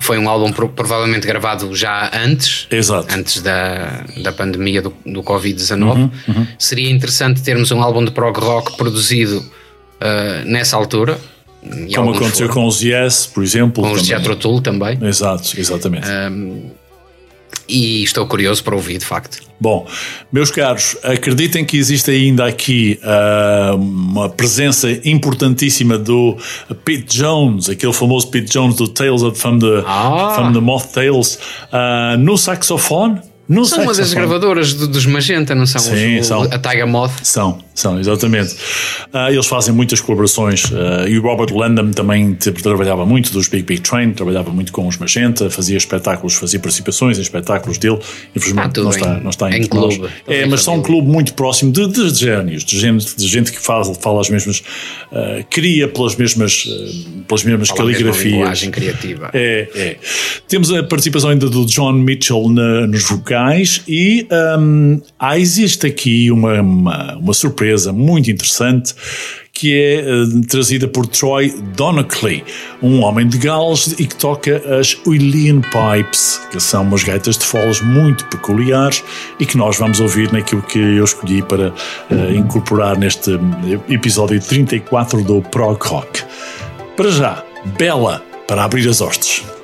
foi 0.00 0.16
um 0.18 0.28
álbum 0.28 0.52
pro- 0.52 0.68
provavelmente 0.68 1.26
gravado 1.26 1.74
já 1.74 2.10
antes, 2.16 2.66
Exato. 2.70 3.12
antes 3.14 3.42
da, 3.42 4.04
da 4.22 4.32
pandemia 4.32 4.80
do, 4.82 4.92
do 5.04 5.22
Covid-19. 5.22 6.10
Seria 6.58 6.90
interessante 6.90 7.42
termos 7.42 7.70
um 7.70 7.82
álbum 7.82 8.04
de 8.04 8.10
prog 8.10 8.38
rock 8.38 8.76
produzido 8.76 9.44
eh, 10.00 10.42
nessa 10.46 10.76
altura. 10.76 11.18
Como 11.94 12.10
aconteceu 12.14 12.46
foram. 12.48 12.62
com 12.62 12.66
os 12.66 12.82
Yes, 12.82 13.26
por 13.26 13.42
exemplo. 13.42 13.82
com 13.84 13.92
os. 13.92 14.06
Jethro 14.06 14.36
Tull 14.36 14.60
também. 14.60 14.98
Exato, 15.02 15.58
exatamente. 15.58 16.06
E 17.68 18.02
estou 18.02 18.26
curioso 18.26 18.62
para 18.64 18.74
ouvir, 18.74 18.98
de 18.98 19.04
facto. 19.04 19.38
Bom, 19.60 19.86
meus 20.32 20.50
caros, 20.50 20.96
acreditem 21.02 21.64
que 21.64 21.76
existe 21.76 22.10
ainda 22.10 22.46
aqui 22.46 22.98
ah, 23.02 23.74
uma 23.74 24.28
presença 24.28 24.88
importantíssima 25.04 25.98
do 25.98 26.36
Pete 26.84 27.16
Jones, 27.18 27.68
aquele 27.68 27.92
famoso 27.92 28.28
Pete 28.28 28.50
Jones 28.52 28.76
do 28.76 28.88
Tales 28.88 29.22
of, 29.22 29.38
from, 29.38 29.58
the, 29.58 29.82
Ah. 29.86 30.32
from 30.34 30.52
the 30.52 30.60
Moth 30.60 30.92
Tales, 30.92 31.38
ah, 31.72 32.16
no 32.18 32.38
saxofone. 32.38 33.20
No 33.48 33.64
São 33.64 33.78
uma 33.78 33.86
das 33.88 33.96
saxofone. 34.08 34.26
gravadoras 34.26 34.74
do- 34.74 34.86
dos 34.88 35.06
Magenta, 35.06 35.54
não 35.54 35.66
são? 35.66 35.80
Sim, 35.80 36.18
Os- 36.20 36.26
são. 36.26 36.42
A 36.42 36.58
Tiger 36.58 36.86
Moth. 36.86 37.12
São, 37.22 37.58
são, 37.80 37.98
exatamente. 37.98 38.54
Ah, 39.12 39.30
eles 39.30 39.46
fazem 39.46 39.72
muitas 39.74 40.00
colaborações 40.00 40.64
ah, 40.72 41.08
e 41.08 41.18
o 41.18 41.22
Robert 41.22 41.54
Landham 41.54 41.90
também 41.92 42.34
te- 42.34 42.50
trabalhava 42.52 43.04
muito 43.06 43.32
dos 43.32 43.48
Big 43.48 43.62
Big 43.64 43.80
Train, 43.82 44.12
trabalhava 44.12 44.50
muito 44.50 44.72
com 44.72 44.86
os 44.86 44.96
Magenta, 44.98 45.48
fazia 45.50 45.76
espetáculos, 45.76 46.34
fazia 46.34 46.58
participações 46.58 47.18
em 47.18 47.22
espetáculos 47.22 47.78
dele. 47.78 47.98
Ah, 48.00 48.28
Infelizmente 48.36 48.72
tudo 48.74 48.84
não, 48.84 48.90
está, 48.90 49.14
em- 49.16 49.22
não 49.22 49.30
está 49.30 49.50
em 49.50 49.58
nós. 49.60 49.68
clube, 49.68 49.94
tudo 49.96 50.10
É, 50.26 50.44
em 50.44 50.48
mas 50.48 50.62
são 50.62 50.74
um 50.76 50.82
clube 50.82 51.08
muito 51.08 51.34
próximo 51.34 51.70
de, 51.72 51.86
de 51.88 52.14
génios, 52.14 52.64
de 52.64 52.78
gente, 52.78 53.16
de 53.16 53.26
gente 53.26 53.52
que 53.52 53.60
faz, 53.60 53.88
fala 54.00 54.20
as 54.20 54.28
mesmas, 54.28 54.62
ah, 55.12 55.42
cria 55.48 55.86
pelas 55.88 56.16
mesmas, 56.16 56.64
ah, 56.68 57.22
pelas 57.28 57.44
mesmas 57.44 57.68
Fala 57.68 57.82
a 57.82 57.84
mesma 57.84 57.98
caligrafias. 58.02 58.32
linguagem 58.34 58.70
criativa. 58.70 59.30
É, 59.32 59.68
é. 59.74 59.96
Temos 60.48 60.72
a 60.72 60.82
participação 60.82 61.30
ainda 61.30 61.48
do 61.48 61.64
John 61.66 61.92
Mitchell 61.92 62.48
na- 62.48 62.86
nos 62.86 63.02
vocais 63.08 63.82
e 63.86 64.26
hum, 64.58 65.00
há, 65.18 65.38
existe 65.38 65.86
aqui 65.86 66.30
uma, 66.30 66.60
uma, 66.60 67.16
uma 67.16 67.34
surpresa 67.34 67.67
muito 67.92 68.30
interessante 68.30 68.94
que 69.58 69.74
é 69.74 70.04
hum, 70.06 70.40
trazida 70.42 70.86
por 70.86 71.04
Troy 71.06 71.50
Donockley, 71.76 72.44
um 72.80 73.00
homem 73.02 73.26
de 73.26 73.38
Gales 73.38 73.98
e 73.98 74.06
que 74.06 74.14
toca 74.14 74.62
as 74.78 74.96
Uillean 75.04 75.60
Pipes, 75.62 76.40
que 76.52 76.60
são 76.60 76.82
umas 76.82 77.02
gaitas 77.02 77.36
de 77.36 77.44
foles 77.44 77.80
muito 77.80 78.24
peculiares 78.26 79.02
e 79.40 79.44
que 79.44 79.56
nós 79.56 79.76
vamos 79.76 79.98
ouvir 79.98 80.32
naquilo 80.32 80.62
que 80.62 80.78
eu 80.78 81.02
escolhi 81.02 81.42
para 81.42 81.74
eh, 82.08 82.34
incorporar 82.34 82.96
neste 82.96 83.32
hum, 83.32 83.80
episódio 83.88 84.40
34 84.40 85.24
do 85.24 85.42
Prog 85.42 85.82
Rock. 85.82 86.22
Para 86.96 87.10
já, 87.10 87.44
Bela 87.76 88.22
para 88.46 88.64
abrir 88.64 88.88
as 88.88 89.00
hostes. 89.00 89.57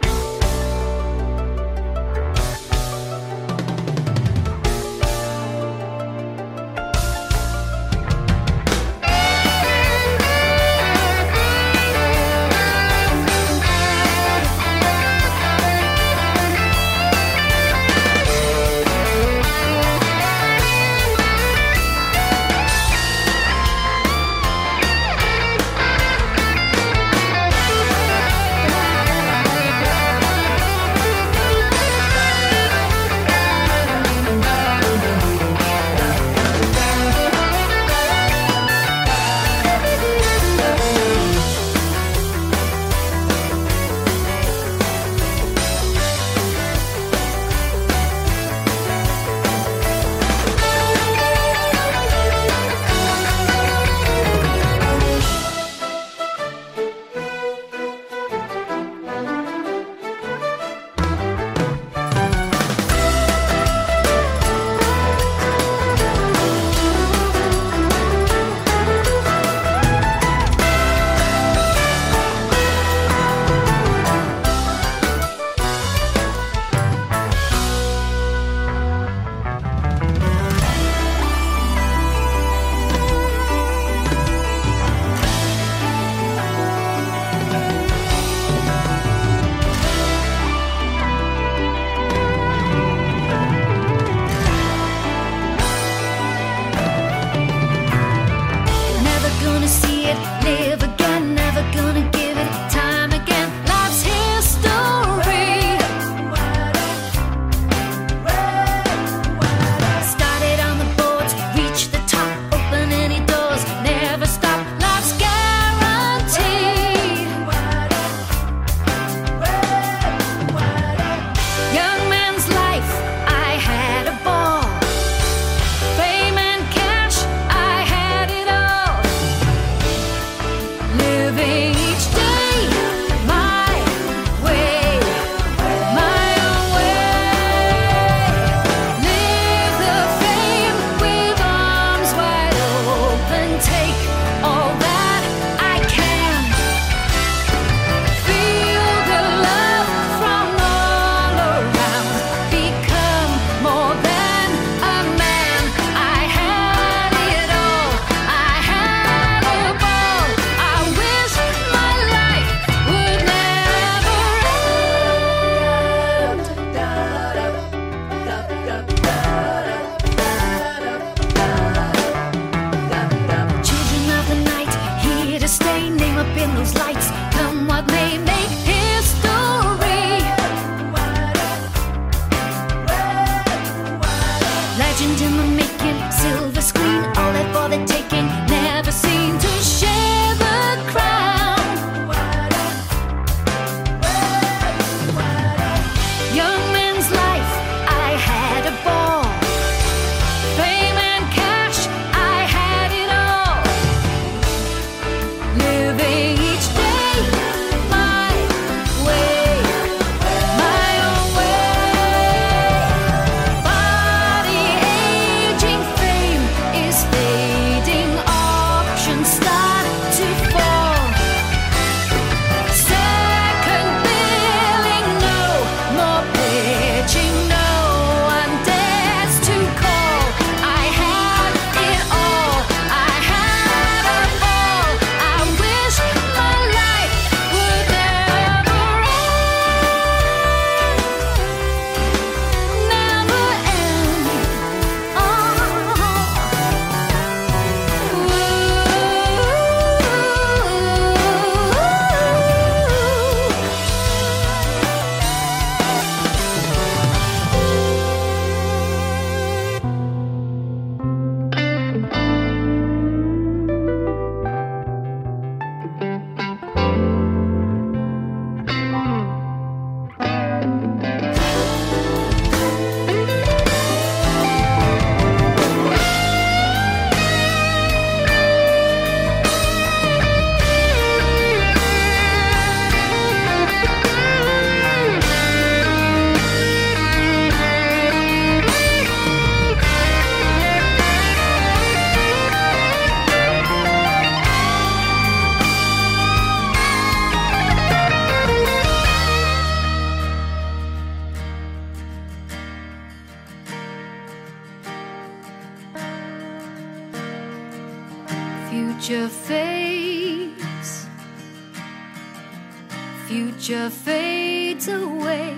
future 313.27 313.89
fades 313.89 314.89
away. 314.89 315.57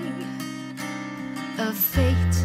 A 1.58 1.72
fate 1.72 2.38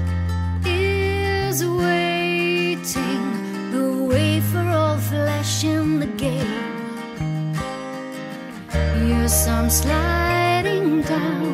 is 0.65 1.63
waiting 1.65 3.23
the 3.71 4.03
way 4.09 4.39
for 4.39 4.65
all 4.79 4.97
flesh 4.97 5.63
in 5.63 5.99
the 5.99 6.07
game. 6.07 7.53
Yes, 9.11 9.47
I'm 9.47 9.69
sliding 9.69 11.01
down, 11.01 11.53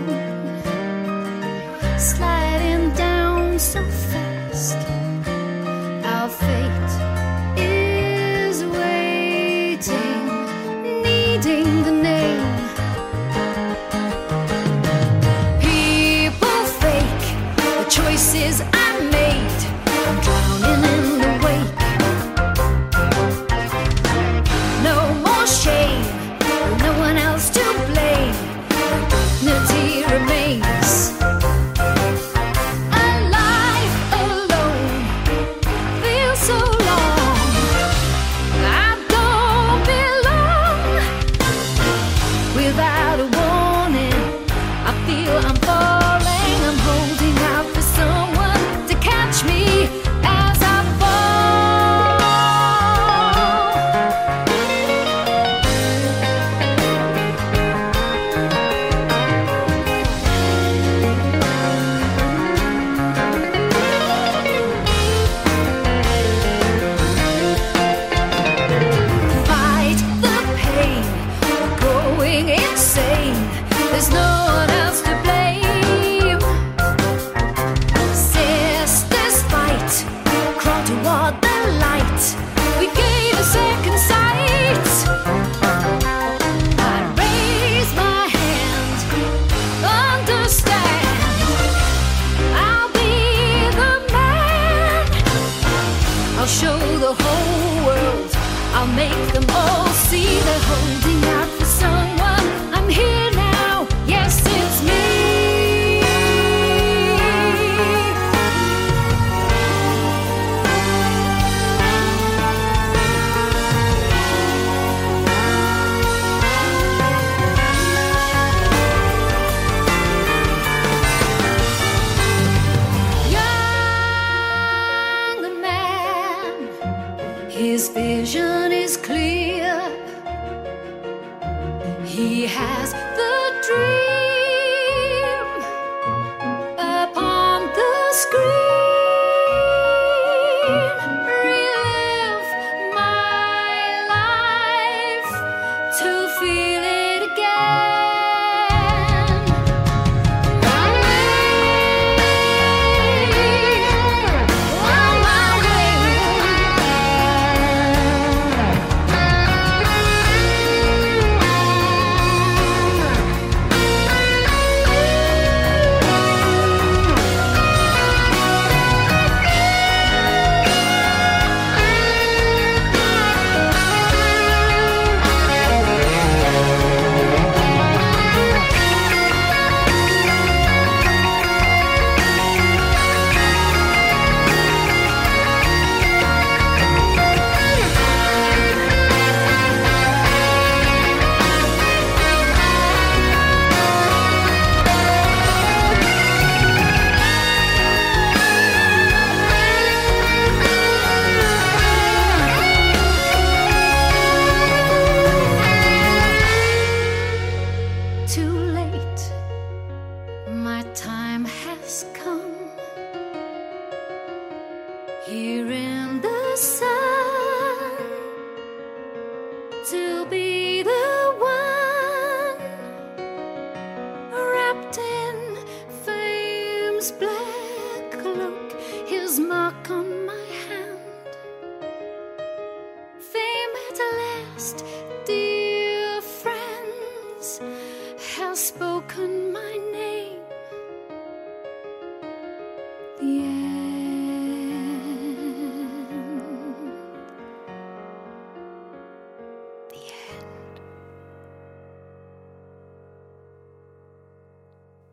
sliding 1.98 2.92
down 2.94 3.60
so 3.60 3.84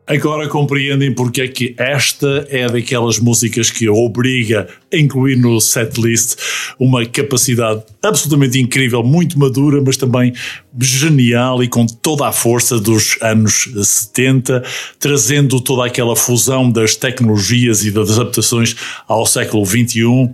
Agora 0.07 0.47
compreendem 0.47 1.11
porque 1.11 1.41
é 1.41 1.47
que 1.47 1.73
esta 1.79 2.45
é 2.51 2.67
daquelas 2.67 3.17
músicas 3.17 3.71
que 3.71 3.89
obriga 3.89 4.67
a 4.93 4.97
incluir 4.97 5.35
no 5.35 5.59
setlist 5.59 6.35
uma 6.79 7.03
capacidade 7.07 7.83
absolutamente 8.03 8.59
incrível, 8.59 9.01
muito 9.01 9.39
madura, 9.39 9.81
mas 9.81 9.97
também 9.97 10.31
genial 10.79 11.63
e 11.63 11.67
com 11.67 11.87
toda 11.87 12.27
a 12.27 12.31
força 12.31 12.79
dos 12.79 13.17
anos 13.19 13.67
70, 13.81 14.63
trazendo 14.99 15.59
toda 15.59 15.87
aquela 15.87 16.15
fusão 16.15 16.69
das 16.69 16.95
tecnologias 16.95 17.83
e 17.83 17.89
das 17.89 18.11
adaptações 18.11 18.75
ao 19.07 19.25
século 19.25 19.65
XXI 19.65 20.31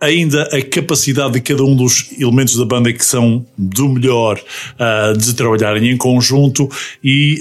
ainda 0.00 0.44
a 0.44 0.62
capacidade 0.62 1.34
de 1.34 1.40
cada 1.40 1.64
um 1.64 1.74
dos 1.74 2.10
elementos 2.18 2.56
da 2.56 2.64
banda 2.64 2.92
que 2.92 3.04
são 3.04 3.44
do 3.56 3.88
melhor 3.88 4.38
uh, 4.38 5.16
de 5.16 5.34
trabalharem 5.34 5.90
em 5.90 5.96
conjunto 5.96 6.68
e 7.02 7.40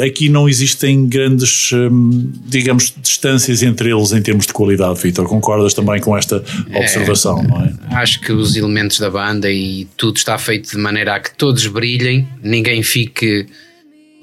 uh, 0.00 0.04
aqui 0.04 0.28
não 0.28 0.48
existem 0.48 1.06
grandes, 1.06 1.72
um, 1.72 2.32
digamos, 2.46 2.94
distâncias 3.02 3.62
entre 3.62 3.90
eles 3.90 4.12
em 4.12 4.22
termos 4.22 4.46
de 4.46 4.52
qualidade, 4.52 5.00
Vitor. 5.00 5.26
Concordas 5.26 5.74
também 5.74 6.00
com 6.00 6.16
esta 6.16 6.42
observação, 6.74 7.40
é, 7.40 7.42
não 7.42 7.64
é? 7.64 7.74
Acho 7.90 8.20
que 8.20 8.32
os 8.32 8.56
elementos 8.56 8.98
da 8.98 9.10
banda 9.10 9.50
e 9.50 9.86
tudo 9.96 10.16
está 10.16 10.38
feito 10.38 10.70
de 10.70 10.78
maneira 10.78 11.16
a 11.16 11.20
que 11.20 11.34
todos 11.36 11.66
brilhem, 11.66 12.28
ninguém 12.42 12.82
fique 12.82 13.46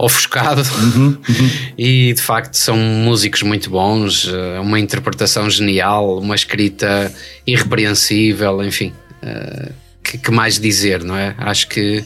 ofuscado 0.04 0.62
uhum, 0.62 1.18
uhum. 1.28 1.50
e 1.78 2.14
de 2.14 2.22
facto 2.22 2.56
são 2.56 2.76
músicos 2.78 3.42
muito 3.42 3.70
bons, 3.70 4.28
eh, 4.28 4.60
uma 4.60 4.80
interpretação 4.80 5.50
genial, 5.50 6.20
uma 6.20 6.36
escrita 6.36 7.14
irrepreensível, 7.48 8.64
enfim, 8.64 8.92
uh, 9.24 9.72
que, 10.04 10.18
que, 10.18 10.32
mais 10.32 10.60
dizer, 10.60 11.04
não 11.04 11.18
é? 11.18 11.34
Acho 11.38 11.68
que 11.70 12.04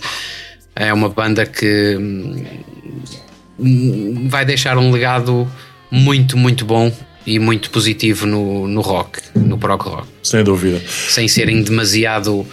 é 0.76 0.94
uma 0.94 1.10
banda 1.10 1.46
que 1.46 1.98
hum, 3.60 4.28
vai 4.30 4.46
deixar 4.46 4.78
um 4.78 4.92
legado 4.92 5.50
muito, 5.90 6.38
muito 6.38 6.66
bom 6.66 6.96
e 7.26 7.40
muito 7.40 7.72
positivo 7.72 8.28
no, 8.28 8.68
no 8.68 8.82
rock, 8.82 9.20
no 9.36 9.58
prog 9.58 9.82
rock. 9.84 10.08
Sem 10.22 10.44
dúvida. 10.44 10.80
Sem 10.88 11.28
serem 11.28 11.64
demasiado, 11.64 12.46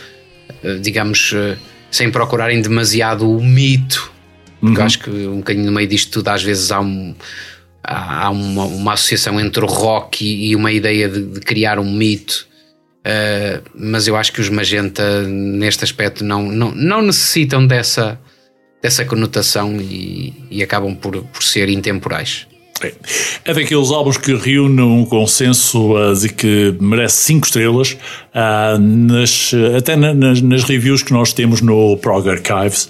eh, 0.62 0.78
digamos, 0.80 1.34
sem 1.90 2.10
procurarem 2.10 2.62
demasiado 2.62 3.30
o 3.30 3.44
mito 3.44 4.13
uhum. 4.68 4.82
acho 4.82 4.98
que 4.98 5.10
um 5.10 5.38
bocadinho 5.38 5.66
no 5.66 5.72
meio 5.72 5.88
disto 5.88 6.10
tudo, 6.10 6.28
às 6.28 6.42
vezes 6.42 6.70
há, 6.70 6.80
um, 6.80 7.14
há 7.82 8.30
uma, 8.30 8.64
uma, 8.64 8.92
associação 8.92 9.40
entre 9.40 9.64
o 9.64 9.66
rock 9.66 10.24
e, 10.24 10.50
e 10.50 10.56
uma 10.56 10.72
ideia 10.72 11.08
de, 11.08 11.22
de, 11.22 11.40
criar 11.40 11.78
um 11.78 11.90
mito. 11.90 12.46
Uh, 13.06 13.62
mas 13.74 14.06
eu 14.08 14.16
acho 14.16 14.32
que 14.32 14.40
os 14.40 14.48
Magenta, 14.48 15.22
neste 15.22 15.84
aspecto, 15.84 16.24
não, 16.24 16.42
não, 16.44 16.74
não 16.74 17.02
necessitam 17.02 17.66
dessa, 17.66 18.18
dessa 18.82 19.04
conotação 19.04 19.76
e, 19.80 20.32
e 20.50 20.62
acabam 20.62 20.94
por, 20.94 21.22
por 21.22 21.42
ser 21.42 21.68
intemporais. 21.68 22.46
É. 22.82 22.92
é 23.44 23.54
daqueles 23.54 23.90
álbuns 23.90 24.16
que 24.16 24.34
reúne 24.34 24.82
um 24.82 25.04
consenso 25.04 25.94
uh, 25.94 26.14
de 26.14 26.28
que 26.28 26.76
merece 26.80 27.16
5 27.22 27.46
estrelas, 27.46 27.92
uh, 28.34 28.78
nas, 28.78 29.52
até 29.76 29.94
na, 29.96 30.12
nas, 30.12 30.40
nas, 30.40 30.64
reviews 30.64 31.02
que 31.02 31.12
nós 31.12 31.32
temos 31.32 31.60
no 31.60 31.96
Prog 31.98 32.28
Archives. 32.28 32.88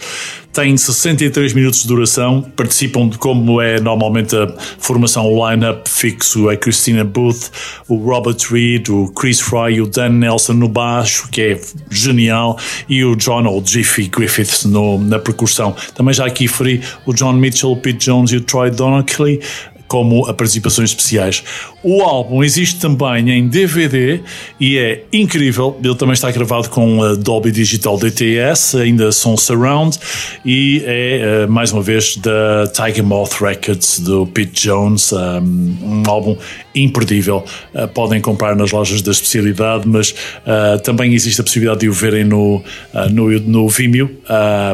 Tem 0.55 0.76
63 0.76 1.52
minutos 1.52 1.82
de 1.82 1.89
duração, 1.89 2.40
participam 2.40 3.09
de 3.09 3.18
como 3.18 3.60
é 3.60 3.81
normalmente 3.81 4.36
a 4.36 4.47
formação, 4.78 5.28
line-up 5.28 5.90
fixo, 5.90 6.48
a 6.48 6.56
Christina 6.56 7.02
Booth, 7.02 7.51
o 7.89 7.97
Robert 7.97 8.36
Reed, 8.48 8.89
o 8.89 9.09
Chris 9.09 9.40
Fry, 9.40 9.81
o 9.81 9.86
Dan 9.89 10.10
Nelson 10.10 10.52
no 10.52 10.68
baixo, 10.68 11.28
que 11.28 11.43
é 11.43 11.60
genial, 11.90 12.56
e 12.89 13.05
o 13.05 13.16
John 13.16 13.44
ou 13.47 13.66
Jiffy 13.66 14.06
Griffiths 14.06 14.64
no, 14.64 14.97
na 14.97 15.18
percussão. 15.18 15.74
Também 15.93 16.14
já 16.14 16.24
aqui 16.24 16.47
feri 16.47 16.81
o 17.05 17.12
John 17.12 17.32
Mitchell, 17.32 17.72
o 17.72 17.76
Pete 17.76 18.06
Jones 18.06 18.31
e 18.31 18.36
o 18.36 18.40
Troy 18.40 18.70
Donackley 18.70 19.40
como 19.86 20.27
a 20.27 20.35
participações 20.35 20.90
especiais. 20.90 21.43
O 21.82 22.02
álbum 22.02 22.43
existe 22.43 22.81
também 22.81 23.31
em 23.31 23.48
DVD 23.48 24.20
e 24.59 24.78
é 24.78 25.05
incrível. 25.12 25.78
Ele 25.82 25.94
também 25.94 26.15
está 26.15 26.31
gravado 26.31 26.70
com 26.70 27.02
a 27.02 27.15
Dolby 27.15 27.51
Digital 27.51 27.98
DTS, 27.98 28.77
ainda 28.77 29.12
som 29.12 29.36
surround 29.36 29.98
e 30.44 30.82
é 30.85 31.47
mais 31.47 31.73
uma 31.73 31.82
vez 31.82 32.16
da 32.16 32.66
Tiger 32.69 33.05
Moth 33.05 33.40
Records 33.40 34.01
do 34.01 34.27
Pete 34.27 34.69
Jones, 34.69 35.12
um, 35.12 36.02
álbum 36.06 36.36
imperdível. 36.74 37.44
Uh, 37.74 37.88
podem 37.88 38.20
comprar 38.20 38.56
nas 38.56 38.72
lojas 38.72 39.02
da 39.02 39.12
especialidade, 39.12 39.86
mas 39.86 40.10
uh, 40.10 40.78
também 40.82 41.14
existe 41.14 41.40
a 41.40 41.44
possibilidade 41.44 41.80
de 41.80 41.88
o 41.88 41.92
verem 41.92 42.24
no, 42.24 42.56
uh, 42.56 43.09
no, 43.10 43.30
no 43.40 43.68
Vimeo, 43.68 44.10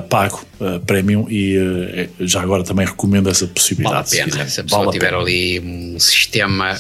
pago 0.09 0.41
Premium 0.87 1.27
e 1.31 1.57
uh, 1.57 2.09
já 2.27 2.43
agora 2.43 2.63
também 2.63 2.87
recomendo 2.87 3.31
essa 3.31 3.47
possibilidade. 3.47 4.11
Vale 4.11 4.21
a 4.21 4.25
pena, 4.27 4.45
se, 4.45 4.55
se 4.55 4.61
a 4.61 4.65
pessoa 4.65 4.85
vale 4.85 4.93
tiver 4.93 5.11
pena. 5.11 5.23
ali 5.23 5.61
um 5.61 5.99
sistema 5.99 6.79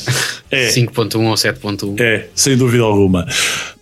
é. 0.50 0.68
5.1 0.68 1.26
ou 1.26 1.34
7.1. 1.34 1.98
É, 1.98 2.26
sem 2.34 2.56
dúvida 2.56 2.82
alguma. 2.82 3.26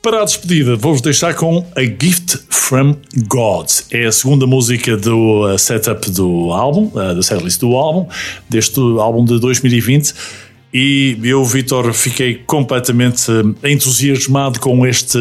Para 0.00 0.22
a 0.22 0.24
despedida, 0.24 0.76
vou-vos 0.76 1.00
deixar 1.00 1.34
com 1.34 1.66
A 1.74 1.82
Gift 1.82 2.38
from 2.48 2.96
God. 3.26 3.68
É 3.90 4.06
a 4.06 4.12
segunda 4.12 4.46
música 4.46 4.96
do 4.96 5.58
setup 5.58 6.08
do 6.12 6.52
álbum, 6.52 6.92
uh, 6.94 7.16
da 7.16 7.22
setlist 7.22 7.58
do 7.58 7.74
álbum, 7.74 8.08
deste 8.48 8.78
álbum 8.78 9.24
de 9.24 9.40
2020 9.40 10.14
e 10.72 11.18
eu, 11.22 11.42
Vitor, 11.44 11.92
fiquei 11.94 12.42
completamente 12.46 13.24
eh, 13.62 13.70
entusiasmado 13.72 14.60
com 14.60 14.86
este 14.86 15.18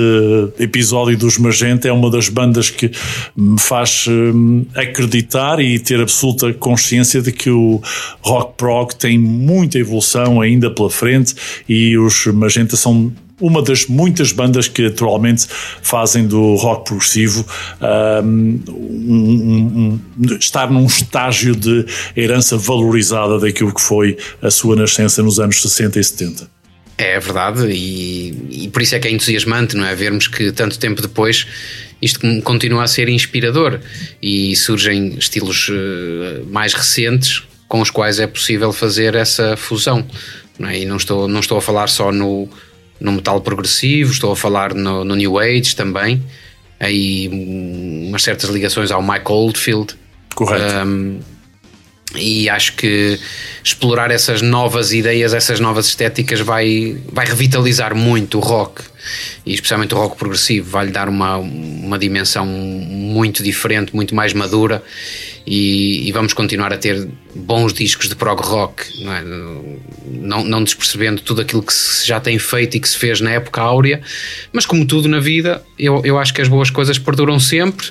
episódio 0.60 1.18
dos 1.18 1.38
Magenta. 1.38 1.88
É 1.88 1.92
uma 1.92 2.12
das 2.12 2.28
bandas 2.28 2.70
que 2.70 2.92
me 3.36 3.58
faz 3.58 4.06
eh, 4.10 4.82
acreditar 4.82 5.62
e 5.62 5.80
ter 5.80 6.02
absoluta 6.02 6.54
consciência 6.54 7.22
de 7.22 7.32
que 7.32 7.50
o 7.50 7.82
rock 8.22 8.58
prog 8.58 8.94
tem 8.96 9.18
muita 9.18 9.80
evolução 9.80 10.42
ainda 10.42 10.70
pela 10.70 10.90
frente 10.90 11.34
e 11.68 11.98
os 11.98 12.26
Magenta 12.28 12.76
são 12.76 13.14
uma 13.40 13.62
das 13.62 13.86
muitas 13.86 14.32
bandas 14.32 14.68
que 14.68 14.88
atualmente 14.88 15.46
fazem 15.82 16.28
do 16.28 16.56
rock 16.56 16.86
progressivo 16.86 17.46
um, 18.24 18.60
um, 18.68 20.00
um, 20.18 20.38
estar 20.40 20.72
num 20.72 20.86
estágio 20.86 21.56
de 21.56 21.86
herança 22.16 22.58
valorizada 22.58 23.40
daquilo 23.40 23.74
que 23.74 23.82
foi 23.82 24.18
a 24.42 24.50
sua 24.50 24.76
nascença 24.76 25.22
nos 25.22 25.40
anos 25.40 25.62
60 25.62 26.00
e 26.00 26.04
70. 26.04 26.58
É 26.98 27.20
verdade, 27.20 27.68
e, 27.70 28.64
e 28.64 28.70
por 28.70 28.82
isso 28.82 28.96
é 28.96 29.00
que 29.00 29.08
é 29.08 29.12
entusiasmante, 29.12 29.78
não 29.78 29.86
é? 29.86 29.94
Vermos 29.94 30.28
que 30.28 30.52
tanto 30.52 30.80
tempo 30.80 31.00
depois 31.00 31.46
isto 32.02 32.20
continua 32.42 32.84
a 32.84 32.88
ser 32.88 33.08
inspirador 33.08 33.80
e 34.22 34.56
surgem 34.56 35.16
estilos 35.16 35.70
eh, 35.72 36.42
mais 36.50 36.74
recentes 36.74 37.44
com 37.68 37.82
os 37.82 37.92
quais 37.92 38.20
é 38.20 38.26
possível 38.26 38.74
fazer 38.74 39.14
essa 39.14 39.56
fusão. 39.56 40.08
Não 40.58 40.70
é? 40.70 40.80
E 40.80 40.86
não 40.86 40.98
estou, 40.98 41.28
não 41.28 41.40
estou 41.40 41.60
a 41.60 41.62
falar 41.62 41.88
só 41.88 42.12
no, 42.12 42.50
no 43.00 43.12
metal 43.12 43.42
progressivo, 43.42 44.12
estou 44.12 44.32
a 44.32 44.36
falar 44.36 44.74
no, 44.74 45.04
no 45.04 45.16
New 45.16 45.38
Age 45.38 45.76
também. 45.76 46.24
Aí 46.80 47.28
umas 48.08 48.24
certas 48.24 48.50
ligações 48.50 48.92
ao 48.92 49.02
Mike 49.02 49.32
Oldfield. 49.32 49.96
Correto. 50.36 50.88
Um, 50.88 51.20
e 52.16 52.50
acho 52.50 52.76
que 52.76 53.20
explorar 53.64 54.12
essas 54.12 54.42
novas 54.42 54.94
ideias, 54.94 55.34
essas 55.34 55.60
novas 55.60 55.88
estéticas 55.88 56.40
vai, 56.40 56.98
vai 57.12 57.26
revitalizar 57.26 57.94
muito 57.94 58.38
o 58.38 58.42
rock 58.42 58.82
e 59.46 59.54
especialmente 59.54 59.94
o 59.94 59.98
rock 59.98 60.18
progressivo, 60.18 60.70
vai-lhe 60.70 60.92
dar 60.92 61.10
uma, 61.10 61.38
uma 61.38 62.00
dimensão 62.00 62.46
muito 62.46 63.44
diferente, 63.44 63.94
muito 63.94 64.16
mais 64.16 64.34
madura 64.34 64.84
e, 65.50 66.06
e, 66.06 66.12
vamos 66.12 66.34
continuar 66.34 66.74
a 66.74 66.78
ter 66.78 67.08
bons 67.34 67.72
discos 67.72 68.10
de 68.10 68.16
prog 68.18 68.42
rock, 68.42 69.02
não, 69.02 69.14
é? 69.14 69.24
não, 69.24 70.44
não 70.44 70.62
despercebendo 70.62 71.22
tudo 71.22 71.40
aquilo 71.40 71.64
que 71.64 71.74
se 71.74 72.06
já 72.06 72.20
tem 72.20 72.38
feito 72.38 72.76
e 72.76 72.82
que 72.82 72.90
se 72.90 72.98
fez 72.98 73.22
na 73.22 73.32
época 73.32 73.62
áurea, 73.62 74.02
mas 74.52 74.66
como 74.66 74.86
tudo 74.86 75.08
na 75.08 75.22
vida, 75.22 75.64
eu, 75.80 76.02
eu 76.04 76.20
acho 76.20 76.34
que 76.34 76.42
as 76.42 76.50
boas 76.50 76.70
coisas 76.70 77.00
perduram 77.00 77.40
sempre 77.40 77.88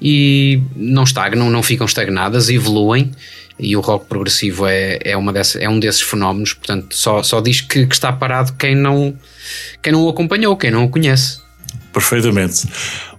e 0.00 0.62
não 0.76 1.02
estagnam, 1.02 1.50
não 1.50 1.64
ficam 1.64 1.84
estagnadas, 1.84 2.48
evoluem 2.48 3.10
e 3.58 3.76
o 3.76 3.80
rock 3.80 4.06
progressivo 4.06 4.64
é, 4.66 5.00
é, 5.04 5.16
uma 5.16 5.32
dessa, 5.32 5.58
é 5.58 5.68
um 5.68 5.80
desses 5.80 6.00
fenómenos, 6.00 6.52
portanto, 6.52 6.94
só, 6.94 7.24
só 7.24 7.40
diz 7.40 7.60
que, 7.60 7.86
que, 7.86 7.94
está 7.94 8.12
parado 8.12 8.52
quem 8.54 8.76
não, 8.76 9.18
quem 9.82 9.92
não 9.92 10.02
o 10.04 10.08
acompanhou, 10.08 10.56
quem 10.56 10.70
não 10.70 10.84
o 10.84 10.88
conhece. 10.88 11.43
Perfeitamente. 11.94 12.66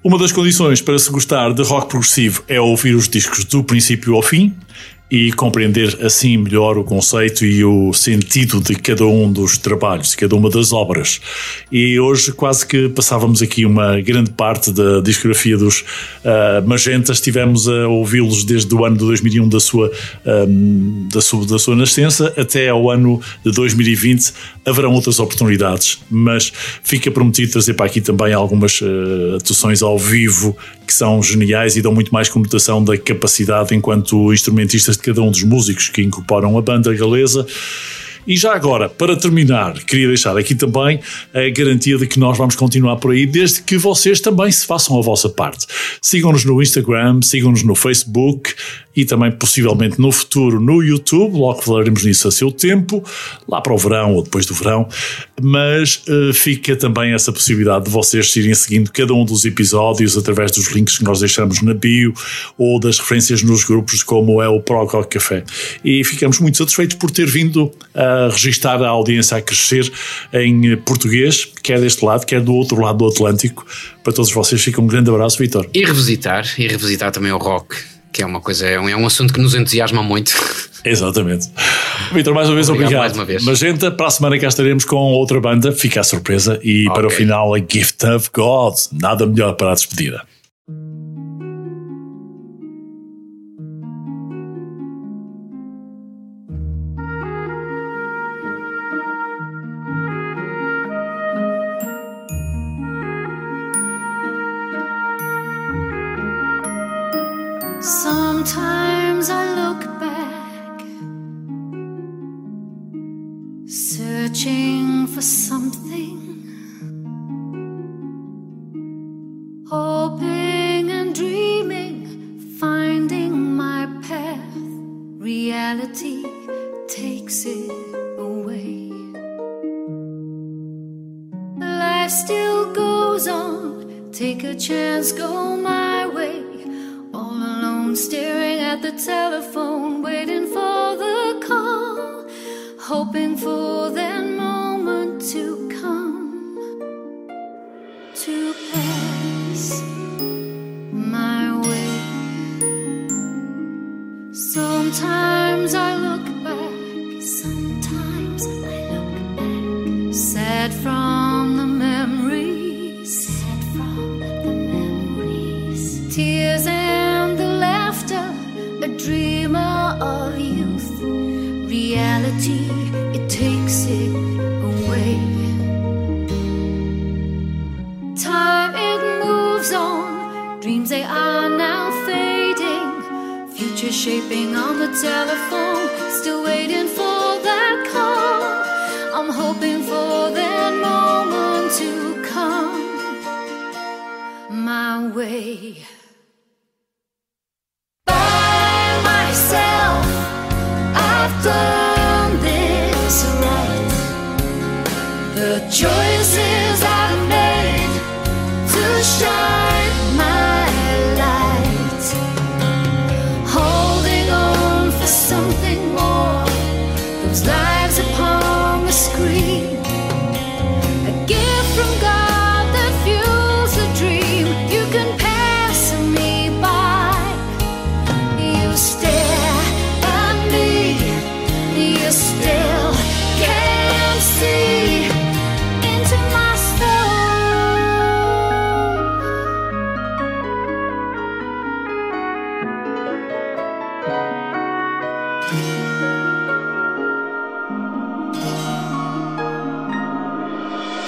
Uma 0.03 0.19
das 0.19 0.33
condições 0.33 0.81
para 0.81 0.99
se 0.99 1.09
gostar 1.09 1.53
de 1.53 1.63
rock 1.63 1.87
progressivo 1.89 2.43
é 2.45 2.59
ouvir 2.59 2.93
os 2.93 3.07
discos 3.07 3.45
do 3.45 3.63
princípio 3.63 4.13
ao 4.13 4.21
fim, 4.21 4.53
e 5.09 5.31
compreender 5.33 5.99
assim 6.03 6.35
melhor 6.35 6.77
o 6.77 6.83
conceito 6.83 7.45
e 7.45 7.63
o 7.63 7.93
sentido 7.93 8.59
de 8.59 8.75
cada 8.75 9.05
um 9.05 9.31
dos 9.31 9.57
trabalhos, 9.57 10.11
de 10.11 10.17
cada 10.17 10.35
uma 10.35 10.49
das 10.49 10.73
obras. 10.73 11.21
E 11.71 11.99
hoje 11.99 12.31
quase 12.31 12.65
que 12.65 12.89
passávamos 12.89 13.41
aqui 13.41 13.65
uma 13.65 14.01
grande 14.01 14.31
parte 14.31 14.71
da 14.71 15.01
discografia 15.01 15.57
dos 15.57 15.81
uh, 15.81 16.67
Magentas, 16.67 17.17
estivemos 17.17 17.67
a 17.67 17.87
ouvi-los 17.87 18.43
desde 18.43 18.73
o 18.73 18.83
ano 18.83 18.97
de 18.97 19.05
2001 19.05 19.47
da 19.47 19.59
sua, 19.59 19.91
um, 20.25 21.07
da, 21.13 21.21
sua, 21.21 21.45
da 21.45 21.59
sua 21.59 21.75
nascença 21.75 22.33
até 22.35 22.69
ao 22.69 22.89
ano 22.89 23.21
de 23.43 23.51
2020. 23.51 24.33
Haverão 24.65 24.93
outras 24.93 25.19
oportunidades, 25.19 25.99
mas 26.09 26.51
fica 26.81 27.11
prometido 27.11 27.51
trazer 27.51 27.75
para 27.75 27.85
aqui 27.85 28.01
também 28.01 28.33
algumas 28.33 28.81
uh, 28.81 29.35
atuações 29.37 29.81
ao 29.83 29.97
vivo 29.97 30.57
que 30.87 30.93
são 30.93 31.21
geniais 31.21 31.75
e 31.75 31.81
dão 31.81 31.93
muito 31.93 32.11
mais 32.11 32.29
conotação 32.29 32.83
da 32.83 32.97
capacidade 32.97 33.75
enquanto 33.75 34.33
instrumentistas 34.33 34.97
de 34.97 35.03
cada 35.03 35.21
um 35.21 35.29
dos 35.29 35.43
músicos 35.43 35.89
que 35.89 36.01
incorporam 36.01 36.57
a 36.57 36.61
banda 36.61 36.93
galesa. 36.93 37.45
E 38.27 38.35
já 38.35 38.55
agora, 38.55 38.89
para 38.89 39.15
terminar, 39.15 39.73
queria 39.83 40.07
deixar 40.07 40.35
aqui 40.35 40.55
também 40.55 40.99
a 41.31 41.47
garantia 41.55 41.95
de 41.95 42.07
que 42.07 42.19
nós 42.19 42.35
vamos 42.35 42.55
continuar 42.55 42.95
por 42.95 43.11
aí, 43.11 43.25
desde 43.25 43.61
que 43.61 43.77
vocês 43.77 44.19
também 44.19 44.51
se 44.51 44.65
façam 44.65 44.97
a 44.97 45.01
vossa 45.01 45.29
parte. 45.29 45.67
Sigam-nos 46.01 46.43
no 46.43 46.59
Instagram, 46.61 47.21
sigam-nos 47.21 47.61
no 47.61 47.75
Facebook 47.75 48.55
e 48.95 49.05
também 49.05 49.31
possivelmente 49.31 49.99
no 49.99 50.11
futuro 50.11 50.59
no 50.59 50.81
YouTube, 50.81 51.37
logo 51.37 51.61
falaremos 51.61 52.03
nisso 52.03 52.27
a 52.27 52.31
seu 52.31 52.51
tempo, 52.51 53.03
lá 53.47 53.61
para 53.61 53.73
o 53.73 53.77
verão 53.77 54.13
ou 54.13 54.23
depois 54.23 54.45
do 54.45 54.53
verão. 54.53 54.87
mas 55.41 56.01
uh, 56.07 56.33
fica 56.33 56.75
também 56.75 57.13
essa 57.13 57.31
possibilidade 57.31 57.85
de 57.85 57.91
vocês 57.91 58.33
irem 58.35 58.53
seguindo 58.53 58.91
cada 58.91 59.13
um 59.13 59.25
dos 59.25 59.45
episódios 59.45 60.17
através 60.17 60.51
dos 60.51 60.71
links 60.71 60.97
que 60.97 61.03
nós 61.03 61.19
deixamos 61.19 61.61
na 61.61 61.73
bio 61.73 62.13
ou 62.57 62.79
das 62.79 62.99
referências 62.99 63.41
nos 63.43 63.63
grupos, 63.63 64.03
como 64.03 64.41
é 64.41 64.47
o 64.47 64.61
Prococ 64.61 65.09
Café. 65.09 65.43
E 65.83 66.03
ficamos 66.03 66.39
muito 66.39 66.57
satisfeitos 66.57 66.95
por 66.95 67.11
ter 67.11 67.27
vindo 67.27 67.71
a 67.93 68.29
registar 68.31 68.81
a 68.81 68.87
audiência 68.87 69.37
a 69.37 69.41
crescer 69.41 69.91
em 70.33 70.75
português, 70.77 71.47
quer 71.63 71.79
deste 71.79 72.03
lado, 72.03 72.25
quer 72.25 72.41
do 72.41 72.53
outro 72.53 72.79
lado 72.81 72.99
do 72.99 73.07
Atlântico. 73.07 73.65
Para 74.03 74.13
todos 74.13 74.31
vocês, 74.31 74.61
fica 74.61 74.79
um 74.81 74.87
grande 74.87 75.09
abraço, 75.09 75.37
Vitor. 75.37 75.67
E 75.73 75.83
revisitar, 75.83 76.45
e 76.57 76.67
revisitar 76.67 77.11
também 77.11 77.31
o 77.31 77.37
rock, 77.37 77.75
que 78.15 78.23
é 78.23 78.25
uma 78.25 78.39
coisa, 78.39 78.65
é 78.65 78.79
um, 78.79 78.87
é 78.87 78.95
um 78.95 79.05
assunto 79.05 79.33
que 79.33 79.41
nos 79.41 79.53
entusiasma 79.55 80.01
muito. 80.01 80.33
Exatamente. 80.85 81.49
Vitor, 82.13 82.33
mais 82.33 82.47
uma 82.47 82.55
vez, 82.55 82.69
obrigado. 82.69 82.93
Obrigado 82.93 83.01
mais 83.01 83.13
uma 83.17 83.25
vez. 83.25 83.43
Magenta, 83.43 83.91
para 83.91 84.07
a 84.07 84.09
semana 84.09 84.39
cá 84.39 84.47
estaremos 84.47 84.85
com 84.85 84.95
outra 84.95 85.41
banda, 85.41 85.73
fica 85.73 85.99
a 85.99 86.03
surpresa. 86.03 86.57
E 86.63 86.85
para 86.85 87.07
o 87.07 87.09
final, 87.09 87.53
a 87.53 87.57
Gift 87.59 88.05
of 88.05 88.29
God. 88.33 88.73
Nada 88.93 89.25
melhor 89.25 89.53
para 89.55 89.71
a 89.71 89.73
despedida. 89.73 90.21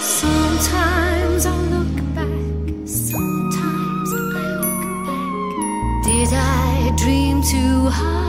Sometimes 0.08 1.46
I 1.46 1.58
look 1.68 2.16
back, 2.16 2.88
sometimes 2.88 4.14
I 4.14 4.22
look 4.32 5.06
back. 5.06 6.06
Did 6.06 6.30
I 6.32 6.96
dream 6.96 7.42
too 7.44 7.90
high? 7.90 8.27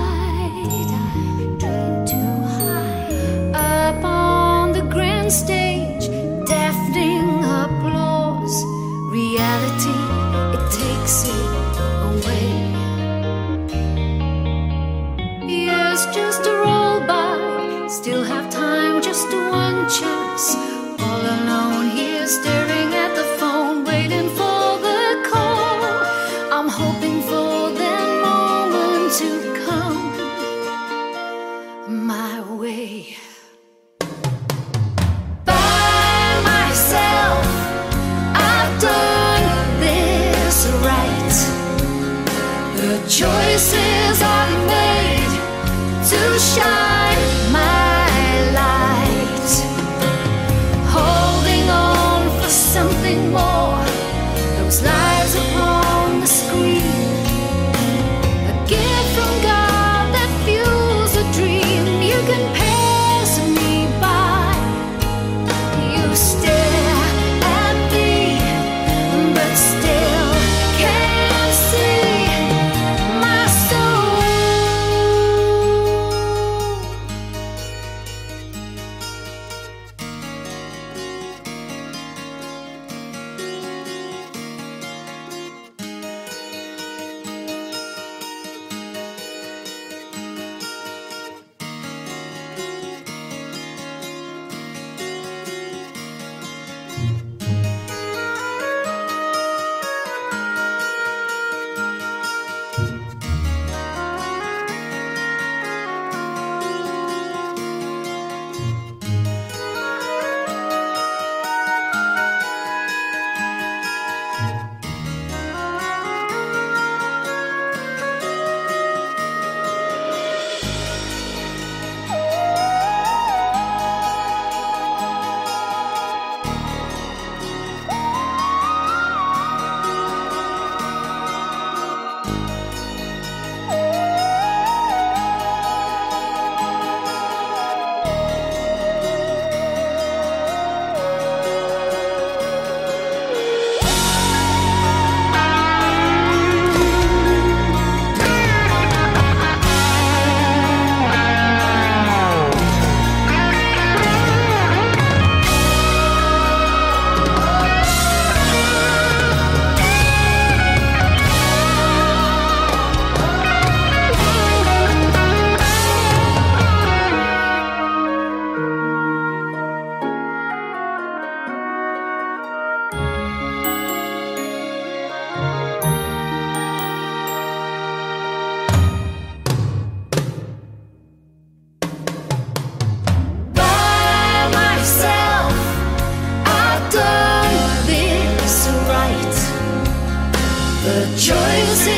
choices. 191.16 191.97